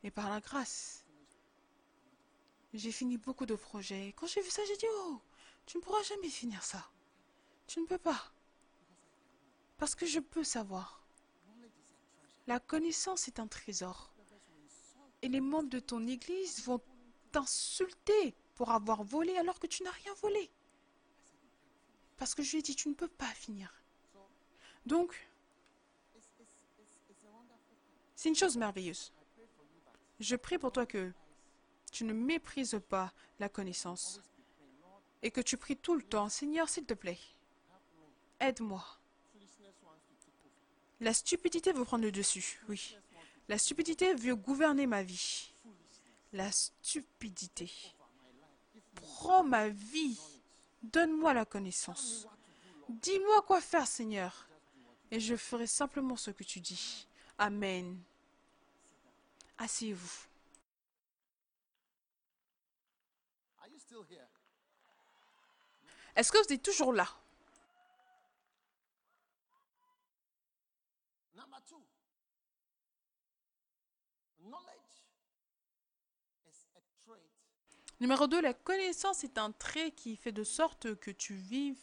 et 0.03 0.11
par 0.11 0.29
la 0.29 0.39
grâce 0.39 1.03
j'ai 2.73 2.91
fini 2.91 3.17
beaucoup 3.17 3.45
de 3.45 3.55
projets. 3.55 4.13
Quand 4.15 4.27
j'ai 4.27 4.41
vu 4.41 4.49
ça, 4.49 4.63
j'ai 4.65 4.77
dit, 4.77 4.87
oh, 4.89 5.21
tu 5.65 5.77
ne 5.77 5.83
pourras 5.83 6.01
jamais 6.03 6.29
finir 6.29 6.63
ça. 6.63 6.89
Tu 7.67 7.79
ne 7.79 7.85
peux 7.85 7.97
pas. 7.97 8.31
Parce 9.77 9.95
que 9.95 10.05
je 10.05 10.19
peux 10.19 10.43
savoir. 10.43 11.03
La 12.47 12.59
connaissance 12.59 13.27
est 13.27 13.39
un 13.39 13.47
trésor. 13.47 14.11
Et 15.21 15.29
les 15.29 15.39
membres 15.39 15.69
de 15.69 15.79
ton 15.79 16.05
église 16.07 16.63
vont 16.65 16.81
t'insulter 17.31 18.35
pour 18.55 18.71
avoir 18.71 19.03
volé 19.03 19.37
alors 19.37 19.59
que 19.59 19.67
tu 19.67 19.83
n'as 19.83 19.91
rien 19.91 20.13
volé. 20.15 20.51
Parce 22.17 22.35
que 22.35 22.43
je 22.43 22.51
lui 22.51 22.59
ai 22.59 22.61
dit, 22.61 22.75
tu 22.75 22.89
ne 22.89 22.93
peux 22.93 23.07
pas 23.07 23.33
finir. 23.33 23.73
Donc, 24.85 25.29
c'est 28.15 28.29
une 28.29 28.35
chose 28.35 28.57
merveilleuse. 28.57 29.13
Je 30.19 30.35
prie 30.35 30.57
pour 30.57 30.71
toi 30.71 30.85
que 30.85 31.11
tu 31.91 32.03
ne 32.03 32.13
méprises 32.13 32.79
pas 32.89 33.13
la 33.39 33.49
connaissance 33.49 34.21
et 35.21 35.31
que 35.31 35.41
tu 35.41 35.57
pries 35.57 35.77
tout 35.77 35.95
le 35.95 36.03
temps, 36.03 36.29
Seigneur, 36.29 36.69
s'il 36.69 36.85
te 36.85 36.93
plaît, 36.93 37.19
aide-moi. 38.39 38.83
La 40.99 41.13
stupidité 41.13 41.71
veut 41.73 41.85
prendre 41.85 42.03
le 42.03 42.11
dessus, 42.11 42.61
oui. 42.69 42.97
La 43.49 43.57
stupidité 43.57 44.13
veut 44.13 44.35
gouverner 44.35 44.87
ma 44.87 45.03
vie. 45.03 45.51
La 46.31 46.51
stupidité. 46.51 47.71
Prends 48.95 49.43
ma 49.43 49.69
vie. 49.69 50.19
Donne-moi 50.81 51.33
la 51.33 51.45
connaissance. 51.45 52.27
Dis-moi 52.89 53.41
quoi 53.43 53.61
faire, 53.61 53.87
Seigneur. 53.87 54.47
Et 55.11 55.19
je 55.19 55.35
ferai 55.35 55.67
simplement 55.67 56.15
ce 56.15 56.31
que 56.31 56.43
tu 56.43 56.59
dis. 56.59 57.07
Amen. 57.37 58.01
Asseyez-vous. 59.63 60.27
Est-ce 66.17 66.33
que 66.33 66.37
vous 66.37 66.53
êtes 66.53 66.61
toujours 66.61 66.91
là? 66.91 67.07
Numéro 78.01 78.27
2, 78.27 78.41
la 78.41 78.53
connaissance 78.53 79.23
est 79.23 79.37
un 79.37 79.53
trait 79.53 79.91
qui 79.91 80.17
fait 80.17 80.33
de 80.33 80.43
sorte 80.43 80.93
que 80.95 81.09
tu 81.09 81.35
vives 81.35 81.79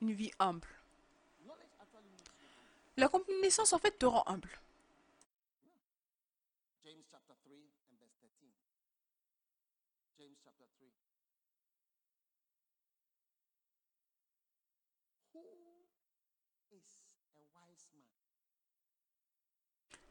une 0.00 0.12
vie 0.12 0.32
humble. 0.40 0.66
La 2.96 3.08
connaissance, 3.08 3.72
en 3.72 3.78
fait, 3.78 3.96
te 4.00 4.06
rend 4.06 4.24
humble. 4.26 4.61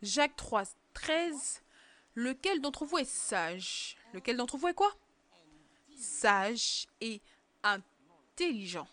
Jacques 0.02 0.36
3, 0.36 0.64
13. 0.94 1.62
Lequel 2.16 2.60
d'entre 2.62 2.86
vous 2.86 2.98
est 2.98 3.06
sage? 3.06 3.96
Lequel 4.14 4.38
d'entre 4.38 4.58
vous 4.58 4.68
est 4.68 4.74
quoi? 4.74 4.94
Sage 5.98 6.88
et 7.00 7.22
intelligent. 7.64 8.88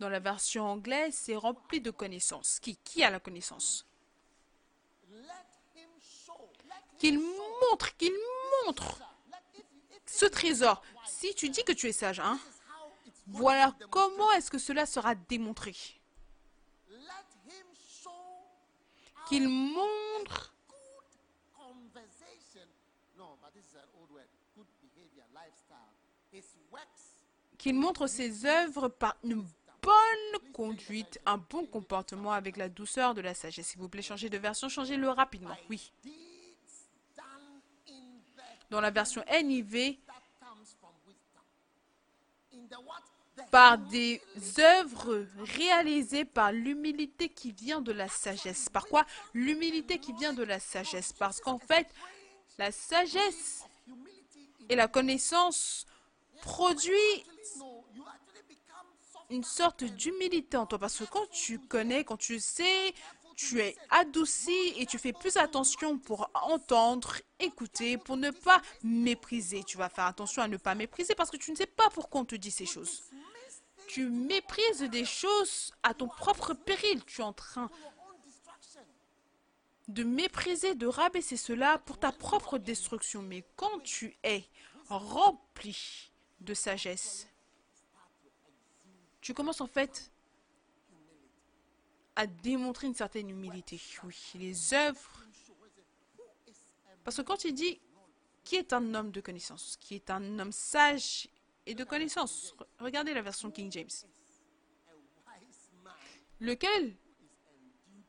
Dans 0.00 0.08
la 0.08 0.20
version 0.20 0.64
anglaise, 0.66 1.14
c'est 1.14 1.36
rempli 1.36 1.80
de 1.80 1.90
connaissances. 1.90 2.60
Qui, 2.60 2.76
qui 2.76 3.02
a 3.02 3.10
la 3.10 3.20
connaissance? 3.20 3.86
Qu'il 6.98 7.18
montre, 7.18 7.96
qu'il 7.96 8.12
montre 8.66 9.00
ce 10.04 10.26
trésor. 10.26 10.82
Si 11.06 11.34
tu 11.34 11.48
dis 11.48 11.64
que 11.64 11.72
tu 11.72 11.88
es 11.88 11.92
sage, 11.92 12.20
hein, 12.20 12.38
voilà 13.28 13.74
comment 13.90 14.32
est-ce 14.32 14.50
que 14.50 14.58
cela 14.58 14.84
sera 14.86 15.14
démontré. 15.14 15.76
Qu'il 19.28 19.48
montre 19.48 20.54
qu'il 27.58 27.74
montre 27.74 28.06
ses 28.06 28.46
œuvres 28.46 28.88
par 28.88 29.16
une 29.24 29.44
bonne 29.82 30.52
conduite, 30.52 31.20
un 31.26 31.38
bon 31.38 31.66
comportement 31.66 32.32
avec 32.32 32.56
la 32.56 32.68
douceur 32.68 33.14
de 33.14 33.20
la 33.20 33.34
sagesse. 33.34 33.66
S'il 33.66 33.80
vous 33.80 33.88
plaît, 33.88 34.02
changez 34.02 34.30
de 34.30 34.38
version, 34.38 34.68
changez-le 34.68 35.08
rapidement. 35.10 35.56
Oui. 35.68 35.92
Dans 38.70 38.80
la 38.80 38.90
version 38.90 39.24
NIV, 39.42 39.98
par 43.50 43.78
des 43.78 44.20
œuvres 44.58 45.26
réalisées 45.38 46.24
par 46.24 46.52
l'humilité 46.52 47.28
qui 47.28 47.52
vient 47.52 47.80
de 47.80 47.92
la 47.92 48.08
sagesse. 48.08 48.68
Par 48.68 48.86
quoi? 48.86 49.04
L'humilité 49.34 49.98
qui 49.98 50.12
vient 50.12 50.32
de 50.32 50.42
la 50.42 50.60
sagesse. 50.60 51.12
Parce 51.12 51.40
qu'en 51.40 51.58
fait, 51.58 51.86
la 52.58 52.72
sagesse 52.72 53.64
et 54.68 54.76
la 54.76 54.88
connaissance 54.88 55.86
produit 56.42 57.24
une 59.30 59.44
sorte 59.44 59.84
d'humilité 59.84 60.56
en 60.56 60.66
toi. 60.66 60.78
Parce 60.78 60.98
que 60.98 61.04
quand 61.04 61.28
tu 61.30 61.58
connais, 61.58 62.04
quand 62.04 62.16
tu 62.16 62.40
sais, 62.40 62.94
tu 63.36 63.60
es 63.60 63.76
adouci 63.90 64.74
et 64.76 64.84
tu 64.84 64.98
fais 64.98 65.12
plus 65.12 65.36
attention 65.36 65.96
pour 65.98 66.28
entendre, 66.34 67.16
écouter, 67.38 67.96
pour 67.96 68.16
ne 68.16 68.30
pas 68.30 68.60
mépriser. 68.82 69.62
Tu 69.62 69.76
vas 69.76 69.88
faire 69.88 70.06
attention 70.06 70.42
à 70.42 70.48
ne 70.48 70.56
pas 70.56 70.74
mépriser 70.74 71.14
parce 71.14 71.30
que 71.30 71.36
tu 71.36 71.52
ne 71.52 71.56
sais 71.56 71.66
pas 71.66 71.88
pourquoi 71.90 72.22
on 72.22 72.24
te 72.24 72.34
dit 72.34 72.50
ces 72.50 72.66
choses. 72.66 73.04
Tu 73.88 74.08
méprises 74.08 74.82
des 74.82 75.04
choses 75.04 75.72
à 75.82 75.94
ton 75.94 76.08
propre 76.08 76.54
péril. 76.54 77.04
Tu 77.04 77.20
es 77.20 77.24
en 77.24 77.32
train 77.32 77.70
de 79.88 80.04
mépriser, 80.04 80.74
de 80.74 80.86
rabaisser 80.86 81.36
cela 81.36 81.78
pour 81.78 81.98
ta 81.98 82.12
propre 82.12 82.58
destruction. 82.58 83.22
Mais 83.22 83.44
quand 83.56 83.82
tu 83.82 84.16
es 84.22 84.44
rempli 84.88 86.10
de 86.40 86.54
sagesse, 86.54 87.26
tu 89.20 89.34
commences 89.34 89.60
en 89.60 89.66
fait 89.66 90.12
à 92.14 92.26
démontrer 92.26 92.88
une 92.88 92.94
certaine 92.94 93.30
humilité. 93.30 93.80
Oui, 94.04 94.16
les 94.34 94.74
œuvres. 94.74 95.24
Parce 97.04 97.16
que 97.16 97.22
quand 97.22 97.44
il 97.44 97.54
dit 97.54 97.80
qui 98.44 98.56
est 98.56 98.72
un 98.72 98.94
homme 98.94 99.10
de 99.10 99.20
connaissance, 99.20 99.76
qui 99.78 99.94
est 99.94 100.10
un 100.10 100.38
homme 100.38 100.52
sage 100.52 101.28
et 101.68 101.74
de 101.74 101.84
connaissance, 101.84 102.54
regardez 102.80 103.12
la 103.12 103.20
version 103.20 103.50
King 103.50 103.70
James. 103.70 103.90
Lequel 106.40 106.96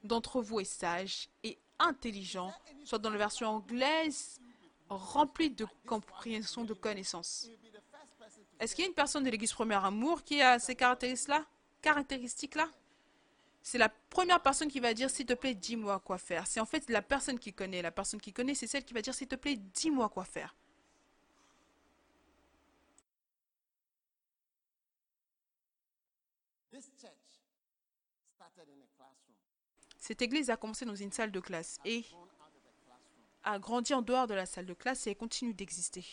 d'entre 0.01 0.41
vous 0.41 0.61
est 0.61 0.63
sage 0.63 1.27
et 1.43 1.59
intelligent, 1.77 2.53
soit 2.85 2.99
dans 2.99 3.09
la 3.09 3.17
version 3.17 3.49
anglaise, 3.49 4.39
rempli 4.87 5.49
de 5.49 5.67
compréhension, 5.85 6.63
de 6.63 6.73
connaissance. 6.73 7.49
Est-ce 8.61 8.75
qu'il 8.75 8.85
y 8.85 8.87
a 8.87 8.89
une 8.89 8.95
personne 8.95 9.25
de 9.25 9.29
l'Église 9.29 9.51
Premier 9.51 9.75
Amour 9.75 10.23
qui 10.23 10.41
a 10.41 10.57
ces 10.57 10.75
caractéristiques-là 10.75 11.45
caractéristiques-là? 11.81 12.69
C'est 13.61 13.77
la 13.77 13.89
première 13.89 14.41
personne 14.41 14.69
qui 14.69 14.79
va 14.79 14.93
dire, 14.93 15.09
s'il 15.09 15.25
te 15.25 15.33
plaît, 15.33 15.53
dis-moi 15.53 15.99
quoi 15.99 16.17
faire. 16.17 16.47
C'est 16.47 16.61
en 16.61 16.65
fait 16.65 16.89
la 16.89 17.01
personne 17.01 17.37
qui 17.37 17.51
connaît. 17.51 17.81
La 17.81 17.91
personne 17.91 18.21
qui 18.21 18.31
connaît, 18.31 18.55
c'est 18.55 18.67
celle 18.67 18.85
qui 18.85 18.93
va 18.93 19.01
dire, 19.01 19.13
s'il 19.13 19.27
te 19.27 19.35
plaît, 19.35 19.57
dis-moi 19.57 20.07
quoi 20.07 20.23
faire. 20.23 20.55
Cette 30.09 30.23
église 30.23 30.49
a 30.49 30.57
commencé 30.57 30.85
dans 30.85 30.95
une 30.95 31.11
salle 31.11 31.31
de 31.31 31.39
classe 31.39 31.79
et 31.85 32.03
a 33.43 33.59
grandi 33.59 33.93
en 33.93 34.01
dehors 34.01 34.25
de 34.25 34.33
la 34.33 34.47
salle 34.47 34.65
de 34.65 34.73
classe 34.73 35.05
et 35.05 35.13
continue 35.13 35.53
d'exister. 35.53 36.03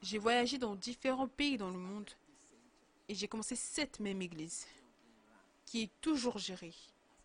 J'ai 0.00 0.18
voyagé 0.18 0.58
dans 0.58 0.74
différents 0.74 1.28
pays 1.28 1.56
dans 1.58 1.70
le 1.70 1.78
monde 1.78 2.10
et 3.08 3.14
j'ai 3.14 3.28
commencé 3.28 3.54
cette 3.54 4.00
même 4.00 4.20
église 4.20 4.66
qui 5.64 5.82
est 5.82 6.00
toujours 6.00 6.38
gérée 6.38 6.74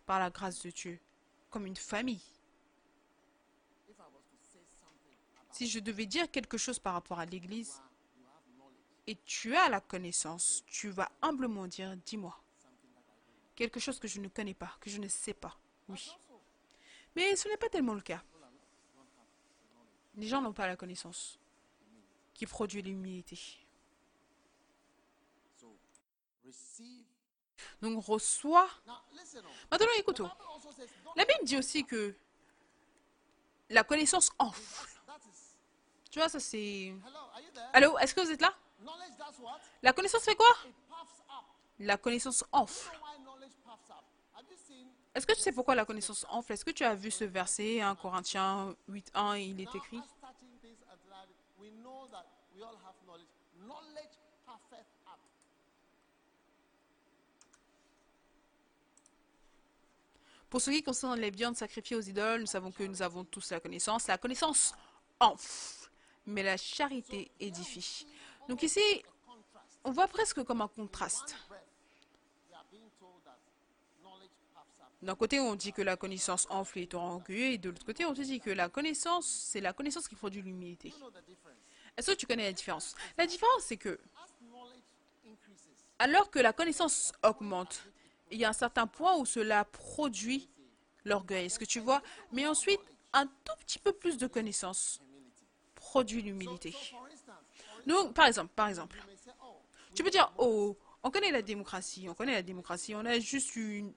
par 0.06 0.20
la 0.20 0.30
grâce 0.30 0.62
de 0.62 0.70
Dieu 0.70 1.00
comme 1.50 1.66
une 1.66 1.74
famille. 1.74 2.22
Si 5.50 5.66
je 5.66 5.80
devais 5.80 6.06
dire 6.06 6.30
quelque 6.30 6.56
chose 6.56 6.78
par 6.78 6.92
rapport 6.92 7.18
à 7.18 7.26
l'église 7.26 7.82
et 9.08 9.16
tu 9.24 9.56
as 9.56 9.68
la 9.70 9.80
connaissance, 9.80 10.62
tu 10.68 10.88
vas 10.90 11.10
humblement 11.20 11.66
dire, 11.66 11.96
dis-moi, 12.06 12.40
quelque 13.58 13.80
chose 13.80 13.98
que 13.98 14.06
je 14.06 14.20
ne 14.20 14.28
connais 14.28 14.54
pas, 14.54 14.72
que 14.80 14.88
je 14.88 14.98
ne 14.98 15.08
sais 15.08 15.34
pas. 15.34 15.58
Oui. 15.88 16.16
Mais 17.16 17.34
ce 17.34 17.48
n'est 17.48 17.56
pas 17.56 17.68
tellement 17.68 17.94
le 17.94 18.00
cas. 18.00 18.22
Les 20.14 20.28
gens 20.28 20.40
n'ont 20.40 20.52
pas 20.52 20.68
la 20.68 20.76
connaissance 20.76 21.40
qui 22.34 22.46
produit 22.46 22.82
l'humilité. 22.82 23.36
Donc 27.82 28.04
reçois. 28.04 28.70
Maintenant, 29.72 29.86
écoute. 29.96 30.22
La 31.16 31.24
Bible 31.24 31.44
dit 31.44 31.58
aussi 31.58 31.84
que 31.84 32.14
la 33.70 33.82
connaissance 33.82 34.30
enfle. 34.38 34.88
Tu 36.12 36.20
vois, 36.20 36.28
ça 36.28 36.38
c'est... 36.38 36.94
Allô, 37.72 37.98
est-ce 37.98 38.14
que 38.14 38.20
vous 38.20 38.30
êtes 38.30 38.40
là? 38.40 38.56
La 39.82 39.92
connaissance 39.92 40.22
fait 40.22 40.36
quoi? 40.36 40.54
La 41.80 41.96
connaissance 41.96 42.44
enfle. 42.52 42.92
Est-ce 45.14 45.26
que 45.26 45.32
tu 45.32 45.40
sais 45.40 45.52
pourquoi 45.52 45.74
la 45.74 45.84
connaissance 45.84 46.24
enfle 46.28 46.52
Est-ce 46.52 46.64
que 46.64 46.70
tu 46.70 46.84
as 46.84 46.94
vu 46.94 47.10
ce 47.10 47.24
verset, 47.24 47.80
1 47.80 47.94
Corinthiens 47.96 48.74
8.1, 48.88 49.40
il 49.40 49.60
est 49.60 49.74
écrit? 49.74 50.00
Pour 60.48 60.62
ce 60.62 60.70
qui 60.70 60.82
concerne 60.82 61.20
les 61.20 61.30
viandes 61.30 61.56
sacrifiées 61.56 61.96
aux 61.96 62.00
idoles, 62.00 62.40
nous 62.40 62.46
savons 62.46 62.72
que 62.72 62.82
nous 62.82 63.02
avons 63.02 63.24
tous 63.24 63.50
la 63.50 63.60
connaissance. 63.60 64.06
La 64.06 64.16
connaissance 64.16 64.72
enfle, 65.20 65.90
mais 66.26 66.42
la 66.42 66.56
charité 66.56 67.30
édifie. 67.38 68.06
Donc 68.48 68.62
ici, 68.62 68.80
on 69.84 69.90
voit 69.90 70.08
presque 70.08 70.42
comme 70.44 70.62
un 70.62 70.68
contraste. 70.68 71.36
D'un 75.00 75.14
côté, 75.14 75.38
on 75.38 75.54
dit 75.54 75.72
que 75.72 75.82
la 75.82 75.96
connaissance 75.96 76.46
enfle 76.50 76.78
et 76.78 76.88
orgueilleux, 76.92 77.52
et 77.52 77.58
de 77.58 77.70
l'autre 77.70 77.86
côté, 77.86 78.04
on 78.04 78.14
te 78.14 78.20
dit 78.20 78.40
que 78.40 78.50
la 78.50 78.68
connaissance, 78.68 79.26
c'est 79.26 79.60
la 79.60 79.72
connaissance 79.72 80.08
qui 80.08 80.16
produit 80.16 80.42
l'humilité. 80.42 80.92
Est-ce 81.96 82.10
que 82.10 82.16
tu 82.16 82.26
connais 82.26 82.44
la 82.44 82.52
différence? 82.52 82.96
La 83.16 83.26
différence, 83.26 83.62
c'est 83.62 83.76
que, 83.76 83.98
alors 85.98 86.30
que 86.30 86.40
la 86.40 86.52
connaissance 86.52 87.12
augmente, 87.22 87.82
il 88.30 88.38
y 88.38 88.44
a 88.44 88.48
un 88.48 88.52
certain 88.52 88.86
point 88.86 89.16
où 89.16 89.24
cela 89.24 89.64
produit 89.64 90.48
l'orgueil. 91.04 91.46
Est-ce 91.46 91.58
que 91.58 91.64
tu 91.64 91.80
vois? 91.80 92.02
Mais 92.32 92.46
ensuite, 92.46 92.80
un 93.12 93.26
tout 93.26 93.56
petit 93.60 93.78
peu 93.78 93.92
plus 93.92 94.18
de 94.18 94.26
connaissance 94.26 95.00
produit 95.74 96.22
l'humilité. 96.22 96.74
Donc, 97.86 98.14
par 98.14 98.26
exemple, 98.26 98.52
par 98.54 98.68
exemple, 98.68 98.98
tu 99.94 100.02
peux 100.02 100.10
dire, 100.10 100.32
oh, 100.38 100.76
on 101.02 101.10
connaît 101.10 101.30
la 101.30 101.42
démocratie, 101.42 102.08
on 102.08 102.14
connaît 102.14 102.34
la 102.34 102.42
démocratie, 102.42 102.94
on 102.94 103.04
a 103.04 103.18
juste 103.18 103.56
une, 103.56 103.92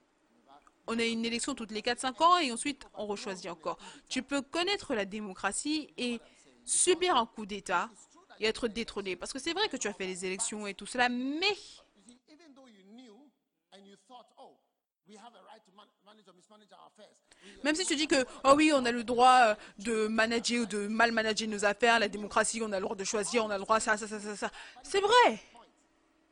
on 0.88 0.98
a 1.00 1.04
une 1.04 1.26
élection 1.26 1.56
toutes 1.56 1.72
les 1.72 1.82
4-5 1.82 2.24
ans 2.24 2.38
et 2.38 2.52
ensuite 2.52 2.84
on 2.94 3.06
rechoisit 3.06 3.50
encore. 3.50 3.78
Tu 4.10 4.24
peux 4.24 4.42
connaître 4.42 4.94
la 4.94 5.06
démocratie 5.06 5.94
et 5.98 6.20
subir 6.66 7.16
un 7.16 7.26
coup 7.26 7.46
d'État 7.46 7.90
et 8.40 8.46
être 8.46 8.68
détrôné. 8.68 9.16
Parce 9.16 9.34
que 9.34 9.40
c'est 9.40 9.54
vrai 9.54 9.68
que 9.70 9.78
tu 9.78 9.88
as 9.88 9.94
fait 9.94 10.08
les 10.08 10.26
élections 10.26 10.68
et 10.68 10.74
tout 10.74 10.86
cela, 10.86 11.10
mais 11.10 11.58
même 17.64 17.76
si 17.76 17.86
tu 17.86 17.96
dis 17.96 18.08
que, 18.08 18.26
oh 18.44 18.54
oui, 18.56 18.72
on 18.74 18.86
a 18.86 18.92
le 18.92 19.04
droit 19.04 19.42
euh, 19.46 19.56
de 19.80 20.08
manager 20.08 20.62
ou 20.62 20.66
de 20.66 20.88
mal 20.88 21.12
manager 21.12 21.48
nos 21.48 21.66
affaires, 21.66 22.00
la 22.00 22.08
démocratie, 22.08 22.62
on 22.64 22.72
a 22.72 22.80
le 22.80 22.84
droit 22.84 22.96
de 22.96 23.04
choisir, 23.04 23.46
on 23.46 23.50
a 23.50 23.58
le 23.58 23.64
droit 23.64 23.80
ça, 23.80 23.98
ça, 23.98 24.08
ça, 24.08 24.20
ça, 24.20 24.36
ça. 24.36 24.52
C'est 24.84 25.02
vrai. 25.02 25.40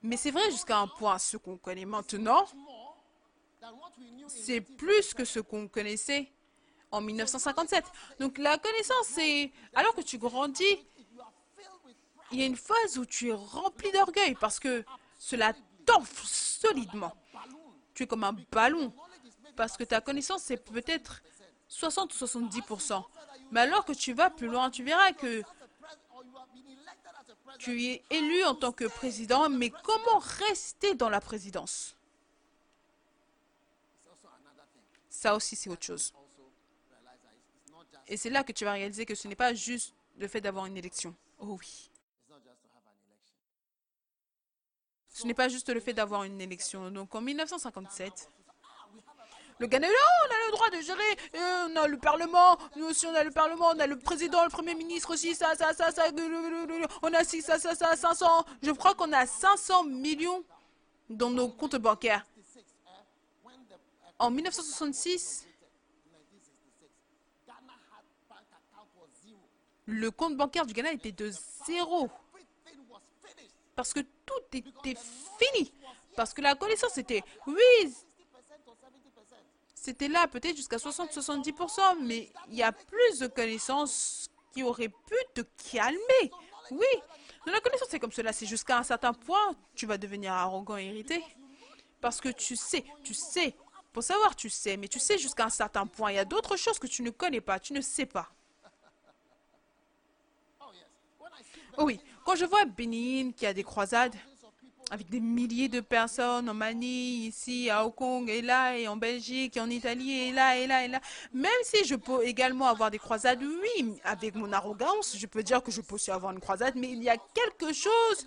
Mais 0.02 0.18
c'est 0.18 0.32
vrai 0.32 0.50
jusqu'à 0.52 0.78
un 0.78 0.88
point. 0.88 1.20
Ce 1.20 1.38
qu'on 1.38 1.58
connaît 1.58 1.86
maintenant, 1.86 2.46
c'est 4.28 4.62
plus 4.62 5.14
que 5.14 5.26
ce 5.26 5.40
qu'on 5.40 5.68
connaissait 5.68 6.32
en 6.92 7.02
1957. 7.02 7.84
Donc 8.20 8.38
la 8.38 8.58
connaissance, 8.58 9.08
c'est... 9.08 9.52
Alors 9.74 9.94
que 9.96 10.02
tu 10.02 10.18
grandis, 10.18 10.86
il 12.32 12.40
y 12.40 12.44
a 12.44 12.46
une 12.46 12.56
phase 12.56 12.98
où 12.98 13.06
tu 13.06 13.30
es 13.30 13.34
rempli 13.34 13.92
d'orgueil 13.92 14.36
parce 14.36 14.60
que 14.60 14.84
cela 15.18 15.54
t'enfle 15.86 16.26
solidement. 16.26 17.14
Tu 17.94 18.04
es 18.04 18.08
comme 18.08 18.24
un 18.24 18.36
ballon 18.52 18.94
parce 19.56 19.78
que 19.78 19.84
ta 19.84 20.00
connaissance, 20.02 20.44
c'est 20.44 20.64
peut-être 20.64 21.22
60 21.68 22.14
ou 22.14 22.26
70% 22.26 23.04
Mais 23.52 23.62
alors 23.62 23.86
que 23.86 23.94
tu 23.94 24.14
vas 24.14 24.30
plus 24.30 24.48
loin, 24.48 24.70
tu 24.70 24.84
verras 24.84 25.12
que 25.12 25.44
tu 27.58 27.84
es 27.84 28.04
élu 28.10 28.44
en 28.46 28.56
tant 28.56 28.72
que 28.72 28.86
président, 28.86 29.50
mais 29.50 29.70
comment 29.70 30.20
rester 30.20 30.96
dans 30.96 31.10
la 31.10 31.20
présidence? 31.20 31.99
Ça 35.20 35.36
aussi, 35.36 35.58
c'est 35.58 35.70
autre 35.70 35.84
chose. 35.84 36.14
Et 38.08 38.16
c'est 38.16 38.30
là 38.30 38.42
que 38.42 38.54
tu 38.54 38.64
vas 38.64 38.72
réaliser 38.72 39.06
que 39.06 39.16
ce 39.16 39.28
n'est 39.28 39.36
pas 39.36 39.54
juste 39.54 39.94
le 40.18 40.30
fait 40.30 40.40
d'avoir 40.40 40.66
une 40.66 40.78
élection. 40.78 41.14
Oh 41.40 41.58
oui. 41.60 41.92
Ce 45.10 45.28
n'est 45.28 45.34
pas 45.34 45.50
juste 45.50 45.68
le 45.68 45.82
fait 45.82 45.92
d'avoir 45.92 46.24
une 46.24 46.40
élection. 46.40 46.90
Donc 46.90 47.14
en 47.16 47.20
1957, 47.20 48.30
le 49.60 49.68
Ghana, 49.68 49.88
on 49.88 50.32
a 50.34 50.46
le 50.46 50.52
droit 50.54 50.70
de 50.70 50.80
gérer, 50.80 51.12
euh, 51.36 51.68
on 51.70 51.76
a 51.76 51.88
le 51.90 51.98
Parlement, 51.98 52.58
nous 52.78 52.86
aussi 52.86 53.06
on 53.06 53.14
a 53.14 53.26
le 53.26 53.32
Parlement, 53.32 53.72
on 53.76 53.80
a 53.80 53.88
le 53.88 54.00
président, 54.00 54.46
le 54.46 54.50
Premier 54.50 54.74
ministre 54.74 55.12
aussi, 55.14 55.36
ça, 55.36 55.54
ça, 55.56 55.74
ça, 55.74 55.92
ça, 55.92 56.04
on 57.02 57.14
a 57.14 57.24
6, 57.26 57.42
ça, 57.42 57.60
ça, 57.60 57.76
ça, 57.76 57.94
500, 57.98 58.46
je 58.64 58.72
crois 58.72 58.96
qu'on 58.96 59.12
a 59.12 59.26
500 59.26 59.84
millions 59.84 60.46
dans 61.10 61.30
nos 61.30 61.50
comptes 61.50 61.76
bancaires. 61.76 62.26
En 64.20 64.32
1966, 64.32 65.48
le 69.86 70.12
compte 70.12 70.36
bancaire 70.36 70.66
du 70.66 70.74
Ghana 70.74 70.92
était 70.92 71.12
de 71.12 71.32
zéro. 71.66 72.10
Parce 73.76 73.94
que 73.94 74.02
tout 74.26 74.42
était 74.54 74.96
fini. 74.96 75.74
Parce 76.16 76.34
que 76.34 76.42
la 76.42 76.56
connaissance 76.56 76.98
était, 76.98 77.24
oui, 77.48 77.96
c'était 79.74 80.10
là 80.10 80.28
peut-être 80.28 80.58
jusqu'à 80.58 80.78
60-70%, 80.78 82.02
mais 82.02 82.30
il 82.50 82.56
y 82.56 82.64
a 82.64 82.74
plus 82.74 83.20
de 83.20 83.28
connaissances 83.28 84.30
qui 84.54 84.64
auraient 84.64 84.90
pu 84.90 85.16
te 85.34 85.42
calmer. 85.72 86.32
Oui, 86.72 86.86
la 87.46 87.62
connaissance, 87.62 87.88
c'est 87.90 88.00
comme 88.00 88.12
cela. 88.12 88.34
C'est 88.34 88.46
jusqu'à 88.46 88.78
un 88.78 88.84
certain 88.84 89.14
point, 89.14 89.56
tu 89.76 89.86
vas 89.86 89.98
devenir 89.98 90.34
arrogant 90.34 90.78
et 90.78 90.86
irrité. 90.86 91.24
Parce 92.02 92.22
que 92.22 92.30
tu 92.30 92.56
sais, 92.56 92.86
tu 93.04 93.14
sais. 93.14 93.56
Pour 93.92 94.04
savoir, 94.04 94.36
tu 94.36 94.50
sais, 94.50 94.78
mais 94.78 94.88
tu 94.88 95.00
sais 95.00 95.18
jusqu'à 95.18 95.46
un 95.46 95.50
certain 95.50 95.86
point. 95.88 96.12
Il 96.12 96.16
y 96.16 96.20
a 96.20 96.26
d'autres 96.26 96.58
choses 96.58 96.80
que 96.80 96.88
tu 96.88 97.02
ne 97.02 97.10
connais 97.10 97.42
pas, 97.42 97.60
tu 97.60 97.74
ne 97.74 97.82
sais 97.82 98.06
pas. 98.06 98.30
Oh 101.78 101.84
oui, 101.84 102.00
quand 102.26 102.36
je 102.36 102.46
vois 102.46 102.66
Benin 102.66 103.32
qui 103.32 103.46
a 103.46 103.54
des 103.54 103.64
croisades, 103.64 104.16
avec 104.92 105.10
des 105.10 105.20
milliers 105.20 105.70
de 105.70 105.82
personnes 105.82 106.50
en 106.50 106.54
Mani, 106.54 107.28
ici, 107.28 107.70
à 107.70 107.86
Hong 107.86 107.94
Kong, 107.94 108.30
et 108.30 108.42
là, 108.42 108.78
et 108.78 108.88
en 108.88 108.98
Belgique, 108.98 109.56
et 109.58 109.62
en 109.62 109.70
Italie, 109.70 110.12
et 110.12 110.32
là, 110.32 110.58
et 110.58 110.68
là, 110.68 110.84
et 110.84 110.88
là. 110.88 111.00
Même 111.32 111.52
si 111.64 111.86
je 111.86 111.96
peux 111.96 112.26
également 112.26 112.68
avoir 112.68 112.90
des 112.90 112.98
croisades, 112.98 113.44
oui, 113.44 114.00
avec 114.04 114.36
mon 114.36 114.52
arrogance, 114.52 115.16
je 115.18 115.28
peux 115.28 115.44
dire 115.44 115.62
que 115.62 115.72
je 115.72 115.82
peux 115.82 115.96
aussi 115.96 116.12
avoir 116.12 116.32
une 116.32 116.40
croisade, 116.40 116.74
mais 116.76 116.90
il 116.92 117.04
y 117.04 117.10
a 117.10 117.18
quelque 117.18 117.72
chose 117.74 118.26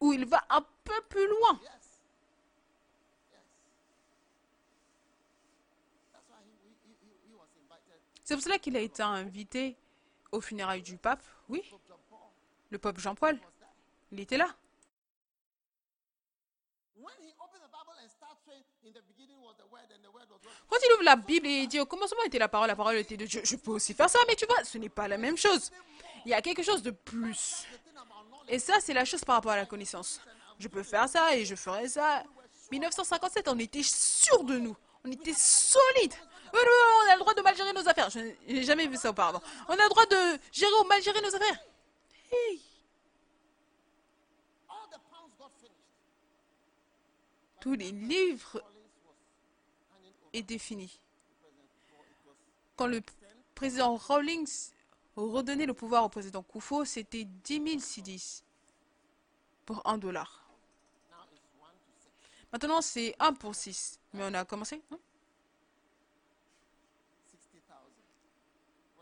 où 0.00 0.12
il 0.12 0.24
va 0.24 0.42
un 0.50 0.64
peu 0.84 1.00
plus 1.08 1.26
loin. 1.28 1.60
C'est 8.24 8.34
pour 8.34 8.42
cela 8.42 8.58
qu'il 8.58 8.74
a 8.76 8.80
été 8.80 9.02
invité 9.02 9.76
au 10.32 10.40
funérailles 10.40 10.82
du 10.82 10.96
pape, 10.96 11.22
oui. 11.50 11.62
Le 12.70 12.78
pape 12.78 12.98
Jean-Paul, 12.98 13.38
il 14.10 14.18
était 14.18 14.38
là. 14.38 14.48
Quand 20.68 20.76
il 20.82 20.92
ouvre 20.94 21.04
la 21.04 21.16
Bible 21.16 21.46
et 21.46 21.62
il 21.62 21.68
dit 21.68 21.78
au 21.78 21.86
commencement 21.86 22.22
était 22.24 22.38
la 22.38 22.48
parole, 22.48 22.68
la 22.68 22.74
parole 22.74 22.96
était 22.96 23.16
de 23.16 23.26
Dieu, 23.26 23.42
je 23.44 23.56
peux 23.56 23.72
aussi 23.72 23.92
faire 23.92 24.08
ça, 24.08 24.18
mais 24.26 24.34
tu 24.34 24.46
vois, 24.46 24.64
ce 24.64 24.78
n'est 24.78 24.88
pas 24.88 25.06
la 25.06 25.18
même 25.18 25.36
chose. 25.36 25.70
Il 26.24 26.30
y 26.30 26.34
a 26.34 26.40
quelque 26.40 26.62
chose 26.62 26.82
de 26.82 26.90
plus. 26.90 27.66
Et 28.48 28.58
ça, 28.58 28.80
c'est 28.80 28.94
la 28.94 29.04
chose 29.04 29.24
par 29.24 29.36
rapport 29.36 29.52
à 29.52 29.56
la 29.56 29.66
connaissance. 29.66 30.20
Je 30.58 30.68
peux 30.68 30.82
faire 30.82 31.08
ça 31.08 31.36
et 31.36 31.44
je 31.44 31.54
ferai 31.54 31.88
ça. 31.88 32.24
1957, 32.72 33.48
on 33.48 33.58
était 33.58 33.82
sûr 33.82 34.42
de 34.44 34.58
nous. 34.58 34.76
On 35.04 35.10
était 35.10 35.34
solide. 35.34 36.14
On 36.52 37.10
a 37.10 37.14
le 37.14 37.18
droit 37.18 37.34
de 37.34 37.42
mal 37.42 37.56
gérer 37.56 37.72
nos 37.72 37.86
affaires. 37.88 38.10
Je 38.10 38.20
n'ai 38.20 38.62
jamais 38.62 38.86
vu 38.86 38.96
ça 38.96 39.10
auparavant. 39.10 39.42
On 39.68 39.72
a 39.72 39.82
le 39.82 39.88
droit 39.88 40.06
de 40.06 40.38
gérer 40.52 40.70
mal 40.88 41.02
gérer 41.02 41.20
nos 41.20 41.34
affaires. 41.34 41.58
Tous 47.60 47.74
les 47.74 47.92
livres 47.92 48.62
est 50.32 50.42
défini. 50.42 51.00
Quand 52.76 52.86
le 52.86 53.02
président 53.54 53.96
Rawlings 53.96 54.70
redonnait 55.16 55.66
le 55.66 55.74
pouvoir 55.74 56.04
au 56.04 56.08
président 56.08 56.42
Koufo, 56.42 56.84
c'était 56.84 57.24
10 57.24 57.62
000 57.66 57.78
CDs 57.80 58.42
pour 59.64 59.80
1 59.86 59.98
dollar. 59.98 60.43
Maintenant, 62.54 62.80
c'est 62.82 63.16
1 63.18 63.32
pour 63.32 63.52
6. 63.52 63.98
Mais 64.12 64.22
on 64.22 64.32
a 64.32 64.44
commencé 64.44 64.80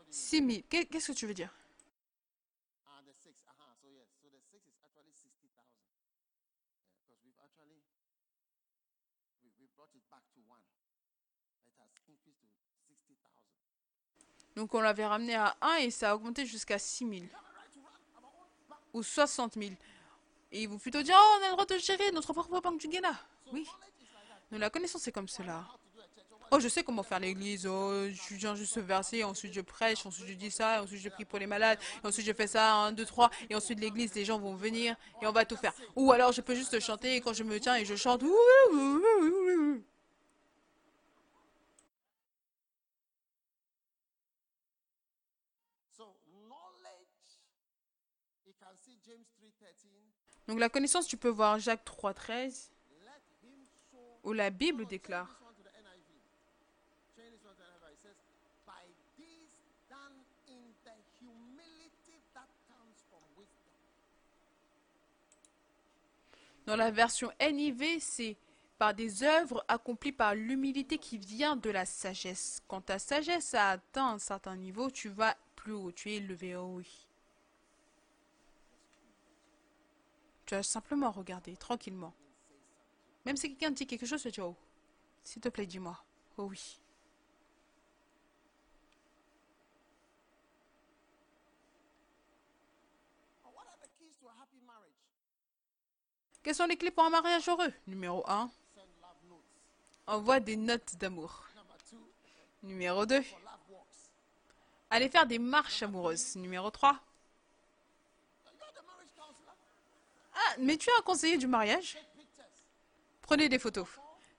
6 0.09 0.37
000. 0.37 0.61
Qu'est-ce 0.67 1.11
que 1.11 1.15
tu 1.15 1.27
veux 1.27 1.35
dire? 1.35 1.53
Donc 14.55 14.73
on 14.73 14.81
l'avait 14.81 15.05
ramené 15.05 15.35
à 15.35 15.55
1 15.61 15.75
et 15.75 15.91
ça 15.91 16.09
a 16.09 16.15
augmenté 16.15 16.47
jusqu'à 16.47 16.79
6 16.79 17.07
000. 17.07 17.21
Ou 18.95 19.03
60 19.03 19.53
000. 19.53 19.75
Et 20.51 20.63
ils 20.63 20.69
vont 20.69 20.79
plutôt 20.79 21.03
dire, 21.03 21.15
oh, 21.15 21.37
on 21.39 21.43
a 21.43 21.47
le 21.49 21.51
droit 21.51 21.67
de 21.67 21.77
gérer 21.77 22.11
notre 22.13 22.33
propre 22.33 22.59
banque 22.59 22.79
du 22.79 22.87
Ghana. 22.87 23.13
Oui. 23.53 23.67
La 24.51 24.69
connaissance, 24.69 25.03
c'est 25.03 25.11
comme 25.11 25.27
cela. 25.27 25.65
Oh, 26.51 26.59
je 26.59 26.67
sais 26.67 26.83
comment 26.83 27.03
faire 27.03 27.19
l'église. 27.19 27.65
Oh, 27.65 28.07
je 28.09 28.35
viens 28.35 28.55
juste 28.55 28.77
verser, 28.79 29.23
ensuite 29.23 29.53
je 29.53 29.61
prêche, 29.61 30.05
ensuite 30.05 30.27
je 30.27 30.33
dis 30.33 30.51
ça, 30.51 30.83
ensuite 30.83 31.01
je 31.01 31.09
prie 31.09 31.25
pour 31.25 31.39
les 31.39 31.47
malades, 31.47 31.79
ensuite 32.03 32.25
je 32.25 32.33
fais 32.33 32.47
ça, 32.47 32.75
1, 32.75 32.91
2, 32.91 33.05
3, 33.05 33.31
et 33.49 33.55
ensuite 33.55 33.79
l'église, 33.79 34.13
les 34.13 34.25
gens 34.25 34.39
vont 34.39 34.55
venir 34.55 34.95
et 35.21 35.27
on 35.27 35.31
va 35.31 35.45
tout 35.45 35.57
faire. 35.57 35.73
Ou 35.95 36.11
alors 36.11 36.31
je 36.31 36.41
peux 36.41 36.53
juste 36.53 36.79
chanter 36.79 37.15
et 37.15 37.21
quand 37.21 37.33
je 37.33 37.43
me 37.43 37.59
tiens 37.59 37.75
et 37.75 37.85
je 37.85 37.95
chante. 37.95 38.21
Donc 50.47 50.59
la 50.59 50.69
connaissance, 50.69 51.07
tu 51.07 51.17
peux 51.17 51.29
voir 51.29 51.57
Jacques 51.57 51.85
3.13, 51.85 52.72
où 54.23 54.33
la 54.33 54.49
Bible 54.49 54.85
déclare. 54.85 55.39
Dans 66.65 66.77
la 66.77 66.91
version 66.91 67.29
NIV, 67.41 67.99
c'est 67.99 68.37
par 68.77 68.93
des 68.93 69.23
œuvres 69.23 69.65
accomplies 69.67 70.13
par 70.13 70.33
l'humilité 70.33 70.97
qui 70.97 71.17
vient 71.17 71.55
de 71.57 71.69
la 71.69 71.85
sagesse. 71.85 72.61
Quand 72.67 72.81
ta 72.81 72.99
sagesse 72.99 73.53
a 73.53 73.71
atteint 73.71 74.13
un 74.13 74.19
certain 74.19 74.55
niveau, 74.55 74.89
tu 74.89 75.09
vas 75.09 75.35
plus 75.55 75.73
haut, 75.73 75.91
tu 75.91 76.11
es 76.11 76.15
élevé. 76.15 76.55
Oui. 76.55 77.07
Tu 80.45 80.55
as 80.55 80.63
simplement 80.63 81.11
regardé, 81.11 81.55
tranquillement. 81.57 82.13
Même 83.25 83.37
si 83.37 83.49
quelqu'un 83.49 83.71
dit 83.71 83.87
quelque 83.87 84.05
chose, 84.05 84.21
tu 84.21 84.31
dis 84.31 84.41
Oh, 84.41 84.55
s'il 85.23 85.41
te 85.41 85.49
plaît, 85.49 85.65
dis-moi. 85.65 85.97
Oh 86.37 86.43
oui. 86.43 86.79
Quelles 96.43 96.55
sont 96.55 96.65
les 96.65 96.75
clés 96.75 96.91
pour 96.91 97.05
un 97.05 97.09
mariage 97.09 97.47
heureux? 97.47 97.71
Numéro 97.87 98.29
1. 98.29 98.51
Envoie 100.07 100.41
des 100.41 100.57
notes 100.57 100.95
d'amour. 100.97 101.47
Numéro 102.61 103.05
2. 103.05 103.23
Allez 104.89 105.09
faire 105.09 105.25
des 105.25 105.39
marches 105.39 105.83
amoureuses. 105.83 106.35
Numéro 106.35 106.69
3. 106.69 106.99
Ah, 110.35 110.55
mais 110.59 110.75
tu 110.75 110.89
es 110.89 110.93
un 110.99 111.01
conseiller 111.01 111.37
du 111.37 111.47
mariage? 111.47 111.97
Prenez 113.23 113.49
des 113.49 113.57
photos. 113.57 113.87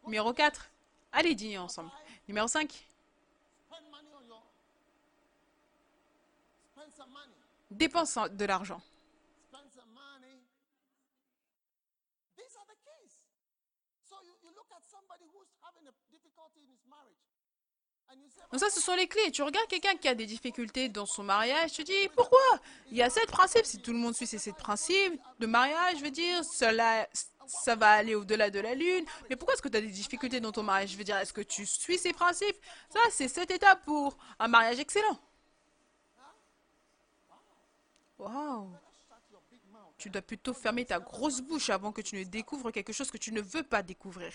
Numéro 0.05 0.33
4. 0.33 0.71
Allez 1.13 1.35
dîner 1.35 1.59
ensemble. 1.59 1.91
Numéro 2.29 2.47
5. 2.47 2.87
Dépense 7.71 8.19
de 8.31 8.45
l'argent. 8.45 8.81
Donc 18.55 18.61
ça, 18.61 18.71
ce 18.71 18.81
sont 18.81 18.95
les 18.95 19.09
clés. 19.09 19.33
Tu 19.33 19.43
regardes 19.43 19.67
quelqu'un 19.67 19.97
qui 19.97 20.07
a 20.07 20.15
des 20.15 20.27
difficultés 20.27 20.89
dans 20.89 21.07
son 21.07 21.25
mariage, 21.25 21.73
tu 21.73 21.83
dis 21.83 22.09
pourquoi? 22.15 22.39
Il 22.91 22.97
y 22.97 23.03
a 23.03 23.11
sept 23.11 23.27
principes. 23.27 23.67
Si 23.67 23.79
tout 23.83 23.93
le 23.93 23.99
monde 23.99 24.15
suit 24.15 24.29
ces 24.29 24.39
sept 24.39 24.55
principes 24.55 25.21
de 25.41 25.47
mariage, 25.47 25.99
je 25.99 26.05
veux 26.05 26.13
dire, 26.13 26.45
cela, 26.45 27.09
ça 27.47 27.75
va 27.75 27.91
aller 27.91 28.15
au-delà 28.15 28.51
de 28.51 28.61
la 28.61 28.75
lune. 28.75 29.05
Mais 29.29 29.35
pourquoi 29.35 29.55
est-ce 29.55 29.63
que 29.63 29.69
tu 29.69 29.77
as 29.77 29.81
des 29.81 29.89
difficultés 29.89 30.39
dans 30.39 30.53
ton 30.53 30.63
mariage? 30.63 30.91
Je 30.91 30.97
veux 30.97 31.05
dire, 31.05 31.17
est-ce 31.17 31.33
que 31.33 31.41
tu 31.41 31.67
suis 31.67 31.99
ces 31.99 32.13
principes? 32.13 32.57
Ça, 32.91 33.01
c'est 33.11 33.27
sept 33.27 33.51
étapes 33.51 33.85
pour 33.85 34.17
un 34.39 34.47
mariage 34.47 34.79
excellent. 34.79 35.19
Waouh 38.19 38.71
Tu 39.99 40.11
dois 40.11 40.23
plutôt 40.23 40.55
fermer 40.55 40.85
ta 40.85 41.01
grosse 41.01 41.41
bouche 41.41 41.71
avant 41.71 41.91
que 41.91 42.03
tu 42.03 42.17
ne 42.17 42.25
découvres 42.25 42.71
quelque 42.71 42.93
chose 42.93 43.11
que 43.11 43.19
tu 43.19 43.33
ne 43.33 43.41
veux 43.41 43.65
pas 43.65 43.83
découvrir. 43.83 44.33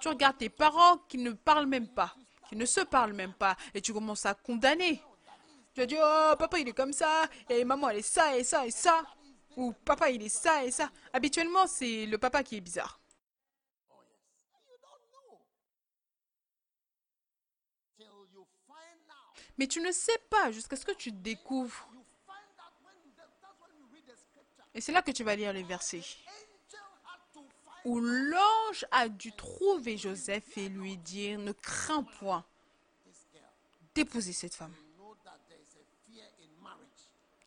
Tu 0.00 0.08
regardes 0.08 0.38
tes 0.38 0.50
parents 0.50 0.98
qui 1.08 1.18
ne 1.18 1.32
parlent 1.32 1.66
même 1.66 1.88
pas, 1.88 2.14
qui 2.48 2.56
ne 2.56 2.64
se 2.64 2.80
parlent 2.80 3.12
même 3.12 3.34
pas, 3.34 3.56
et 3.74 3.80
tu 3.80 3.92
commences 3.92 4.26
à 4.26 4.34
condamner. 4.34 5.02
Tu 5.74 5.80
vas 5.80 5.86
dire, 5.86 6.00
oh, 6.02 6.36
papa, 6.36 6.58
il 6.58 6.68
est 6.68 6.72
comme 6.72 6.92
ça, 6.92 7.28
et 7.48 7.64
maman, 7.64 7.90
elle 7.90 7.98
est 7.98 8.02
ça, 8.02 8.36
et 8.36 8.44
ça, 8.44 8.66
et 8.66 8.70
ça. 8.70 9.04
Ou 9.56 9.72
papa, 9.84 10.10
il 10.10 10.22
est 10.22 10.28
ça, 10.28 10.64
et 10.64 10.70
ça. 10.70 10.90
Habituellement, 11.12 11.66
c'est 11.66 12.06
le 12.06 12.18
papa 12.18 12.42
qui 12.42 12.56
est 12.56 12.60
bizarre. 12.60 13.00
Mais 19.58 19.66
tu 19.66 19.80
ne 19.80 19.90
sais 19.90 20.18
pas 20.28 20.52
jusqu'à 20.52 20.76
ce 20.76 20.84
que 20.84 20.92
tu 20.92 21.12
découvres. 21.12 21.88
Et 24.74 24.80
c'est 24.82 24.92
là 24.92 25.00
que 25.00 25.10
tu 25.10 25.24
vas 25.24 25.34
lire 25.34 25.54
les 25.54 25.62
versets 25.62 26.02
où 27.86 28.00
l'ange 28.00 28.84
a 28.90 29.08
dû 29.08 29.30
trouver 29.30 29.96
Joseph 29.96 30.58
et 30.58 30.68
lui 30.68 30.96
dire, 30.96 31.38
ne 31.38 31.52
crains 31.52 32.02
point, 32.02 32.44
déposer 33.94 34.32
cette 34.32 34.56
femme. 34.56 34.74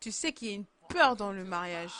Tu 0.00 0.10
sais 0.10 0.32
qu'il 0.32 0.48
y 0.48 0.52
a 0.52 0.54
une 0.54 0.64
peur 0.88 1.14
dans 1.14 1.30
le 1.30 1.44
mariage. 1.44 1.92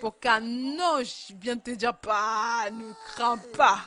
Pour 0.00 0.18
qu'un 0.18 0.42
ange 0.80 1.30
vienne 1.32 1.60
te 1.60 1.72
dire, 1.72 1.94
pas, 1.98 2.70
ne 2.70 2.90
crains 3.08 3.36
pas. 3.36 3.84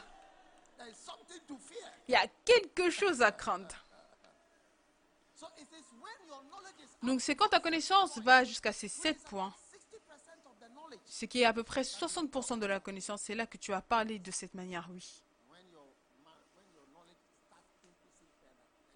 Il 2.07 2.11
y 2.11 2.15
a 2.15 2.27
quelque 2.45 2.91
chose 2.91 3.23
à 3.23 3.31
craindre. 3.31 3.75
Donc 7.01 7.19
c'est 7.21 7.35
quand 7.35 7.47
ta 7.47 7.59
connaissance 7.59 8.19
va 8.19 8.43
jusqu'à 8.43 8.73
ces 8.73 8.89
sept 8.89 9.17
points 9.23 9.55
ce 11.09 11.25
qui 11.25 11.41
est 11.41 11.45
à 11.45 11.53
peu 11.53 11.63
près 11.63 11.81
60% 11.81 12.59
de 12.59 12.65
la 12.67 12.79
connaissance, 12.79 13.23
c'est 13.23 13.33
là 13.33 13.47
que 13.47 13.57
tu 13.57 13.73
as 13.73 13.81
parlé 13.81 14.19
de 14.19 14.29
cette 14.29 14.53
manière, 14.53 14.87
oui. 14.91 15.23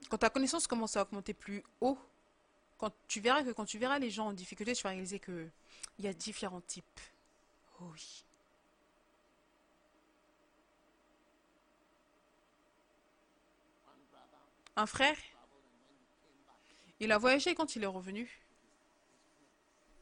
Quand 0.09 0.19
ta 0.19 0.29
connaissance 0.29 0.67
commence 0.67 0.95
à 0.95 1.01
augmenter 1.01 1.33
plus 1.33 1.63
haut, 1.81 1.97
quand 2.77 2.93
tu 3.07 3.19
verras 3.19 3.43
que 3.43 3.49
quand 3.49 3.65
tu 3.65 3.79
verras 3.79 3.97
les 3.97 4.11
gens 4.11 4.27
en 4.27 4.33
difficulté, 4.33 4.75
tu 4.75 4.83
vas 4.83 4.91
réaliser 4.91 5.19
qu'il 5.19 5.51
y 5.97 6.07
a 6.07 6.13
différents 6.13 6.61
types. 6.61 6.99
Oh 7.81 7.85
oui. 7.91 8.23
Un 14.75 14.85
frère, 14.85 15.17
il 16.99 17.11
a 17.11 17.17
voyagé 17.17 17.55
quand 17.55 17.75
il 17.75 17.83
est 17.83 17.87
revenu 17.87 18.29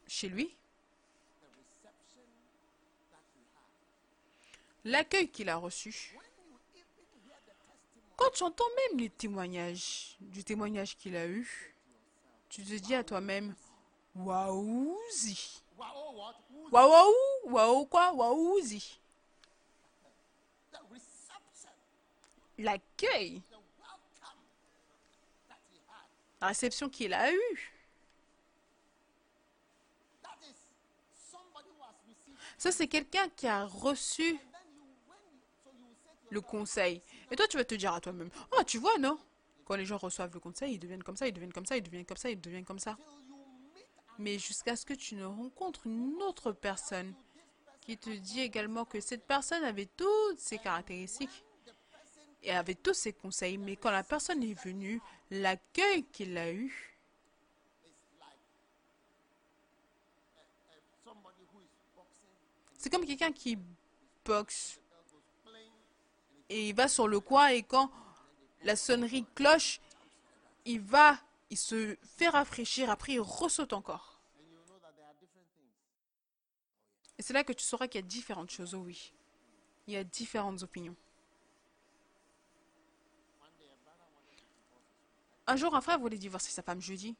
chez 0.06 0.28
lui. 0.28 0.54
L'accueil 4.84 5.30
qu'il 5.30 5.48
a 5.48 5.56
reçu. 5.56 6.16
Quand 8.16 8.30
tu 8.30 8.42
entends 8.42 8.64
même 8.76 9.00
les 9.00 9.10
témoignages, 9.10 10.16
du 10.20 10.44
témoignage 10.44 10.96
qu'il 10.96 11.16
a 11.16 11.26
eu, 11.26 11.74
tu 12.48 12.62
te 12.62 12.74
dis 12.74 12.94
à 12.94 13.02
toi-même, 13.02 13.54
waouzi. 14.14 15.62
Waouh, 16.70 17.14
waouh, 17.44 17.86
quoi, 17.86 18.12
waouzi. 18.12 18.98
L'accueil, 22.58 23.42
la 26.40 26.48
réception 26.48 26.88
qu'il 26.88 27.12
a 27.14 27.32
eue. 27.32 27.72
Ça, 32.58 32.70
c'est 32.70 32.86
quelqu'un 32.86 33.28
qui 33.30 33.48
a 33.48 33.64
reçu 33.64 34.38
le 36.32 36.40
conseil. 36.40 37.02
Et 37.30 37.36
toi, 37.36 37.46
tu 37.46 37.56
vas 37.56 37.64
te 37.64 37.74
dire 37.74 37.92
à 37.92 38.00
toi-même, 38.00 38.30
ah, 38.58 38.64
tu 38.64 38.78
vois, 38.78 38.98
non? 38.98 39.18
Quand 39.64 39.76
les 39.76 39.84
gens 39.84 39.98
reçoivent 39.98 40.32
le 40.34 40.40
conseil, 40.40 40.74
ils 40.74 40.78
deviennent 40.78 41.02
comme 41.02 41.16
ça, 41.16 41.28
ils 41.28 41.32
deviennent 41.32 41.52
comme 41.52 41.66
ça, 41.66 41.76
ils 41.76 41.82
deviennent 41.82 42.04
comme 42.04 42.16
ça, 42.16 42.30
ils 42.30 42.40
deviennent 42.40 42.64
comme 42.64 42.78
ça. 42.78 42.96
Mais 44.18 44.38
jusqu'à 44.38 44.76
ce 44.76 44.84
que 44.84 44.94
tu 44.94 45.14
ne 45.14 45.24
rencontres 45.24 45.86
une 45.86 46.20
autre 46.22 46.52
personne 46.52 47.14
qui 47.80 47.96
te 47.96 48.10
dit 48.10 48.40
également 48.40 48.84
que 48.84 49.00
cette 49.00 49.24
personne 49.24 49.62
avait 49.64 49.88
toutes 49.96 50.38
ses 50.38 50.58
caractéristiques 50.58 51.44
et 52.42 52.50
avait 52.50 52.74
tous 52.74 52.94
ses 52.94 53.12
conseils, 53.12 53.58
mais 53.58 53.76
quand 53.76 53.90
la 53.90 54.02
personne 54.02 54.42
est 54.42 54.60
venue, 54.64 55.00
l'accueil 55.30 56.04
qu'il 56.12 56.36
a 56.36 56.52
eu, 56.52 56.98
c'est 62.78 62.90
comme 62.90 63.06
quelqu'un 63.06 63.32
qui 63.32 63.58
boxe 64.24 64.81
et 66.52 66.68
il 66.68 66.74
va 66.74 66.86
sur 66.86 67.08
le 67.08 67.18
coin 67.18 67.48
et 67.48 67.62
quand 67.62 67.90
la 68.62 68.76
sonnerie 68.76 69.24
cloche, 69.34 69.80
il 70.66 70.80
va, 70.80 71.18
il 71.50 71.56
se 71.56 71.96
fait 72.16 72.28
rafraîchir, 72.28 72.90
après 72.90 73.14
il 73.14 73.20
ressaute 73.20 73.72
encore. 73.72 74.20
Et 77.18 77.22
c'est 77.22 77.32
là 77.32 77.42
que 77.42 77.52
tu 77.52 77.64
sauras 77.64 77.88
qu'il 77.88 78.00
y 78.00 78.04
a 78.04 78.06
différentes 78.06 78.50
choses, 78.50 78.74
oh 78.74 78.78
oui. 78.78 79.12
Il 79.86 79.94
y 79.94 79.96
a 79.96 80.04
différentes 80.04 80.62
opinions. 80.62 80.96
Un 85.46 85.56
jour, 85.56 85.74
un 85.74 85.80
frère 85.80 85.98
voulait 85.98 86.18
divorcer 86.18 86.50
sa 86.50 86.62
femme 86.62 86.80
jeudi. 86.80 87.16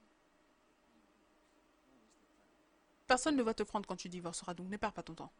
Personne 3.06 3.36
ne 3.36 3.42
va 3.42 3.54
te 3.54 3.62
prendre 3.62 3.86
quand 3.86 3.96
tu 3.96 4.09
divorceras, 4.09 4.54
donc 4.54 4.68
ne 4.68 4.76
perds 4.76 4.92
pas 4.92 5.02
ton 5.02 5.14
temps. 5.14 5.32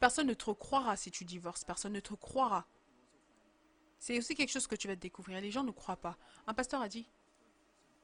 Personne 0.00 0.26
ne 0.26 0.34
te 0.34 0.50
croira 0.50 0.96
si 0.96 1.10
tu 1.10 1.24
divorces, 1.24 1.64
personne 1.64 1.92
ne 1.92 2.00
te 2.00 2.14
croira. 2.14 2.66
C'est 3.98 4.16
aussi 4.18 4.34
quelque 4.34 4.50
chose 4.50 4.66
que 4.66 4.76
tu 4.76 4.86
vas 4.86 4.96
découvrir. 4.96 5.40
Les 5.40 5.50
gens 5.50 5.64
ne 5.64 5.70
croient 5.70 5.96
pas. 5.96 6.16
Un 6.46 6.54
pasteur 6.54 6.80
a 6.80 6.88
dit, 6.88 7.08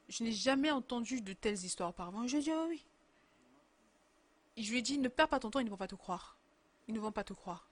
je 0.09 0.23
n'ai 0.23 0.31
jamais 0.31 0.71
entendu 0.71 1.21
de 1.21 1.33
telles 1.33 1.63
histoires 1.63 1.89
auparavant. 1.89 2.27
je 2.27 2.33
lui 2.33 2.41
ai 2.41 2.43
dit, 2.43 2.51
oh 2.53 2.65
oui. 2.69 2.85
je 4.57 4.69
lui 4.71 4.79
ai 4.79 4.81
dit, 4.81 4.97
ne 4.97 5.07
perds 5.07 5.29
pas 5.29 5.39
ton 5.39 5.49
temps, 5.49 5.59
ils 5.59 5.65
ne 5.65 5.69
vont 5.69 5.77
pas 5.77 5.87
te 5.87 5.95
croire. 5.95 6.37
Ils 6.87 6.93
ne 6.93 6.99
vont 6.99 7.11
pas 7.11 7.23
te 7.23 7.33
croire. 7.33 7.67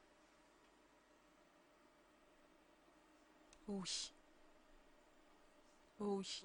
Oh 3.68 3.80
oui. 3.82 4.12
Oh 6.00 6.18
oui. 6.18 6.44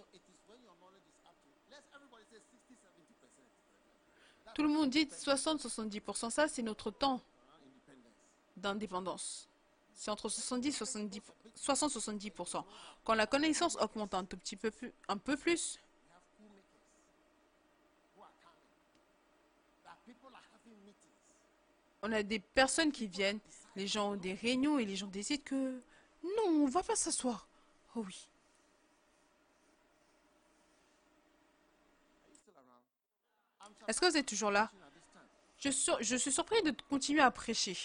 Tout 4.54 4.62
le 4.62 4.68
monde 4.68 4.90
dit 4.90 5.04
60-70%. 5.04 6.30
Ça, 6.30 6.48
c'est 6.48 6.62
notre 6.62 6.90
temps 6.90 7.20
d'indépendance. 8.56 9.47
C'est 9.98 10.12
entre 10.12 10.28
70 10.28 10.72
70 10.72 11.20
60-70%. 11.56 12.64
Quand 13.04 13.14
la 13.14 13.26
connaissance 13.26 13.76
augmente 13.80 14.14
un 14.14 14.24
tout 14.24 14.36
petit 14.36 14.54
peu 14.54 14.70
plus, 14.70 14.92
un 15.08 15.16
peu 15.18 15.36
plus, 15.36 15.80
on 22.00 22.12
a 22.12 22.22
des 22.22 22.38
personnes 22.38 22.92
qui 22.92 23.08
viennent, 23.08 23.40
les 23.74 23.88
gens 23.88 24.12
ont 24.12 24.16
des 24.16 24.34
réunions 24.34 24.78
et 24.78 24.84
les 24.84 24.94
gens 24.94 25.08
décident 25.08 25.42
que 25.44 25.82
non, 26.22 26.44
on 26.46 26.66
ne 26.66 26.70
va 26.70 26.84
pas 26.84 26.94
s'asseoir. 26.94 27.48
Oh 27.96 28.04
oui. 28.06 28.28
Est-ce 33.88 34.00
que 34.00 34.06
vous 34.06 34.16
êtes 34.16 34.26
toujours 34.26 34.52
là? 34.52 34.70
Je 35.58 35.70
suis 36.16 36.32
surpris 36.32 36.62
de 36.62 36.70
continuer 36.88 37.20
à 37.20 37.32
prêcher. 37.32 37.76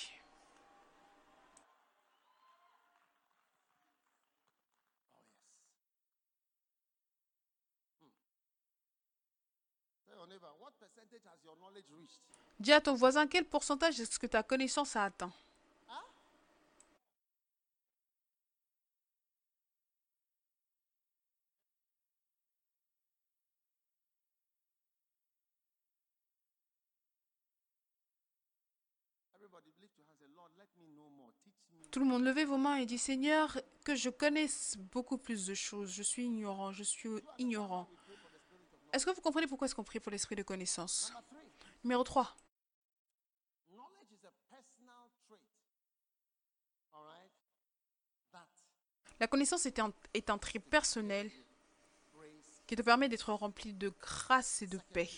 Dis 12.59 12.71
à 12.71 12.81
ton 12.81 12.93
voisin 12.93 13.27
quel 13.27 13.45
pourcentage 13.45 13.99
est-ce 13.99 14.19
que 14.19 14.27
ta 14.27 14.43
connaissance 14.43 14.95
a 14.95 15.03
atteint? 15.03 15.33
Tout 31.91 31.99
le 31.99 32.05
monde 32.05 32.23
levez 32.23 32.43
vos 32.43 32.57
mains 32.57 32.77
et 32.77 32.87
dit 32.87 32.97
Seigneur, 32.97 33.59
que 33.83 33.93
je 33.93 34.09
connaisse 34.09 34.77
beaucoup 34.77 35.19
plus 35.19 35.45
de 35.45 35.53
choses. 35.53 35.91
Je 35.91 36.01
suis 36.01 36.23
ignorant, 36.25 36.71
je 36.71 36.81
suis 36.81 37.09
ignorant. 37.37 37.87
Est-ce 38.91 39.05
que 39.05 39.11
vous 39.11 39.21
comprenez 39.21 39.45
pourquoi 39.45 39.65
est-ce 39.65 39.75
qu'on 39.75 39.83
prie 39.83 39.99
pour 39.99 40.11
l'esprit 40.11 40.35
de 40.35 40.41
connaissance? 40.41 41.13
Numéro 41.83 42.03
3. 42.03 42.35
La 49.19 49.27
connaissance 49.27 49.65
est 49.65 49.79
un, 49.79 49.93
est 50.13 50.29
un 50.29 50.37
trait 50.37 50.59
personnel 50.59 51.31
qui 52.67 52.75
te 52.75 52.81
permet 52.81 53.09
d'être 53.09 53.31
rempli 53.33 53.73
de 53.73 53.89
grâce 53.89 54.61
et 54.61 54.67
de 54.67 54.79
paix. 54.93 55.09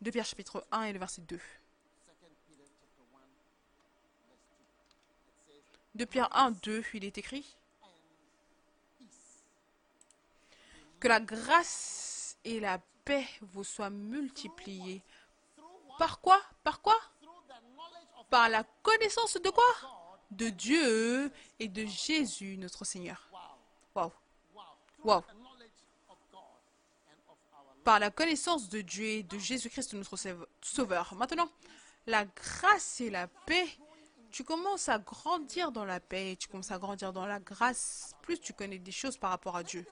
De 0.00 0.10
Pierre 0.10 0.24
chapitre 0.24 0.66
1 0.72 0.84
et 0.84 0.92
le 0.92 0.98
verset 0.98 1.22
2. 1.22 1.40
De 5.94 6.04
Pierre 6.04 6.34
1, 6.36 6.52
2, 6.52 6.84
il 6.94 7.04
est 7.04 7.18
écrit 7.18 7.56
que 10.98 11.08
la 11.08 11.20
grâce 11.20 12.38
et 12.44 12.60
la 12.60 12.80
paix 13.04 13.26
vous 13.40 13.64
soient 13.64 13.90
multipliées. 13.90 15.02
Par 16.02 16.18
quoi? 16.20 16.40
Par 18.28 18.48
la 18.48 18.64
connaissance 18.82 19.34
de 19.34 19.50
quoi? 19.50 19.64
De 20.32 20.48
Dieu 20.48 21.30
et 21.60 21.68
de 21.68 21.86
Jésus, 21.86 22.56
notre 22.56 22.84
Seigneur. 22.84 23.28
Wow. 23.94 24.12
Wow. 25.04 25.22
Par 27.84 28.00
la 28.00 28.10
connaissance 28.10 28.68
de 28.68 28.80
Dieu 28.80 29.04
et 29.04 29.22
de 29.22 29.38
Jésus-Christ, 29.38 29.94
notre 29.94 30.16
Sauveur. 30.60 31.14
Maintenant, 31.14 31.48
la 32.06 32.24
grâce 32.24 33.00
et 33.00 33.10
la 33.10 33.28
paix 33.28 33.68
tu 34.32 34.44
commences 34.44 34.88
à 34.88 34.98
grandir 34.98 35.70
dans 35.70 35.84
la 35.84 36.00
paix, 36.00 36.36
tu 36.40 36.48
commences 36.48 36.70
à 36.70 36.78
grandir 36.78 37.12
dans 37.12 37.26
la 37.26 37.38
grâce, 37.38 38.14
plus 38.22 38.40
tu 38.40 38.54
connais 38.54 38.78
des 38.78 38.90
choses 38.90 39.18
par 39.18 39.28
rapport 39.28 39.54
à 39.54 39.62
Dieu. 39.62 39.86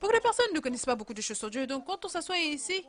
Beaucoup 0.00 0.14
de 0.14 0.18
personnes 0.18 0.52
ne 0.54 0.60
connaissent 0.60 0.86
pas 0.86 0.96
beaucoup 0.96 1.12
de 1.12 1.20
choses 1.20 1.36
sur 1.36 1.50
Dieu. 1.50 1.66
Donc 1.66 1.84
quand 1.84 2.02
on 2.04 2.08
s'assoit 2.08 2.38
ici, 2.38 2.86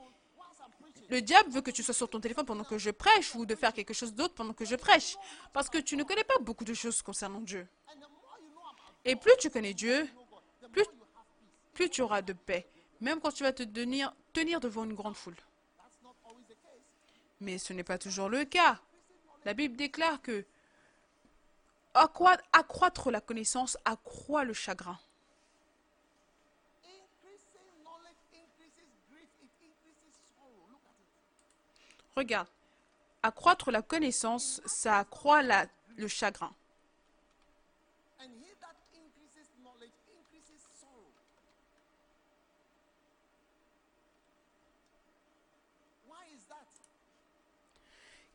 le 1.10 1.22
diable 1.22 1.50
veut 1.50 1.62
que 1.62 1.72
tu 1.72 1.84
sois 1.84 1.94
sur 1.94 2.10
ton 2.10 2.20
téléphone 2.20 2.46
pendant 2.46 2.64
que 2.64 2.78
je 2.78 2.90
prêche 2.90 3.34
ou 3.36 3.46
de 3.46 3.56
faire 3.56 3.74
quelque 3.74 3.94
chose 3.94 4.14
d'autre 4.14 4.34
pendant 4.34 4.54
que 4.54 4.66
je 4.66 4.76
prêche. 4.76 5.16
Parce 5.54 5.70
que 5.70 5.78
tu 5.78 5.96
ne 5.96 6.04
connais 6.04 6.24
pas 6.24 6.38
beaucoup 6.40 6.66
de 6.66 6.74
choses 6.74 7.02
concernant 7.02 7.42
Dieu. 7.42 7.68
Et 9.06 9.16
plus 9.16 9.34
tu 9.40 9.50
connais 9.50 9.74
Dieu, 9.74 10.10
plus, 11.74 11.90
tu 11.90 12.02
auras 12.02 12.22
de 12.22 12.34
paix. 12.34 12.68
Même 13.00 13.22
quand 13.22 13.32
tu 13.32 13.44
vas 13.44 13.54
te 13.54 13.64
tenir 13.64 14.60
devant 14.60 14.84
une 14.84 14.96
grande 14.96 15.16
foule. 15.16 15.38
Mais 17.40 17.58
ce 17.58 17.72
n'est 17.72 17.84
pas 17.84 17.98
toujours 17.98 18.30
le 18.30 18.44
cas. 18.46 18.80
La 19.46 19.54
Bible 19.54 19.78
déclare 19.78 20.22
que 20.22 20.46
accroître 21.94 23.12
la 23.12 23.22
connaissance 23.22 23.78
accroît 23.86 24.44
le 24.44 24.54
chagrin. 24.54 25.00
Regarde, 32.18 32.48
accroître 33.22 33.70
la 33.70 33.84
connaissance, 33.84 34.60
ça 34.66 34.98
accroît 34.98 35.44
la, 35.44 35.68
le 35.98 36.08
chagrin. 36.08 36.52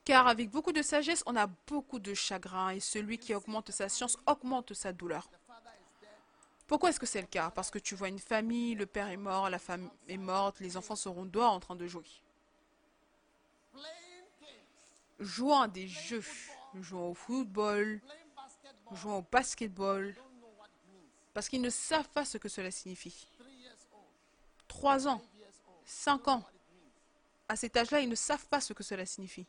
Car 0.05 0.29
avec 0.29 0.49
beaucoup 0.51 0.71
de 0.71 0.81
sagesse, 0.83 1.25
on 1.27 1.35
a 1.35 1.49
beaucoup 1.49 1.99
de 1.99 2.15
chagrin, 2.15 2.71
et 2.71 2.79
celui 2.79 3.19
qui 3.19 3.35
augmente 3.35 3.73
sa 3.73 3.89
science 3.89 4.17
augmente 4.27 4.75
sa 4.75 4.93
douleur. 4.93 5.29
Pourquoi 6.69 6.91
est-ce 6.91 7.01
que 7.01 7.07
c'est 7.07 7.21
le 7.21 7.27
cas? 7.27 7.51
Parce 7.51 7.73
que 7.73 7.81
tu 7.81 7.97
vois 7.97 8.09
une 8.09 8.21
famille, 8.21 8.77
le 8.77 8.87
père 8.87 9.09
est 9.09 9.17
mort, 9.17 9.51
la 9.51 9.59
femme 9.59 9.91
est 10.07 10.19
morte, 10.19 10.61
les 10.61 10.77
enfants 10.77 10.95
seront 10.95 11.25
dehors 11.25 11.53
en 11.53 11.59
train 11.59 11.75
de 11.75 11.89
jouer. 11.89 12.07
Jouant 15.23 15.62
à 15.62 15.69
des 15.69 15.86
jeux, 15.86 16.24
jouant 16.81 17.11
au 17.11 17.15
football, 17.15 18.01
jouant 18.90 19.19
au 19.19 19.23
basketball, 19.23 20.16
parce 21.32 21.49
qu'ils 21.49 21.62
ne 21.62 21.70
savent 21.70 22.09
pas 22.09 22.24
ce 22.24 22.39
que 22.39 22.49
cela 22.49 22.73
signifie. 22.73 23.28
Trois 24.66 25.07
ans, 25.07 25.23
cinq 25.85 26.27
ans, 26.27 26.44
à 27.49 27.55
cet 27.55 27.77
âge-là, 27.77 28.01
ils 28.01 28.09
ne 28.09 28.16
savent 28.16 28.47
pas 28.47 28.61
ce 28.61 28.73
que 28.73 28.82
cela 28.82 29.07
signifie. 29.07 29.47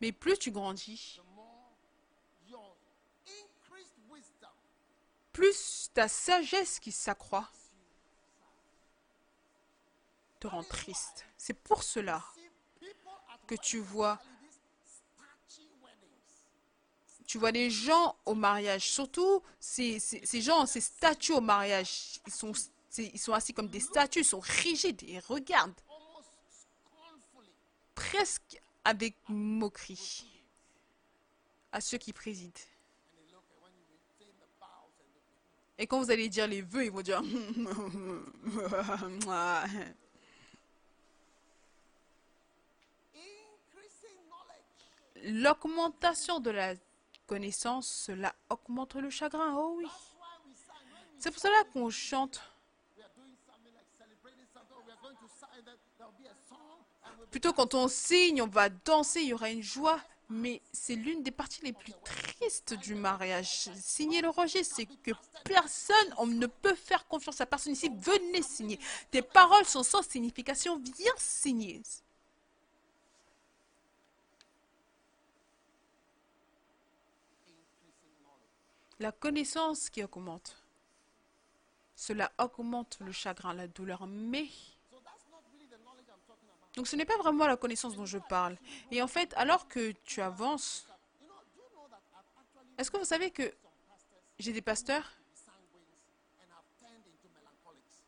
Mais 0.00 0.10
plus 0.10 0.36
tu 0.36 0.50
grandis, 0.50 1.20
plus 5.32 5.90
ta 5.94 6.08
sagesse 6.08 6.80
qui 6.80 6.90
s'accroît 6.90 7.48
te 10.44 10.48
rend 10.48 10.62
triste. 10.62 11.24
C'est 11.38 11.54
pour 11.54 11.82
cela 11.82 12.22
que 13.46 13.54
tu 13.54 13.78
vois 13.78 14.20
tu 17.26 17.38
vois 17.38 17.52
des 17.52 17.70
gens 17.70 18.16
au 18.26 18.34
mariage, 18.34 18.90
surtout 18.90 19.42
ces, 19.58 19.98
ces, 19.98 20.42
gens, 20.42 20.66
ces 20.66 20.82
statues 20.82 21.32
au 21.32 21.40
mariage, 21.40 22.20
ils 22.26 22.32
sont, 22.32 22.52
ils 22.98 23.18
sont 23.18 23.32
assis 23.32 23.54
comme 23.54 23.68
des 23.68 23.80
statues, 23.80 24.20
ils 24.20 24.26
sont 24.26 24.40
rigides 24.40 25.02
et 25.04 25.18
regardent 25.20 25.80
presque 27.94 28.60
avec 28.84 29.16
moquerie 29.28 30.26
à 31.72 31.80
ceux 31.80 31.96
qui 31.96 32.12
président. 32.12 32.52
Et 35.78 35.86
quand 35.86 36.00
vous 36.00 36.10
allez 36.10 36.28
dire 36.28 36.46
les 36.46 36.60
vœux, 36.60 36.84
ils 36.84 36.92
vont 36.92 37.00
dire 37.00 37.22
L'augmentation 45.24 46.38
de 46.38 46.50
la 46.50 46.74
connaissance, 47.26 47.88
cela 47.88 48.34
augmente 48.50 48.94
le 48.96 49.10
chagrin. 49.10 49.54
Oh 49.56 49.74
oui. 49.78 49.86
C'est 51.18 51.30
pour 51.30 51.40
cela 51.40 51.64
qu'on 51.72 51.90
chante 51.90 52.42
Plutôt 57.30 57.52
quand 57.52 57.74
on 57.74 57.88
signe, 57.88 58.42
on 58.42 58.46
va 58.46 58.68
danser, 58.68 59.22
il 59.22 59.28
y 59.28 59.32
aura 59.32 59.50
une 59.50 59.62
joie. 59.62 60.00
Mais 60.30 60.62
c'est 60.72 60.94
l'une 60.94 61.22
des 61.22 61.30
parties 61.30 61.62
les 61.62 61.72
plus 61.72 61.92
tristes 62.04 62.74
du 62.74 62.94
mariage. 62.94 63.68
Signer 63.74 64.22
le 64.22 64.30
registre, 64.30 64.76
c'est 64.76 64.86
que 64.86 65.10
personne, 65.44 66.14
on 66.16 66.26
ne 66.26 66.46
peut 66.46 66.74
faire 66.74 67.06
confiance 67.08 67.40
à 67.40 67.46
personne 67.46 67.72
ici. 67.72 67.90
Venez 67.98 68.42
signer. 68.42 68.78
Tes 69.10 69.20
paroles 69.20 69.66
sont 69.66 69.82
sans 69.82 70.02
signification. 70.02 70.80
Viens 70.96 71.12
signer. 71.18 71.82
La 79.04 79.12
connaissance 79.12 79.90
qui 79.90 80.02
augmente. 80.02 80.56
Cela 81.94 82.32
augmente 82.38 82.96
le 83.00 83.12
chagrin, 83.12 83.52
la 83.52 83.68
douleur. 83.68 84.06
Mais 84.06 84.48
donc 86.74 86.86
ce 86.86 86.96
n'est 86.96 87.04
pas 87.04 87.18
vraiment 87.18 87.46
la 87.46 87.58
connaissance 87.58 87.96
dont 87.96 88.06
je 88.06 88.16
parle. 88.16 88.56
Et 88.90 89.02
en 89.02 89.06
fait, 89.06 89.34
alors 89.36 89.68
que 89.68 89.92
tu 90.06 90.22
avances, 90.22 90.88
est-ce 92.78 92.90
que 92.90 92.96
vous 92.96 93.04
savez 93.04 93.30
que 93.30 93.52
j'ai 94.38 94.54
des 94.54 94.62
pasteurs 94.62 95.12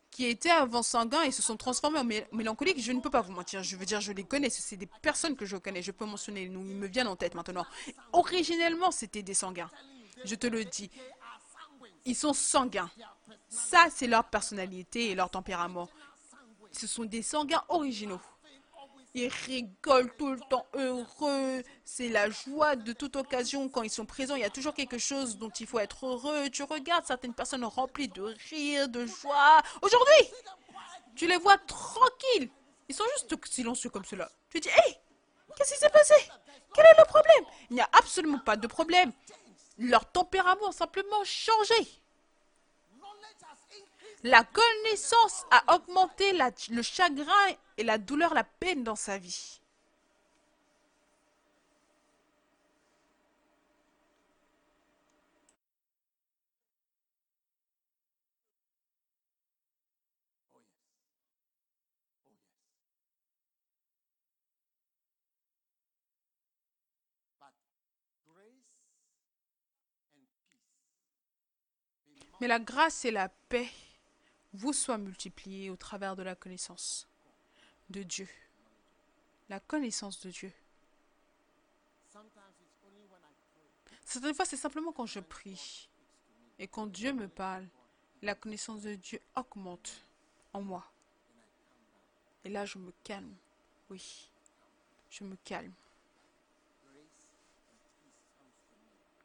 qui 0.09 0.25
étaient 0.25 0.49
avant 0.49 0.81
sanguins 0.81 1.21
et 1.21 1.31
se 1.31 1.43
sont 1.43 1.57
transformés 1.57 1.99
en 1.99 2.35
mélancoliques, 2.35 2.81
je 2.81 2.91
ne 2.91 3.01
peux 3.01 3.11
pas 3.11 3.21
vous 3.21 3.33
mentir. 3.33 3.61
Je 3.61 3.75
veux 3.75 3.85
dire, 3.85 4.01
je 4.01 4.13
les 4.13 4.23
connais. 4.23 4.49
C'est 4.49 4.77
des 4.77 4.89
personnes 5.03 5.35
que 5.35 5.45
je 5.45 5.57
connais. 5.57 5.83
Je 5.83 5.91
peux 5.91 6.05
mentionner, 6.05 6.49
nous, 6.49 6.61
ils 6.61 6.75
me 6.75 6.87
viennent 6.87 7.07
en 7.07 7.15
tête 7.15 7.35
maintenant. 7.35 7.67
Originellement, 8.13 8.89
c'était 8.89 9.21
des 9.21 9.35
sanguins. 9.35 9.69
Je 10.23 10.35
te 10.35 10.47
le 10.47 10.65
dis. 10.65 10.89
Ils 12.05 12.15
sont 12.15 12.33
sanguins. 12.33 12.89
Ça, 13.49 13.87
c'est 13.93 14.07
leur 14.07 14.23
personnalité 14.25 15.11
et 15.11 15.15
leur 15.15 15.29
tempérament 15.29 15.89
Ce 16.71 16.87
sont 16.87 17.05
des 17.05 17.21
sanguins 17.21 17.63
originaux. 17.69 18.21
Ils 19.13 19.29
rigolent 19.47 20.15
tout 20.15 20.31
le 20.31 20.39
temps, 20.49 20.67
heureux. 20.73 21.63
C'est 21.83 22.09
la 22.09 22.29
joie 22.29 22.75
de 22.75 22.93
toute 22.93 23.15
occasion. 23.15 23.67
Quand 23.67 23.81
ils 23.81 23.89
sont 23.89 24.05
présents, 24.05 24.35
il 24.35 24.41
y 24.41 24.45
a 24.45 24.49
toujours 24.49 24.73
quelque 24.73 24.97
chose 24.99 25.37
dont 25.37 25.49
il 25.49 25.65
faut 25.65 25.79
être 25.79 26.05
heureux. 26.05 26.49
Tu 26.49 26.63
regardes 26.63 27.05
certaines 27.05 27.33
personnes 27.33 27.65
remplies 27.65 28.09
de 28.09 28.35
rire, 28.49 28.87
de 28.89 29.05
joie. 29.07 29.61
Aujourd'hui, 29.81 30.31
tu 31.15 31.27
les 31.27 31.37
vois 31.37 31.57
tranquilles. 31.57 32.49
Ils 32.89 32.95
sont 32.95 33.05
juste 33.17 33.35
silencieux 33.47 33.89
comme 33.89 34.05
cela. 34.05 34.29
Tu 34.49 34.59
dis, 34.59 34.69
hé, 34.69 34.97
qu'est-ce 35.55 35.73
qui 35.73 35.79
s'est 35.79 35.89
passé? 35.89 36.13
Quel 36.73 36.85
est 36.85 36.99
le 36.99 37.05
problème? 37.05 37.43
Il 37.69 37.75
n'y 37.75 37.81
a 37.81 37.89
absolument 37.93 38.39
pas 38.39 38.55
de 38.55 38.67
problème. 38.67 39.11
Leur 39.77 40.05
tempérament 40.11 40.69
a 40.69 40.71
simplement 40.71 41.23
changé. 41.23 41.87
La 44.23 44.43
connaissance 44.43 45.45
a 45.51 45.75
augmenté 45.75 46.33
le 46.71 46.81
chagrin 46.81 47.55
et 47.77 47.83
la 47.83 47.97
douleur, 47.97 48.33
la 48.33 48.43
peine 48.43 48.83
dans 48.83 48.95
sa 48.95 49.17
vie. 49.17 49.61
Mais 72.39 72.47
la 72.47 72.59
grâce 72.59 73.03
et 73.05 73.11
la 73.11 73.29
paix 73.29 73.69
vous 74.53 74.73
soient 74.73 74.97
multipliées 74.97 75.69
au 75.69 75.75
travers 75.75 76.15
de 76.15 76.23
la 76.23 76.35
connaissance 76.35 77.07
de 77.89 78.03
Dieu. 78.03 78.27
La 79.49 79.59
connaissance 79.59 80.19
de 80.21 80.29
Dieu. 80.29 80.51
Certaines 84.05 84.35
fois, 84.35 84.45
c'est 84.45 84.57
simplement 84.57 84.91
quand 84.91 85.05
je 85.05 85.19
prie 85.19 85.89
et 86.59 86.67
quand 86.67 86.87
Dieu 86.87 87.13
me 87.13 87.27
parle, 87.27 87.67
la 88.21 88.35
connaissance 88.35 88.81
de 88.81 88.95
Dieu 88.95 89.21
augmente 89.35 90.01
en 90.53 90.61
moi. 90.61 90.91
Et 92.43 92.49
là, 92.49 92.65
je 92.65 92.77
me 92.77 92.91
calme. 93.03 93.35
Oui, 93.89 94.29
je 95.09 95.23
me 95.23 95.35
calme. 95.43 95.73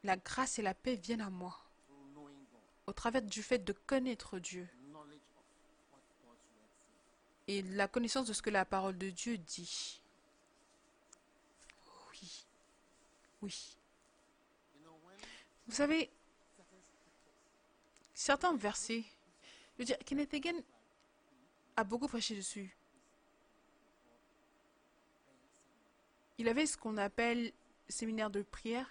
La 0.03 0.17
grâce 0.17 0.59
et 0.59 0.61
la 0.61 0.73
paix 0.73 0.95
viennent 0.95 1.21
à 1.21 1.29
moi 1.29 1.57
au 2.87 2.93
travers 2.93 3.21
du 3.21 3.41
fait 3.41 3.59
de 3.59 3.73
connaître 3.73 4.39
Dieu 4.39 4.67
et 7.47 7.61
la 7.61 7.87
connaissance 7.87 8.27
de 8.27 8.33
ce 8.33 8.41
que 8.41 8.49
la 8.49 8.65
parole 8.65 8.97
de 8.97 9.09
Dieu 9.09 9.37
dit. 9.37 10.01
Oui, 12.11 12.45
oui. 13.41 13.77
Vous 15.67 15.73
savez, 15.73 16.11
certains 18.13 18.55
versets, 18.55 19.03
je 19.73 19.79
veux 19.79 19.85
dire, 19.85 19.97
Kenneth 19.99 20.33
Hagin 20.33 20.59
a 21.75 21.83
beaucoup 21.83 22.07
prêché 22.07 22.35
dessus. 22.35 22.75
Il 26.37 26.49
avait 26.49 26.65
ce 26.65 26.77
qu'on 26.77 26.97
appelle 26.97 27.53
séminaire 27.87 28.29
de 28.29 28.41
prière 28.41 28.89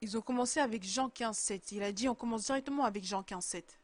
Ils 0.00 0.16
ont 0.16 0.22
commencé 0.22 0.60
avec 0.60 0.82
Jean 0.82 1.10
15, 1.10 1.36
7. 1.36 1.72
Il 1.72 1.82
a 1.82 1.92
dit 1.92 2.08
on 2.08 2.14
commence 2.14 2.46
directement 2.46 2.84
avec 2.84 3.04
Jean 3.04 3.22
15, 3.22 3.44
7. 3.44 3.78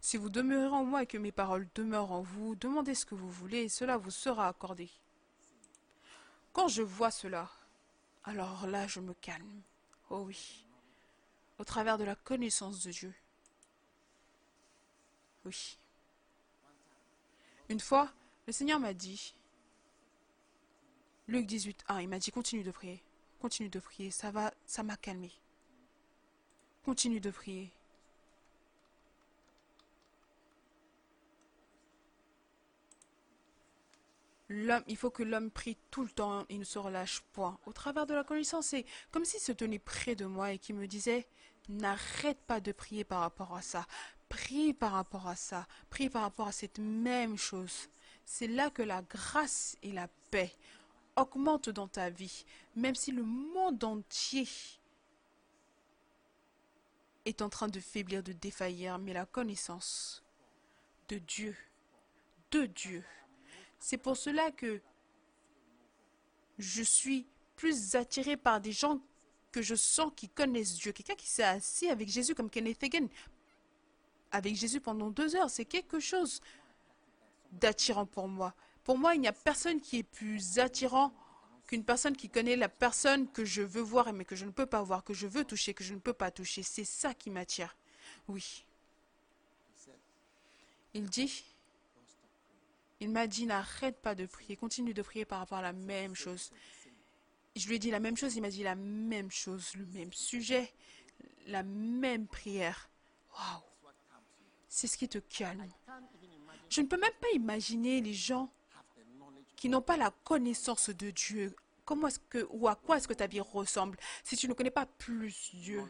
Si 0.00 0.16
vous 0.16 0.28
demeurez 0.28 0.74
en 0.74 0.84
moi 0.84 1.02
et 1.02 1.06
que 1.06 1.18
mes 1.18 1.32
paroles 1.32 1.66
demeurent 1.74 2.12
en 2.12 2.20
vous, 2.20 2.54
demandez 2.54 2.94
ce 2.94 3.06
que 3.06 3.14
vous 3.14 3.30
voulez 3.30 3.62
et 3.62 3.68
cela 3.68 3.96
vous 3.96 4.10
sera 4.10 4.46
accordé. 4.46 4.88
Quand 6.52 6.68
je 6.68 6.82
vois 6.82 7.10
cela, 7.10 7.50
alors 8.24 8.66
là 8.66 8.86
je 8.86 9.00
me 9.00 9.14
calme. 9.14 9.62
Oh 10.10 10.20
oui, 10.20 10.64
au 11.58 11.64
travers 11.64 11.98
de 11.98 12.04
la 12.04 12.14
connaissance 12.14 12.82
de 12.84 12.90
Dieu. 12.90 13.14
Oui. 15.44 15.78
Une 17.68 17.80
fois, 17.80 18.10
le 18.46 18.52
Seigneur 18.52 18.78
m'a 18.78 18.94
dit, 18.94 19.34
Luc 21.28 21.46
18, 21.46 21.84
1, 21.88 22.00
il 22.02 22.08
m'a 22.08 22.18
dit 22.18 22.30
continue 22.30 22.62
de 22.62 22.70
prier. 22.70 23.02
Continue 23.40 23.68
de 23.68 23.80
prier, 23.80 24.10
ça 24.10 24.30
va, 24.30 24.52
ça 24.64 24.82
m'a 24.82 24.96
calmé. 24.96 25.32
Continue 26.84 27.20
de 27.20 27.30
prier. 27.30 27.72
L'homme, 34.48 34.84
il 34.86 34.96
faut 34.96 35.10
que 35.10 35.24
l'homme 35.24 35.50
prie 35.50 35.76
tout 35.90 36.04
le 36.04 36.10
temps, 36.10 36.46
il 36.48 36.60
ne 36.60 36.64
se 36.64 36.78
relâche 36.78 37.22
point. 37.32 37.58
Au 37.66 37.72
travers 37.72 38.06
de 38.06 38.14
la 38.14 38.22
connaissance, 38.22 38.66
c'est 38.66 38.86
comme 39.10 39.24
s'il 39.24 39.40
se 39.40 39.50
tenait 39.50 39.80
près 39.80 40.14
de 40.14 40.24
moi 40.24 40.52
et 40.52 40.58
qui 40.58 40.72
me 40.72 40.86
disait 40.86 41.26
N'arrête 41.68 42.38
pas 42.46 42.60
de 42.60 42.70
prier 42.70 43.02
par 43.02 43.20
rapport 43.20 43.56
à 43.56 43.62
ça. 43.62 43.86
Prie 44.28 44.72
par 44.72 44.92
rapport 44.92 45.26
à 45.26 45.34
ça. 45.34 45.66
Prie 45.90 46.08
par 46.08 46.22
rapport 46.22 46.46
à 46.46 46.52
cette 46.52 46.78
même 46.78 47.36
chose. 47.36 47.88
C'est 48.24 48.46
là 48.46 48.70
que 48.70 48.82
la 48.82 49.02
grâce 49.02 49.76
et 49.82 49.90
la 49.90 50.06
paix 50.30 50.52
augmente 51.16 51.68
dans 51.68 51.88
ta 51.88 52.10
vie, 52.10 52.44
même 52.74 52.94
si 52.94 53.10
le 53.10 53.22
monde 53.22 53.82
entier 53.82 54.48
est 57.24 57.42
en 57.42 57.48
train 57.48 57.68
de 57.68 57.80
faiblir, 57.80 58.22
de 58.22 58.32
défaillir, 58.32 58.98
mais 58.98 59.12
la 59.12 59.26
connaissance 59.26 60.22
de 61.08 61.18
Dieu, 61.18 61.56
de 62.50 62.66
Dieu. 62.66 63.04
C'est 63.78 63.98
pour 63.98 64.16
cela 64.16 64.50
que 64.50 64.80
je 66.58 66.82
suis 66.82 67.26
plus 67.56 67.94
attiré 67.94 68.36
par 68.36 68.60
des 68.60 68.72
gens 68.72 69.00
que 69.52 69.62
je 69.62 69.74
sens 69.74 70.12
qui 70.14 70.28
connaissent 70.28 70.76
Dieu. 70.76 70.92
Quelqu'un 70.92 71.14
qui 71.14 71.26
s'est 71.26 71.42
assis 71.42 71.88
avec 71.88 72.08
Jésus 72.08 72.34
comme 72.34 72.50
Kenneth 72.50 72.82
Hagin, 72.82 73.08
avec 74.30 74.54
Jésus 74.54 74.80
pendant 74.80 75.10
deux 75.10 75.34
heures, 75.34 75.50
c'est 75.50 75.64
quelque 75.64 75.98
chose 75.98 76.40
d'attirant 77.52 78.06
pour 78.06 78.28
moi. 78.28 78.54
Pour 78.86 78.98
moi, 78.98 79.16
il 79.16 79.20
n'y 79.20 79.26
a 79.26 79.32
personne 79.32 79.80
qui 79.80 79.98
est 79.98 80.04
plus 80.04 80.60
attirant 80.60 81.12
qu'une 81.66 81.82
personne 81.82 82.16
qui 82.16 82.30
connaît 82.30 82.54
la 82.54 82.68
personne 82.68 83.28
que 83.32 83.44
je 83.44 83.60
veux 83.60 83.82
voir 83.82 84.12
mais 84.12 84.24
que 84.24 84.36
je 84.36 84.44
ne 84.44 84.52
peux 84.52 84.64
pas 84.64 84.80
voir, 84.80 85.02
que 85.02 85.12
je 85.12 85.26
veux 85.26 85.44
toucher, 85.44 85.74
que 85.74 85.82
je 85.82 85.92
ne 85.92 85.98
peux 85.98 86.12
pas 86.12 86.30
toucher. 86.30 86.62
C'est 86.62 86.84
ça 86.84 87.12
qui 87.12 87.30
m'attire. 87.30 87.76
Oui. 88.28 88.64
Il 90.94 91.10
dit, 91.10 91.44
il 93.00 93.10
m'a 93.10 93.26
dit, 93.26 93.46
n'arrête 93.46 94.00
pas 94.00 94.14
de 94.14 94.24
prier, 94.24 94.54
continue 94.54 94.94
de 94.94 95.02
prier 95.02 95.24
par 95.24 95.40
rapport 95.40 95.58
à 95.58 95.62
la 95.62 95.72
même 95.72 96.14
chose. 96.14 96.52
Je 97.56 97.66
lui 97.66 97.74
ai 97.74 97.78
dit 97.80 97.90
la 97.90 97.98
même 97.98 98.16
chose, 98.16 98.36
il 98.36 98.40
m'a 98.40 98.50
dit 98.50 98.62
la 98.62 98.76
même 98.76 99.32
chose, 99.32 99.74
le 99.74 99.86
même 99.86 100.12
sujet, 100.12 100.72
la 101.48 101.64
même 101.64 102.28
prière. 102.28 102.88
Waouh! 103.32 103.62
C'est 104.68 104.86
ce 104.86 104.96
qui 104.96 105.08
te 105.08 105.18
calme. 105.18 105.66
Je 106.70 106.82
ne 106.82 106.86
peux 106.86 107.00
même 107.00 107.10
pas 107.20 107.30
imaginer 107.34 108.00
les 108.00 108.14
gens 108.14 108.52
n'ont 109.70 109.82
pas 109.82 109.96
la 109.96 110.10
connaissance 110.24 110.90
de 110.90 111.10
Dieu, 111.10 111.54
comment 111.84 112.08
est-ce 112.08 112.18
que 112.18 112.46
ou 112.50 112.68
à 112.68 112.74
quoi 112.74 112.98
est-ce 112.98 113.08
que 113.08 113.14
ta 113.14 113.26
vie 113.26 113.40
ressemble 113.40 113.98
si 114.24 114.36
tu 114.36 114.48
ne 114.48 114.52
connais 114.52 114.70
pas 114.70 114.86
plus 114.86 115.50
Dieu, 115.54 115.82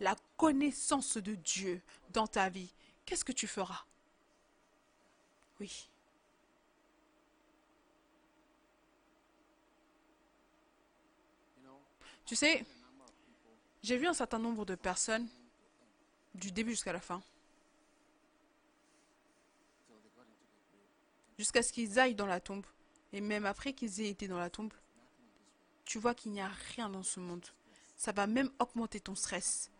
la 0.00 0.16
connaissance 0.36 1.16
de 1.16 1.34
Dieu 1.34 1.80
dans 2.10 2.26
ta 2.26 2.48
vie, 2.48 2.72
qu'est-ce 3.04 3.24
que 3.24 3.32
tu 3.32 3.46
feras? 3.46 3.84
Oui. 5.60 5.88
Tu 12.26 12.34
sais, 12.34 12.66
j'ai 13.82 13.96
vu 13.96 14.06
un 14.08 14.14
certain 14.14 14.40
nombre 14.40 14.64
de 14.66 14.74
personnes 14.74 15.28
du 16.34 16.50
début 16.50 16.72
jusqu'à 16.72 16.92
la 16.92 17.00
fin. 17.00 17.22
Jusqu'à 21.38 21.62
ce 21.62 21.72
qu'ils 21.72 21.98
aillent 21.98 22.16
dans 22.16 22.26
la 22.26 22.40
tombe. 22.40 22.66
Et 23.12 23.20
même 23.20 23.46
après 23.46 23.72
qu'ils 23.72 24.00
aient 24.00 24.10
été 24.10 24.28
dans 24.28 24.38
la 24.38 24.50
tombe, 24.50 24.72
tu 25.84 25.98
vois 25.98 26.14
qu'il 26.14 26.32
n'y 26.32 26.40
a 26.40 26.50
rien 26.74 26.88
dans 26.88 27.02
ce 27.02 27.20
monde. 27.20 27.44
Ça 27.96 28.12
va 28.12 28.26
même 28.26 28.50
augmenter 28.58 29.00
ton 29.00 29.14
stress. 29.14 29.70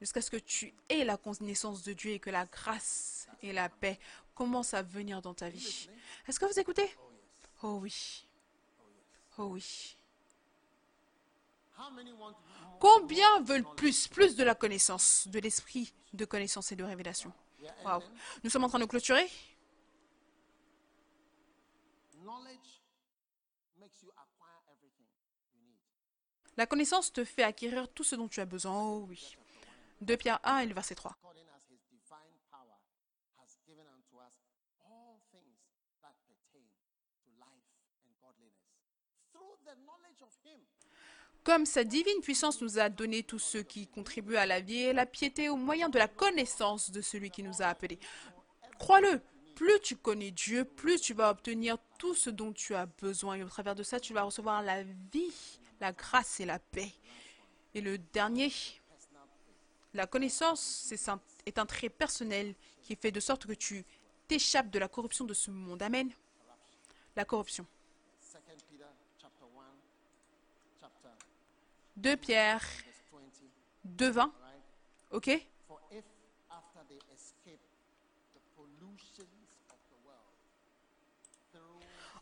Jusqu'à 0.00 0.22
ce 0.22 0.30
que 0.30 0.36
tu 0.36 0.74
aies 0.88 1.04
la 1.04 1.16
connaissance 1.16 1.82
de 1.82 1.92
Dieu 1.92 2.12
et 2.12 2.18
que 2.18 2.30
la 2.30 2.46
grâce 2.46 3.28
et 3.42 3.52
la 3.52 3.68
paix 3.68 3.98
commencent 4.34 4.74
à 4.74 4.82
venir 4.82 5.22
dans 5.22 5.34
ta 5.34 5.48
vie. 5.48 5.88
Est-ce 6.26 6.40
que 6.40 6.46
vous 6.46 6.58
écoutez? 6.58 6.90
Oh 7.62 7.78
oui. 7.80 8.26
Oh 9.38 9.44
oui. 9.44 9.96
Combien 12.80 13.40
veulent 13.42 13.74
plus 13.76 14.08
Plus 14.08 14.36
de 14.36 14.44
la 14.44 14.54
connaissance, 14.54 15.28
de 15.28 15.38
l'esprit 15.38 15.92
de 16.12 16.24
connaissance 16.24 16.72
et 16.72 16.76
de 16.76 16.84
révélation? 16.84 17.32
Wow. 17.84 18.02
Nous 18.42 18.50
sommes 18.50 18.64
en 18.64 18.68
train 18.68 18.78
de 18.78 18.84
clôturer 18.84 19.28
La 26.56 26.66
connaissance 26.66 27.12
te 27.12 27.24
fait 27.24 27.42
acquérir 27.42 27.88
tout 27.92 28.04
ce 28.04 28.14
dont 28.14 28.28
tu 28.28 28.40
as 28.40 28.44
besoin. 28.44 28.78
Oh 28.78 29.06
oui. 29.08 29.36
2 30.02 30.16
Pierre 30.16 30.40
1 30.44 30.58
et 30.58 30.66
le 30.66 30.74
verset 30.74 30.94
3. 30.94 31.16
Comme 41.44 41.66
sa 41.66 41.82
divine 41.82 42.20
puissance 42.20 42.60
nous 42.60 42.78
a 42.78 42.88
donné 42.88 43.24
tout 43.24 43.38
ce 43.38 43.58
qui 43.58 43.88
contribue 43.88 44.36
à 44.36 44.46
la 44.46 44.60
vie 44.60 44.78
et 44.78 44.92
la 44.92 45.06
piété 45.06 45.48
au 45.48 45.56
moyen 45.56 45.88
de 45.88 45.98
la 45.98 46.06
connaissance 46.06 46.90
de 46.92 47.00
celui 47.00 47.30
qui 47.30 47.42
nous 47.42 47.62
a 47.62 47.66
appelés. 47.66 47.98
Crois-le, 48.78 49.20
plus 49.62 49.78
tu 49.78 49.94
connais 49.94 50.32
Dieu, 50.32 50.64
plus 50.64 51.00
tu 51.00 51.14
vas 51.14 51.30
obtenir 51.30 51.78
tout 51.96 52.16
ce 52.16 52.30
dont 52.30 52.52
tu 52.52 52.74
as 52.74 52.86
besoin. 52.86 53.36
Et 53.36 53.44
au 53.44 53.48
travers 53.48 53.76
de 53.76 53.84
ça, 53.84 54.00
tu 54.00 54.12
vas 54.12 54.24
recevoir 54.24 54.60
la 54.60 54.82
vie, 54.82 55.60
la 55.80 55.92
grâce 55.92 56.40
et 56.40 56.44
la 56.44 56.58
paix. 56.58 56.90
Et 57.72 57.80
le 57.80 57.96
dernier, 57.96 58.52
la 59.94 60.08
connaissance 60.08 60.92
est 61.46 61.58
un 61.58 61.66
trait 61.66 61.90
personnel 61.90 62.56
qui 62.82 62.96
fait 62.96 63.12
de 63.12 63.20
sorte 63.20 63.46
que 63.46 63.52
tu 63.52 63.84
t'échappes 64.26 64.68
de 64.68 64.80
la 64.80 64.88
corruption 64.88 65.24
de 65.24 65.34
ce 65.34 65.52
monde. 65.52 65.80
Amen. 65.80 66.10
La 67.14 67.24
corruption. 67.24 67.64
2 71.96 72.16
Pierre 72.16 72.66
2.20. 73.86 74.28
OK 75.12 75.46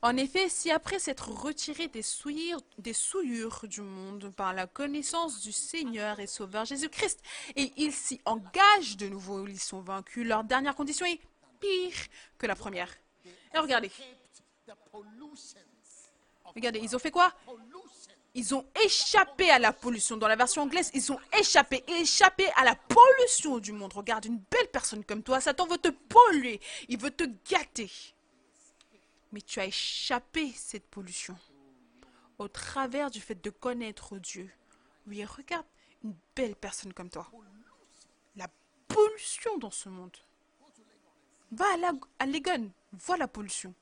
En 0.02 0.16
effet, 0.16 0.48
si 0.48 0.70
après 0.70 0.98
s'être 0.98 1.28
retiré 1.28 1.88
des 1.88 2.00
souillures, 2.00 2.62
des 2.78 2.94
souillures 2.94 3.60
du 3.64 3.82
monde 3.82 4.32
par 4.34 4.54
la 4.54 4.66
connaissance 4.66 5.42
du 5.42 5.52
Seigneur 5.52 6.20
et 6.20 6.26
Sauveur 6.26 6.64
Jésus-Christ, 6.64 7.20
et 7.54 7.70
ils 7.76 7.92
s'y 7.92 8.18
engagent 8.24 8.96
de 8.96 9.08
nouveau, 9.08 9.46
ils 9.46 9.60
sont 9.60 9.80
vaincus, 9.80 10.26
leur 10.26 10.44
dernière 10.44 10.74
condition 10.74 11.04
est 11.04 11.20
pire 11.60 12.06
que 12.38 12.46
la 12.46 12.54
première. 12.54 12.90
Et 13.54 13.58
regardez. 13.58 13.90
Regardez, 16.54 16.80
ils 16.82 16.96
ont 16.96 16.98
fait 16.98 17.10
quoi? 17.10 17.34
Ils 18.34 18.54
ont 18.54 18.64
échappé 18.84 19.50
à 19.50 19.58
la 19.58 19.72
pollution. 19.72 20.16
Dans 20.16 20.28
la 20.28 20.36
version 20.36 20.62
anglaise, 20.62 20.90
ils 20.94 21.12
ont 21.12 21.18
échappé, 21.38 21.84
échappé 22.00 22.48
à 22.56 22.64
la 22.64 22.74
pollution 22.74 23.58
du 23.58 23.72
monde. 23.72 23.92
Regarde, 23.92 24.24
une 24.24 24.38
belle 24.38 24.68
personne 24.72 25.04
comme 25.04 25.22
toi, 25.22 25.42
Satan 25.42 25.66
veut 25.66 25.78
te 25.78 25.88
polluer, 25.88 26.58
il 26.88 26.98
veut 26.98 27.10
te 27.10 27.24
gâter. 27.50 27.90
Mais 29.32 29.40
tu 29.40 29.60
as 29.60 29.66
échappé 29.66 30.52
cette 30.52 30.86
pollution 30.86 31.36
au 32.38 32.48
travers 32.48 33.10
du 33.10 33.20
fait 33.20 33.40
de 33.42 33.50
connaître 33.50 34.18
Dieu. 34.18 34.50
Oui, 35.06 35.24
regarde, 35.24 35.66
une 36.02 36.14
belle 36.34 36.56
personne 36.56 36.92
comme 36.92 37.10
toi. 37.10 37.30
La 38.36 38.48
pollution 38.88 39.58
dans 39.58 39.70
ce 39.70 39.88
monde. 39.88 40.16
Va 41.52 41.66
à, 42.18 42.26
Legon, 42.26 42.70
vois 42.92 43.16
la 43.16 43.28
pollution 43.28 43.74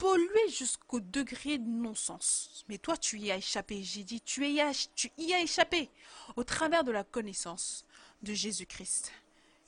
pollué 0.00 0.48
jusqu'au 0.48 0.98
degré 0.98 1.58
de 1.58 1.68
non-sens. 1.68 2.64
Mais 2.68 2.78
toi, 2.78 2.96
tu 2.96 3.18
y 3.18 3.30
as 3.30 3.36
échappé. 3.36 3.82
J'ai 3.82 4.02
dit, 4.02 4.22
tu 4.22 4.46
y, 4.48 4.58
as, 4.58 4.88
tu 4.94 5.12
y 5.18 5.34
as 5.34 5.42
échappé 5.42 5.90
au 6.36 6.42
travers 6.42 6.84
de 6.84 6.90
la 6.90 7.04
connaissance 7.04 7.84
de 8.22 8.32
Jésus-Christ 8.32 9.12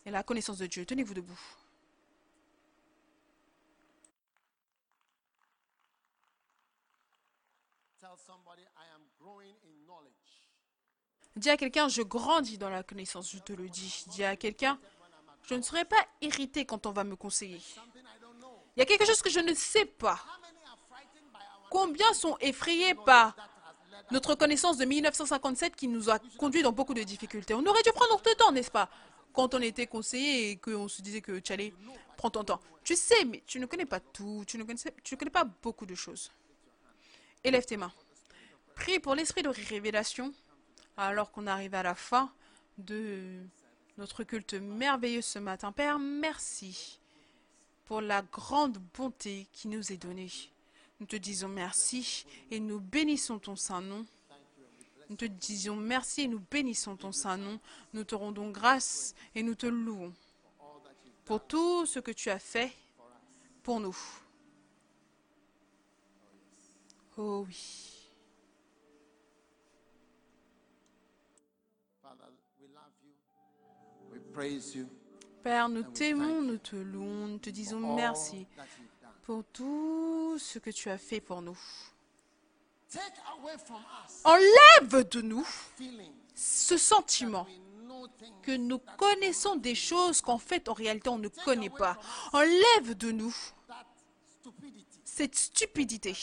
et 0.07 0.11
la 0.11 0.23
connaissance 0.23 0.57
de 0.57 0.67
Dieu. 0.67 0.87
Tenez-vous 0.87 1.13
debout. 1.13 1.39
Dis 11.37 11.51
à 11.51 11.57
quelqu'un, 11.57 11.89
je 11.89 12.03
grandis 12.03 12.59
dans 12.59 12.69
la 12.69 12.83
connaissance, 12.83 13.31
je 13.31 13.39
te 13.39 13.53
le 13.53 13.69
dis. 13.69 14.05
Dis 14.09 14.25
à 14.25 14.37
quelqu'un, 14.37 14.79
je 15.49 15.55
ne 15.55 15.63
serai 15.63 15.85
pas 15.85 15.97
irrité 16.21 16.65
quand 16.65 16.87
on 16.87 16.93
va 16.93 17.05
me 17.05 17.17
conseiller. 17.17 17.61
Il 18.77 18.81
y 18.81 18.83
a 18.83 18.87
quelque 18.87 19.07
chose 19.07 19.23
que 19.23 19.31
je 19.31 19.41
ne 19.41 19.55
sais 19.55 19.87
pas. 19.87 20.21
Combien 21.71 22.13
sont 22.13 22.37
effrayés 22.41 22.95
par 22.95 23.35
notre 24.11 24.35
connaissance 24.35 24.77
de 24.77 24.85
1957 24.85 25.75
qui 25.75 25.89
nous 25.89 26.11
a 26.11 26.19
conduit 26.37 26.63
dans 26.63 26.73
beaucoup 26.73 26.95
de 26.95 27.03
difficultés 27.03 27.55
On 27.55 27.65
aurait 27.65 27.83
dû 27.83 27.91
prendre 27.93 28.13
notre 28.13 28.37
temps, 28.37 28.53
n'est-ce 28.53 28.71
pas 28.71 28.91
Quand 29.33 29.55
on 29.55 29.61
était 29.61 29.87
conseillé 29.87 30.51
et 30.51 30.57
qu'on 30.57 30.87
se 30.89 31.01
disait 31.01 31.23
que 31.23 31.41
Tchalé, 31.41 31.73
prends 32.19 32.31
ton 32.31 32.45
temps. 32.45 32.61
Tu 32.85 32.95
sais, 32.95 33.25
mais 33.25 33.43
tu 33.47 33.59
ne 33.59 33.67
connais 33.67 33.87
pas 33.87 34.01
tout, 34.01 34.45
tu 34.47 34.59
ne 34.59 34.65
connais, 34.65 34.79
tu 35.03 35.15
ne 35.15 35.19
connais 35.19 35.31
pas 35.31 35.45
beaucoup 35.45 35.87
de 35.87 35.95
choses. 35.95 36.31
Élève 37.43 37.65
tes 37.65 37.77
mains. 37.77 37.93
Prie 38.75 38.99
pour 38.99 39.15
l'esprit 39.15 39.43
de 39.43 39.49
révélation 39.49 40.33
alors 40.97 41.31
qu'on 41.31 41.47
arrive 41.47 41.75
à 41.75 41.83
la 41.83 41.95
fin 41.95 42.33
de 42.79 43.43
notre 43.99 44.25
culte 44.25 44.55
merveilleux 44.55 45.23
ce 45.23 45.39
matin. 45.39 45.73
Père, 45.73 45.99
merci 45.99 46.99
pour 47.85 48.01
la 48.01 48.23
grande 48.23 48.79
bonté 48.95 49.47
qui 49.53 49.69
nous 49.69 49.93
est 49.93 49.97
donnée. 49.97 50.31
Nous 51.01 51.07
te 51.07 51.17
disons 51.17 51.49
merci 51.49 52.27
et 52.51 52.61
nous 52.61 52.81
bénissons 52.81 53.39
ton 53.39 53.57
saint 53.57 53.81
nom. 53.81 54.07
Nous 55.11 55.17
te 55.17 55.25
disons 55.25 55.77
merci 55.77 56.23
et 56.23 56.29
nous 56.29 56.43
bénissons 56.51 56.97
ton 56.97 57.13
saint 57.13 57.37
nom. 57.37 57.61
Nous 57.93 58.05
te 58.05 58.15
rendons 58.15 58.51
grâce 58.51 59.15
et 59.35 59.43
nous 59.43 59.55
te 59.55 59.67
louons 59.67 60.13
pour 61.25 61.47
tout 61.47 61.87
ce 61.87 61.99
que 61.99 62.11
tu 62.11 62.31
as 62.31 62.39
fait 62.39 62.73
pour 63.63 63.81
nous. 63.81 63.97
Oh 67.17 67.45
oui. 67.47 68.02
Père, 75.43 75.69
nous 75.69 75.83
t'aimons, 75.83 76.43
nous 76.43 76.59
te 76.59 76.77
louons, 76.77 77.27
nous 77.27 77.39
te 77.39 77.51
disons 77.51 77.95
merci 77.95 78.47
pour 79.23 79.45
tout 79.53 80.37
ce 80.39 80.59
que 80.59 80.71
tu 80.71 80.89
as 80.89 80.99
fait 80.99 81.21
pour 81.21 81.43
nous. 81.43 81.59
Enlève 84.25 85.09
de 85.09 85.21
nous 85.21 85.47
ce 86.35 86.77
sentiment 86.77 87.47
que 88.43 88.57
nous 88.57 88.81
connaissons 88.97 89.57
des 89.57 89.75
choses 89.75 90.21
qu'en 90.21 90.39
fait, 90.39 90.69
en 90.69 90.75
réalité, 90.75 91.09
on 91.09 91.19
ne 91.19 91.29
connaît 91.29 91.71
pas. 91.71 91.99
Enlève 92.33 92.97
de 92.97 93.13
nous 93.13 93.35
cette 95.05 95.35
stupidité 95.35 96.15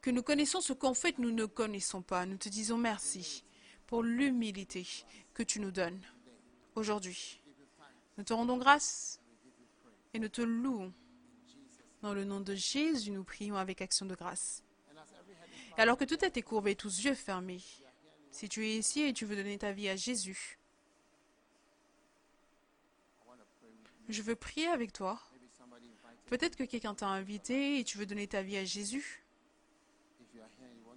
que 0.00 0.10
nous 0.10 0.22
connaissons 0.22 0.60
ce 0.60 0.72
qu'en 0.72 0.94
fait 0.94 1.18
nous 1.18 1.30
ne 1.30 1.44
connaissons 1.44 2.02
pas. 2.02 2.26
Nous 2.26 2.36
te 2.36 2.48
disons 2.48 2.78
merci 2.78 3.44
pour 3.90 4.04
l'humilité 4.04 4.86
que 5.34 5.42
tu 5.42 5.58
nous 5.58 5.72
donnes 5.72 6.00
aujourd'hui. 6.76 7.42
Nous 8.16 8.22
te 8.22 8.32
rendons 8.32 8.56
grâce 8.56 9.20
et 10.14 10.20
nous 10.20 10.28
te 10.28 10.42
louons. 10.42 10.94
Dans 12.00 12.14
le 12.14 12.24
nom 12.24 12.40
de 12.40 12.54
Jésus, 12.54 13.10
nous 13.10 13.24
prions 13.24 13.56
avec 13.56 13.82
action 13.82 14.06
de 14.06 14.14
grâce. 14.14 14.62
Et 15.76 15.80
alors 15.80 15.98
que 15.98 16.04
tout 16.04 16.24
est 16.24 16.42
courbé, 16.42 16.76
tous 16.76 17.04
yeux 17.04 17.14
fermés, 17.14 17.62
si 18.30 18.48
tu 18.48 18.64
es 18.64 18.78
ici 18.78 19.02
et 19.02 19.12
tu 19.12 19.26
veux 19.26 19.34
donner 19.34 19.58
ta 19.58 19.72
vie 19.72 19.88
à 19.88 19.96
Jésus, 19.96 20.60
je 24.08 24.22
veux 24.22 24.36
prier 24.36 24.68
avec 24.68 24.92
toi. 24.92 25.20
Peut-être 26.26 26.54
que 26.54 26.62
quelqu'un 26.62 26.94
t'a 26.94 27.08
invité 27.08 27.80
et 27.80 27.84
tu 27.84 27.98
veux 27.98 28.06
donner 28.06 28.28
ta 28.28 28.42
vie 28.42 28.56
à 28.56 28.64
Jésus. 28.64 29.24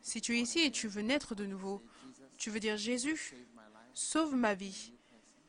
Si 0.03 0.21
tu 0.21 0.37
es 0.37 0.41
ici 0.41 0.59
et 0.59 0.71
tu 0.71 0.87
veux 0.87 1.01
naître 1.01 1.33
de 1.33 1.45
nouveau, 1.47 1.83
tu 2.43 2.49
veux 2.49 2.59
dire 2.59 2.75
Jésus, 2.75 3.33
sauve 3.93 4.35
ma 4.35 4.53
vie. 4.53 4.91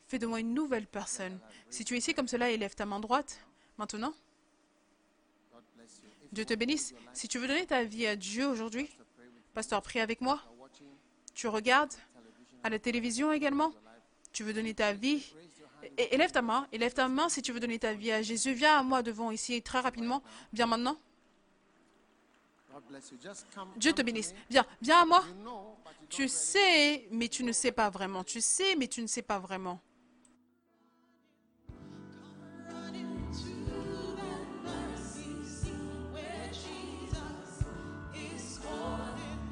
Fais 0.07 0.17
de 0.17 0.25
moi 0.25 0.39
une 0.39 0.53
nouvelle 0.53 0.87
personne. 0.87 1.37
Si 1.69 1.83
tu 1.83 1.93
es 1.93 1.97
ici 1.97 2.13
comme 2.13 2.29
cela, 2.29 2.51
élève 2.51 2.73
ta 2.73 2.85
main 2.85 3.01
droite. 3.01 3.41
Maintenant. 3.77 4.13
Dieu 6.31 6.45
te 6.45 6.53
bénisse. 6.53 6.95
Si 7.11 7.27
tu 7.27 7.37
veux 7.37 7.49
donner 7.49 7.65
ta 7.65 7.83
vie 7.83 8.07
à 8.07 8.15
Dieu 8.15 8.47
aujourd'hui, 8.47 8.89
pasteur, 9.53 9.81
prie 9.81 9.99
avec 9.99 10.21
moi. 10.21 10.41
Tu 11.33 11.49
regardes 11.49 11.93
à 12.63 12.69
la 12.69 12.79
télévision 12.79 13.33
également. 13.33 13.73
Tu 14.31 14.45
veux 14.45 14.53
donner 14.53 14.73
ta 14.73 14.93
vie. 14.93 15.35
élève 15.97 16.31
ta 16.31 16.41
main. 16.41 16.65
Élève 16.71 16.93
ta 16.93 17.09
main 17.09 17.27
si 17.27 17.41
tu 17.41 17.51
veux 17.51 17.59
donner 17.59 17.77
ta 17.77 17.93
vie 17.93 18.13
à 18.13 18.21
Jésus. 18.21 18.53
Viens 18.53 18.79
à 18.79 18.83
moi 18.83 19.03
devant 19.03 19.31
ici 19.31 19.61
très 19.61 19.81
rapidement. 19.81 20.23
Viens 20.53 20.67
maintenant. 20.67 20.97
Dieu 23.77 23.93
te 23.93 24.01
bénisse. 24.01 24.33
Viens, 24.49 24.65
viens 24.81 25.01
à 25.01 25.05
moi. 25.05 25.23
Tu 26.09 26.27
sais, 26.27 27.07
mais 27.11 27.27
tu 27.27 27.43
ne 27.43 27.51
sais 27.51 27.71
pas 27.71 27.89
vraiment. 27.89 28.23
Tu 28.23 28.41
sais, 28.41 28.75
mais 28.75 28.87
tu 28.87 29.01
ne 29.01 29.07
sais 29.07 29.21
pas 29.21 29.39
vraiment. 29.39 29.79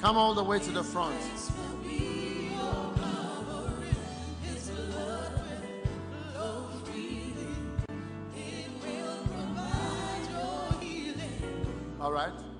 Come 0.02 0.18
all 0.18 0.36
the 0.36 0.44
way 0.44 0.60
to 0.60 0.72
the 0.72 0.84
front. 0.84 1.14
All 12.02 12.12
right. 12.12 12.53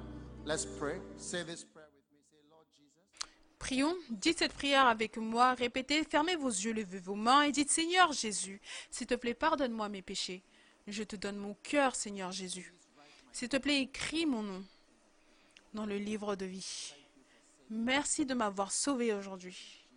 Prions, 3.60 3.96
dites 4.10 4.40
cette 4.40 4.54
prière 4.54 4.88
avec 4.88 5.18
moi, 5.18 5.54
répétez, 5.54 6.04
fermez 6.04 6.36
vos 6.36 6.50
yeux, 6.50 6.74
levez 6.74 7.00
vos 7.00 7.16
mains 7.16 7.44
et 7.44 7.52
dites 7.54 7.72
Seigneur 7.72 8.12
Jésus, 8.12 8.60
s'il 8.92 9.08
te 9.08 9.14
plaît, 9.14 9.34
pardonne-moi 9.34 9.88
mes 9.88 10.02
péchés. 10.02 10.44
Je 10.88 11.04
te 11.04 11.16
donne 11.16 11.38
mon 11.38 11.54
cœur, 11.64 11.96
Seigneur 11.96 12.34
Jésus. 12.34 12.74
S'il 13.32 13.48
te 13.48 13.56
plaît, 13.56 13.82
écris 13.82 14.26
mon 14.26 14.44
nom 14.44 14.66
dans 15.74 15.86
le 15.86 15.98
livre 15.98 16.36
de 16.36 16.46
vie. 16.46 16.94
Merci 17.70 18.26
de 18.26 18.34
m'avoir 18.34 18.72
sauvé 18.72 19.14
aujourd'hui. 19.14 19.88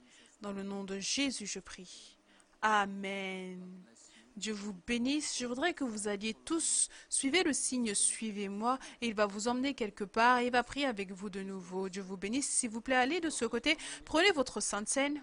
Dans 0.40 0.52
le 0.52 0.62
nom 0.62 0.85
de 0.85 1.01
Jésus, 1.01 1.47
je 1.47 1.59
prie. 1.59 2.16
Amen. 2.62 3.85
Dieu 4.36 4.52
vous 4.52 4.74
bénisse. 4.86 5.38
Je 5.38 5.46
voudrais 5.46 5.74
que 5.74 5.84
vous 5.84 6.08
alliez 6.08 6.34
tous, 6.34 6.88
suivez 7.08 7.42
le 7.42 7.52
signe, 7.52 7.94
suivez-moi, 7.94 8.78
et 9.00 9.08
il 9.08 9.14
va 9.14 9.26
vous 9.26 9.48
emmener 9.48 9.74
quelque 9.74 10.04
part, 10.04 10.38
et 10.38 10.46
il 10.46 10.52
va 10.52 10.62
prier 10.62 10.86
avec 10.86 11.10
vous 11.12 11.30
de 11.30 11.42
nouveau. 11.42 11.88
Dieu 11.88 12.02
vous 12.02 12.16
bénisse. 12.16 12.48
S'il 12.48 12.70
vous 12.70 12.80
plaît, 12.82 12.96
allez 12.96 13.20
de 13.20 13.30
ce 13.30 13.44
côté, 13.44 13.76
prenez 14.04 14.30
votre 14.32 14.60
sainte 14.60 14.88
scène. 14.88 15.22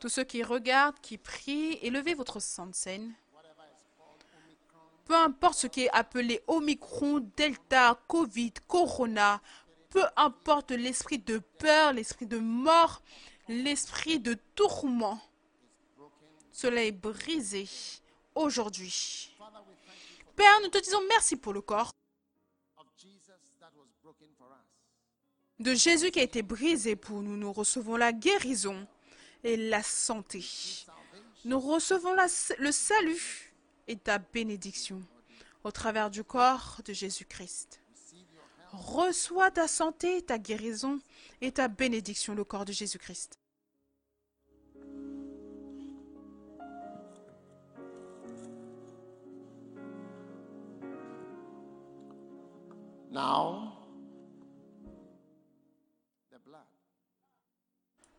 Tous 0.00 0.08
ceux 0.08 0.22
qui 0.22 0.44
regardent, 0.44 1.00
qui 1.00 1.18
prient, 1.18 1.72
élevez 1.82 2.14
votre 2.14 2.38
sainte 2.38 2.76
scène 2.76 3.14
peu 5.08 5.16
importe 5.16 5.58
ce 5.58 5.66
qui 5.66 5.84
est 5.84 5.90
appelé 5.90 6.42
Omicron, 6.46 7.26
Delta, 7.34 7.98
Covid, 8.06 8.52
Corona, 8.68 9.40
peu 9.88 10.04
importe 10.16 10.70
l'esprit 10.70 11.18
de 11.18 11.38
peur, 11.38 11.94
l'esprit 11.94 12.26
de 12.26 12.36
mort, 12.36 13.02
l'esprit 13.48 14.20
de 14.20 14.34
tourment, 14.54 15.18
cela 16.52 16.84
est 16.84 16.92
brisé 16.92 17.66
aujourd'hui. 18.34 19.34
Père, 20.36 20.60
nous 20.62 20.68
te 20.68 20.78
disons 20.78 21.00
merci 21.08 21.36
pour 21.36 21.54
le 21.54 21.62
corps 21.62 21.90
de 25.58 25.74
Jésus 25.74 26.10
qui 26.10 26.20
a 26.20 26.24
été 26.24 26.42
brisé 26.42 26.96
pour 26.96 27.22
nous. 27.22 27.38
Nous 27.38 27.52
recevons 27.52 27.96
la 27.96 28.12
guérison 28.12 28.86
et 29.42 29.56
la 29.56 29.82
santé. 29.82 30.44
Nous 31.46 31.58
recevons 31.58 32.14
le 32.58 32.72
salut 32.72 33.47
et 33.88 33.96
ta 33.96 34.18
bénédiction 34.18 35.02
au 35.64 35.70
travers 35.72 36.10
du 36.10 36.22
corps 36.22 36.80
de 36.84 36.92
Jésus-Christ. 36.92 37.82
Reçois 38.72 39.50
ta 39.50 39.66
santé, 39.66 40.22
ta 40.22 40.38
guérison 40.38 41.00
et 41.40 41.52
ta 41.52 41.68
bénédiction, 41.68 42.34
le 42.34 42.44
corps 42.44 42.64
de 42.64 42.72
Jésus-Christ. 42.72 43.38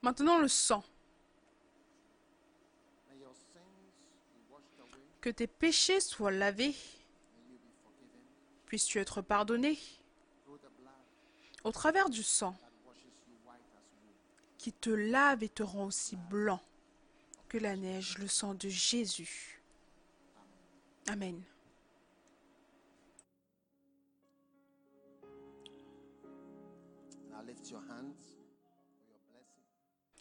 Maintenant 0.01 0.39
le 0.39 0.47
sang. 0.47 0.83
Que 5.21 5.29
tes 5.29 5.47
péchés 5.47 5.99
soient 5.99 6.31
lavés. 6.31 6.75
Puisses-tu 8.65 8.99
être 8.99 9.21
pardonné 9.21 9.77
au 11.63 11.71
travers 11.71 12.09
du 12.09 12.23
sang 12.23 12.55
qui 14.57 14.73
te 14.73 14.89
lave 14.89 15.43
et 15.43 15.49
te 15.49 15.63
rend 15.63 15.85
aussi 15.85 16.15
blanc 16.15 16.61
que 17.47 17.57
la 17.57 17.75
neige, 17.75 18.17
le 18.17 18.27
sang 18.27 18.53
de 18.53 18.69
Jésus. 18.69 19.61
Amen. 21.07 21.41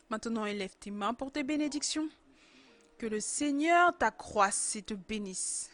Maintenant, 0.09 0.47
élève 0.47 0.75
tes 0.79 0.91
mains 0.91 1.13
pour 1.13 1.31
tes 1.31 1.43
bénédictions. 1.43 2.09
Que 2.99 3.07
le 3.07 3.21
Seigneur 3.21 3.97
t'accroisse 3.97 4.75
et 4.77 4.83
te 4.83 4.95
bénisse. 4.95 5.71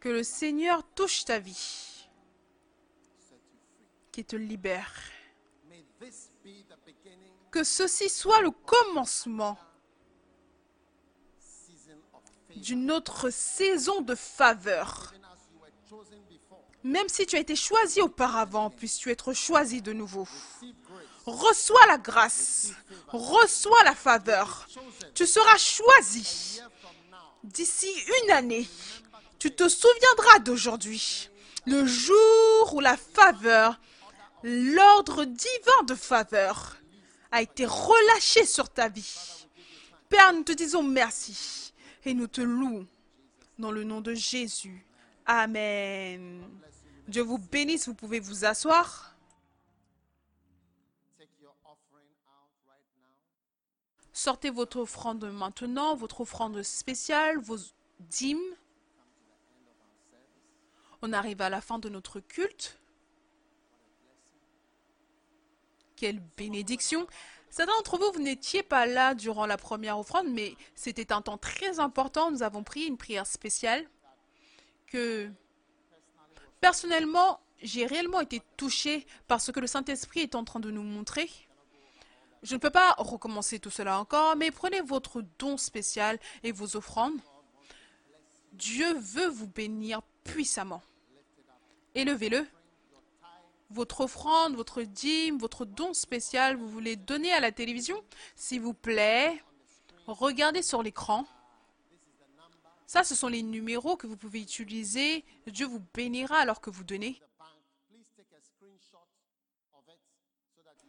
Que 0.00 0.08
le 0.08 0.24
Seigneur 0.24 0.82
touche 0.94 1.24
ta 1.24 1.38
vie. 1.38 2.08
Qui 4.10 4.24
te 4.24 4.36
libère. 4.36 4.92
Que 7.50 7.62
ceci 7.62 8.08
soit 8.08 8.40
le 8.40 8.50
commencement 8.50 9.56
d'une 12.56 12.90
autre 12.90 13.30
saison 13.30 14.00
de 14.00 14.14
faveur. 14.14 15.14
Même 16.82 17.08
si 17.08 17.26
tu 17.26 17.36
as 17.36 17.40
été 17.40 17.54
choisi 17.54 18.00
auparavant, 18.00 18.70
puisses-tu 18.70 19.10
être 19.10 19.32
choisi 19.32 19.82
de 19.82 19.92
nouveau. 19.92 20.26
Reçois 21.26 21.86
la 21.86 21.98
grâce, 21.98 22.72
reçois 23.08 23.84
la 23.84 23.94
faveur. 23.94 24.66
Tu 25.14 25.26
seras 25.26 25.56
choisi. 25.56 26.60
D'ici 27.44 27.88
une 28.22 28.30
année, 28.30 28.68
tu 29.38 29.50
te 29.52 29.68
souviendras 29.68 30.38
d'aujourd'hui, 30.40 31.28
le 31.66 31.86
jour 31.86 32.74
où 32.74 32.80
la 32.80 32.96
faveur, 32.96 33.80
l'ordre 34.42 35.24
divin 35.24 35.82
de 35.86 35.94
faveur, 35.94 36.76
a 37.30 37.42
été 37.42 37.66
relâché 37.66 38.44
sur 38.44 38.68
ta 38.68 38.88
vie. 38.88 39.48
Père, 40.08 40.32
nous 40.32 40.42
te 40.42 40.52
disons 40.52 40.82
merci 40.82 41.72
et 42.04 42.14
nous 42.14 42.26
te 42.26 42.40
louons 42.40 42.86
dans 43.58 43.70
le 43.70 43.84
nom 43.84 44.00
de 44.00 44.14
Jésus. 44.14 44.86
Amen. 45.24 46.42
Dieu 47.08 47.22
vous 47.22 47.38
bénisse, 47.38 47.86
vous 47.88 47.94
pouvez 47.94 48.20
vous 48.20 48.44
asseoir. 48.44 49.11
Sortez 54.24 54.50
votre 54.50 54.76
offrande 54.76 55.24
maintenant, 55.24 55.96
votre 55.96 56.20
offrande 56.20 56.62
spéciale, 56.62 57.38
vos 57.38 57.56
dîmes. 57.98 58.38
On 61.02 61.12
arrive 61.12 61.42
à 61.42 61.48
la 61.48 61.60
fin 61.60 61.80
de 61.80 61.88
notre 61.88 62.20
culte. 62.20 62.78
Quelle 65.96 66.20
bénédiction. 66.36 67.04
Certains 67.50 67.72
d'entre 67.72 67.98
vous, 67.98 68.12
vous 68.14 68.22
n'étiez 68.22 68.62
pas 68.62 68.86
là 68.86 69.16
durant 69.16 69.44
la 69.44 69.56
première 69.56 69.98
offrande, 69.98 70.28
mais 70.28 70.54
c'était 70.76 71.12
un 71.12 71.20
temps 71.20 71.36
très 71.36 71.80
important. 71.80 72.30
Nous 72.30 72.44
avons 72.44 72.62
pris 72.62 72.84
une 72.84 72.96
prière 72.96 73.26
spéciale 73.26 73.84
que, 74.86 75.32
personnellement, 76.60 77.40
j'ai 77.60 77.86
réellement 77.86 78.20
été 78.20 78.40
touché 78.56 79.04
par 79.26 79.40
ce 79.40 79.50
que 79.50 79.58
le 79.58 79.66
Saint-Esprit 79.66 80.20
est 80.20 80.36
en 80.36 80.44
train 80.44 80.60
de 80.60 80.70
nous 80.70 80.84
montrer. 80.84 81.28
Je 82.42 82.54
ne 82.54 82.60
peux 82.60 82.70
pas 82.70 82.94
recommencer 82.98 83.60
tout 83.60 83.70
cela 83.70 84.00
encore, 84.00 84.34
mais 84.36 84.50
prenez 84.50 84.80
votre 84.80 85.22
don 85.38 85.56
spécial 85.56 86.18
et 86.42 86.50
vos 86.50 86.76
offrandes. 86.76 87.20
Dieu 88.52 88.94
veut 88.98 89.28
vous 89.28 89.46
bénir 89.46 90.02
puissamment. 90.24 90.82
Élevez-le. 91.94 92.46
Votre 93.70 94.02
offrande, 94.02 94.54
votre 94.54 94.82
dîme, 94.82 95.38
votre 95.38 95.64
don 95.64 95.94
spécial, 95.94 96.56
vous 96.56 96.68
voulez 96.68 96.96
donner 96.96 97.32
à 97.32 97.40
la 97.40 97.52
télévision? 97.52 98.02
S'il 98.36 98.60
vous 98.60 98.74
plaît, 98.74 99.42
regardez 100.06 100.62
sur 100.62 100.82
l'écran. 100.82 101.26
Ça, 102.86 103.04
ce 103.04 103.14
sont 103.14 103.28
les 103.28 103.42
numéros 103.42 103.96
que 103.96 104.06
vous 104.06 104.18
pouvez 104.18 104.42
utiliser. 104.42 105.24
Dieu 105.46 105.66
vous 105.66 105.82
bénira 105.94 106.36
alors 106.36 106.60
que 106.60 106.68
vous 106.68 106.84
donnez. 106.84 107.22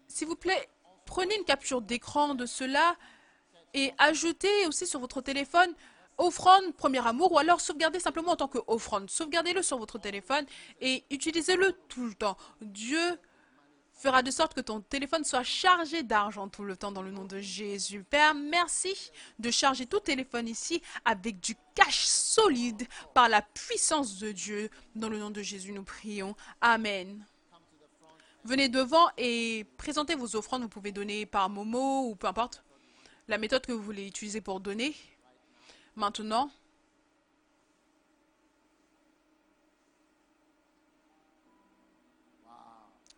S'il 0.10 0.28
vous 0.28 0.36
plaît, 0.36 0.70
Prenez 1.14 1.38
une 1.38 1.46
capture 1.46 1.80
d'écran 1.80 2.34
de 2.34 2.48
cela 2.48 2.96
et 3.76 3.94
ajoutez 4.00 4.66
aussi 4.66 4.88
sur 4.88 5.00
votre 5.00 5.22
téléphone 5.22 5.72
offrande 6.18 6.74
premier 6.76 7.06
amour 7.06 7.34
ou 7.34 7.38
alors 7.38 7.62
sauvegardez 7.62 8.00
simplement 8.00 8.32
en 8.32 8.36
tant 8.36 8.48
que 8.48 8.58
offrande. 8.66 9.12
Sauvegardez-le 9.12 9.62
sur 9.62 9.78
votre 9.78 10.00
téléphone 10.00 10.44
et 10.82 11.04
utilisez-le 11.12 11.74
tout 11.88 12.08
le 12.08 12.16
temps. 12.16 12.36
Dieu 12.62 13.20
fera 13.92 14.24
de 14.24 14.32
sorte 14.32 14.56
que 14.56 14.62
ton 14.62 14.82
téléphone 14.82 15.24
soit 15.24 15.44
chargé 15.44 16.02
d'argent 16.02 16.50
tout 16.50 16.64
le 16.64 16.76
temps 16.76 16.92
dans 16.92 17.04
le 17.04 17.12
nom 17.12 17.26
de 17.26 17.38
Jésus. 17.38 18.04
Père, 18.04 18.34
merci 18.34 19.12
de 19.38 19.52
charger 19.52 19.86
tout 19.86 20.00
téléphone 20.00 20.48
ici 20.48 20.82
avec 21.06 21.40
du 21.40 21.56
cash 21.76 22.06
solide 22.06 22.88
par 23.14 23.30
la 23.30 23.44
puissance 23.44 24.18
de 24.18 24.32
Dieu. 24.32 24.72
Dans 24.96 25.10
le 25.10 25.20
nom 25.20 25.30
de 25.30 25.44
Jésus, 25.44 25.74
nous 25.74 25.84
prions. 25.84 26.36
Amen 26.60 27.24
venez 28.44 28.70
devant 28.70 29.10
et 29.18 29.66
présentez 29.78 30.16
vos 30.16 30.36
offrandes. 30.36 30.64
Vous 30.64 30.70
pouvez 30.70 30.92
donner 30.92 31.26
par 31.26 31.50
Momo 31.50 32.10
ou 32.10 32.16
peu 32.16 32.28
importe 32.28 32.64
la 33.28 33.38
méthode 33.38 33.66
que 33.66 33.72
vous 33.72 33.82
voulez 33.82 34.08
utiliser 34.08 34.42
pour 34.42 34.60
donner. 34.60 34.96
Maintenant, 35.96 36.50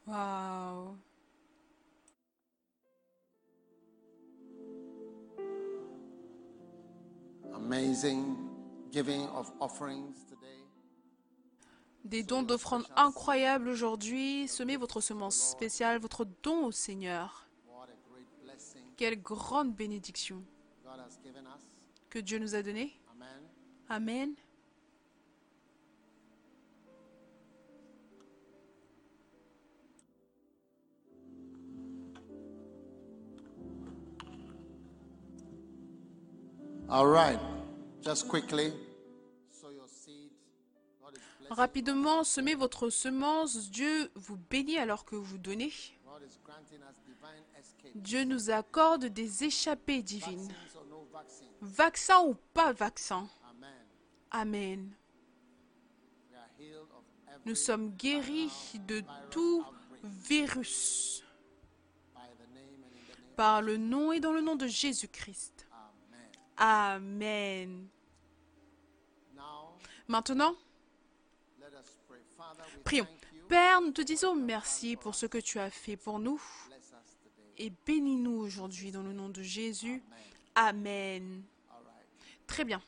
Wow. 0.07 0.97
Amazing 7.55 8.37
giving 8.91 9.25
of 9.29 9.51
offerings. 9.59 10.34
Des 12.05 12.21
dons 12.21 12.43
d'offrandes 12.43 12.85
incroyables 12.95 13.67
aujourd'hui. 13.67 14.47
Semez 14.47 14.77
votre 14.77 15.01
semence 15.01 15.35
spéciale, 15.35 15.99
votre 15.99 16.25
don 16.43 16.67
au 16.67 16.71
Seigneur. 16.71 17.47
Quelle 18.95 19.21
grande 19.21 19.73
bénédiction 19.73 20.43
que 22.09 22.19
Dieu 22.19 22.37
nous 22.37 22.55
a 22.55 22.61
donnée. 22.61 22.93
Amen. 23.89 24.35
All 36.87 37.07
right. 37.07 37.39
Just 38.01 38.27
quickly. 38.29 38.71
Rapidement, 41.49 42.23
semez 42.23 42.55
votre 42.55 42.89
semence. 42.89 43.69
Dieu 43.69 44.11
vous 44.15 44.37
bénit 44.37 44.77
alors 44.77 45.05
que 45.05 45.15
vous 45.15 45.37
donnez. 45.37 45.71
Dieu 47.95 48.23
nous 48.23 48.49
accorde 48.49 49.05
des 49.05 49.43
échappées 49.43 50.01
divines. 50.01 50.53
Vaccin 51.61 52.21
ou 52.25 52.35
pas 52.53 52.73
vaccin. 52.73 53.27
Amen. 54.31 54.91
Nous 57.45 57.55
sommes 57.55 57.91
guéris 57.95 58.79
de 58.87 59.03
tout 59.29 59.63
virus 60.03 61.23
par 63.35 63.61
le 63.61 63.77
nom 63.77 64.11
et 64.11 64.19
dans 64.19 64.31
le 64.31 64.41
nom 64.41 64.55
de 64.55 64.67
Jésus-Christ. 64.67 65.67
Amen. 66.57 67.87
Maintenant, 70.07 70.55
let 71.59 71.73
us 71.73 71.97
pray. 72.07 72.19
Father, 72.37 72.63
we 72.74 72.74
prions. 72.85 73.07
Père, 73.49 73.81
nous 73.81 73.91
te 73.91 74.01
disons 74.01 74.35
merci 74.35 74.95
pour 74.95 75.15
ce 75.15 75.25
que 75.25 75.39
tu 75.39 75.59
as 75.59 75.69
fait 75.69 75.97
pour 75.97 76.19
nous 76.19 76.41
et 77.57 77.71
bénis-nous 77.85 78.37
aujourd'hui 78.37 78.91
dans 78.91 79.01
le 79.01 79.11
nom 79.11 79.27
de 79.29 79.41
Jésus. 79.41 80.01
Amen. 80.55 81.43
Très 82.47 82.63
bien. 82.63 82.81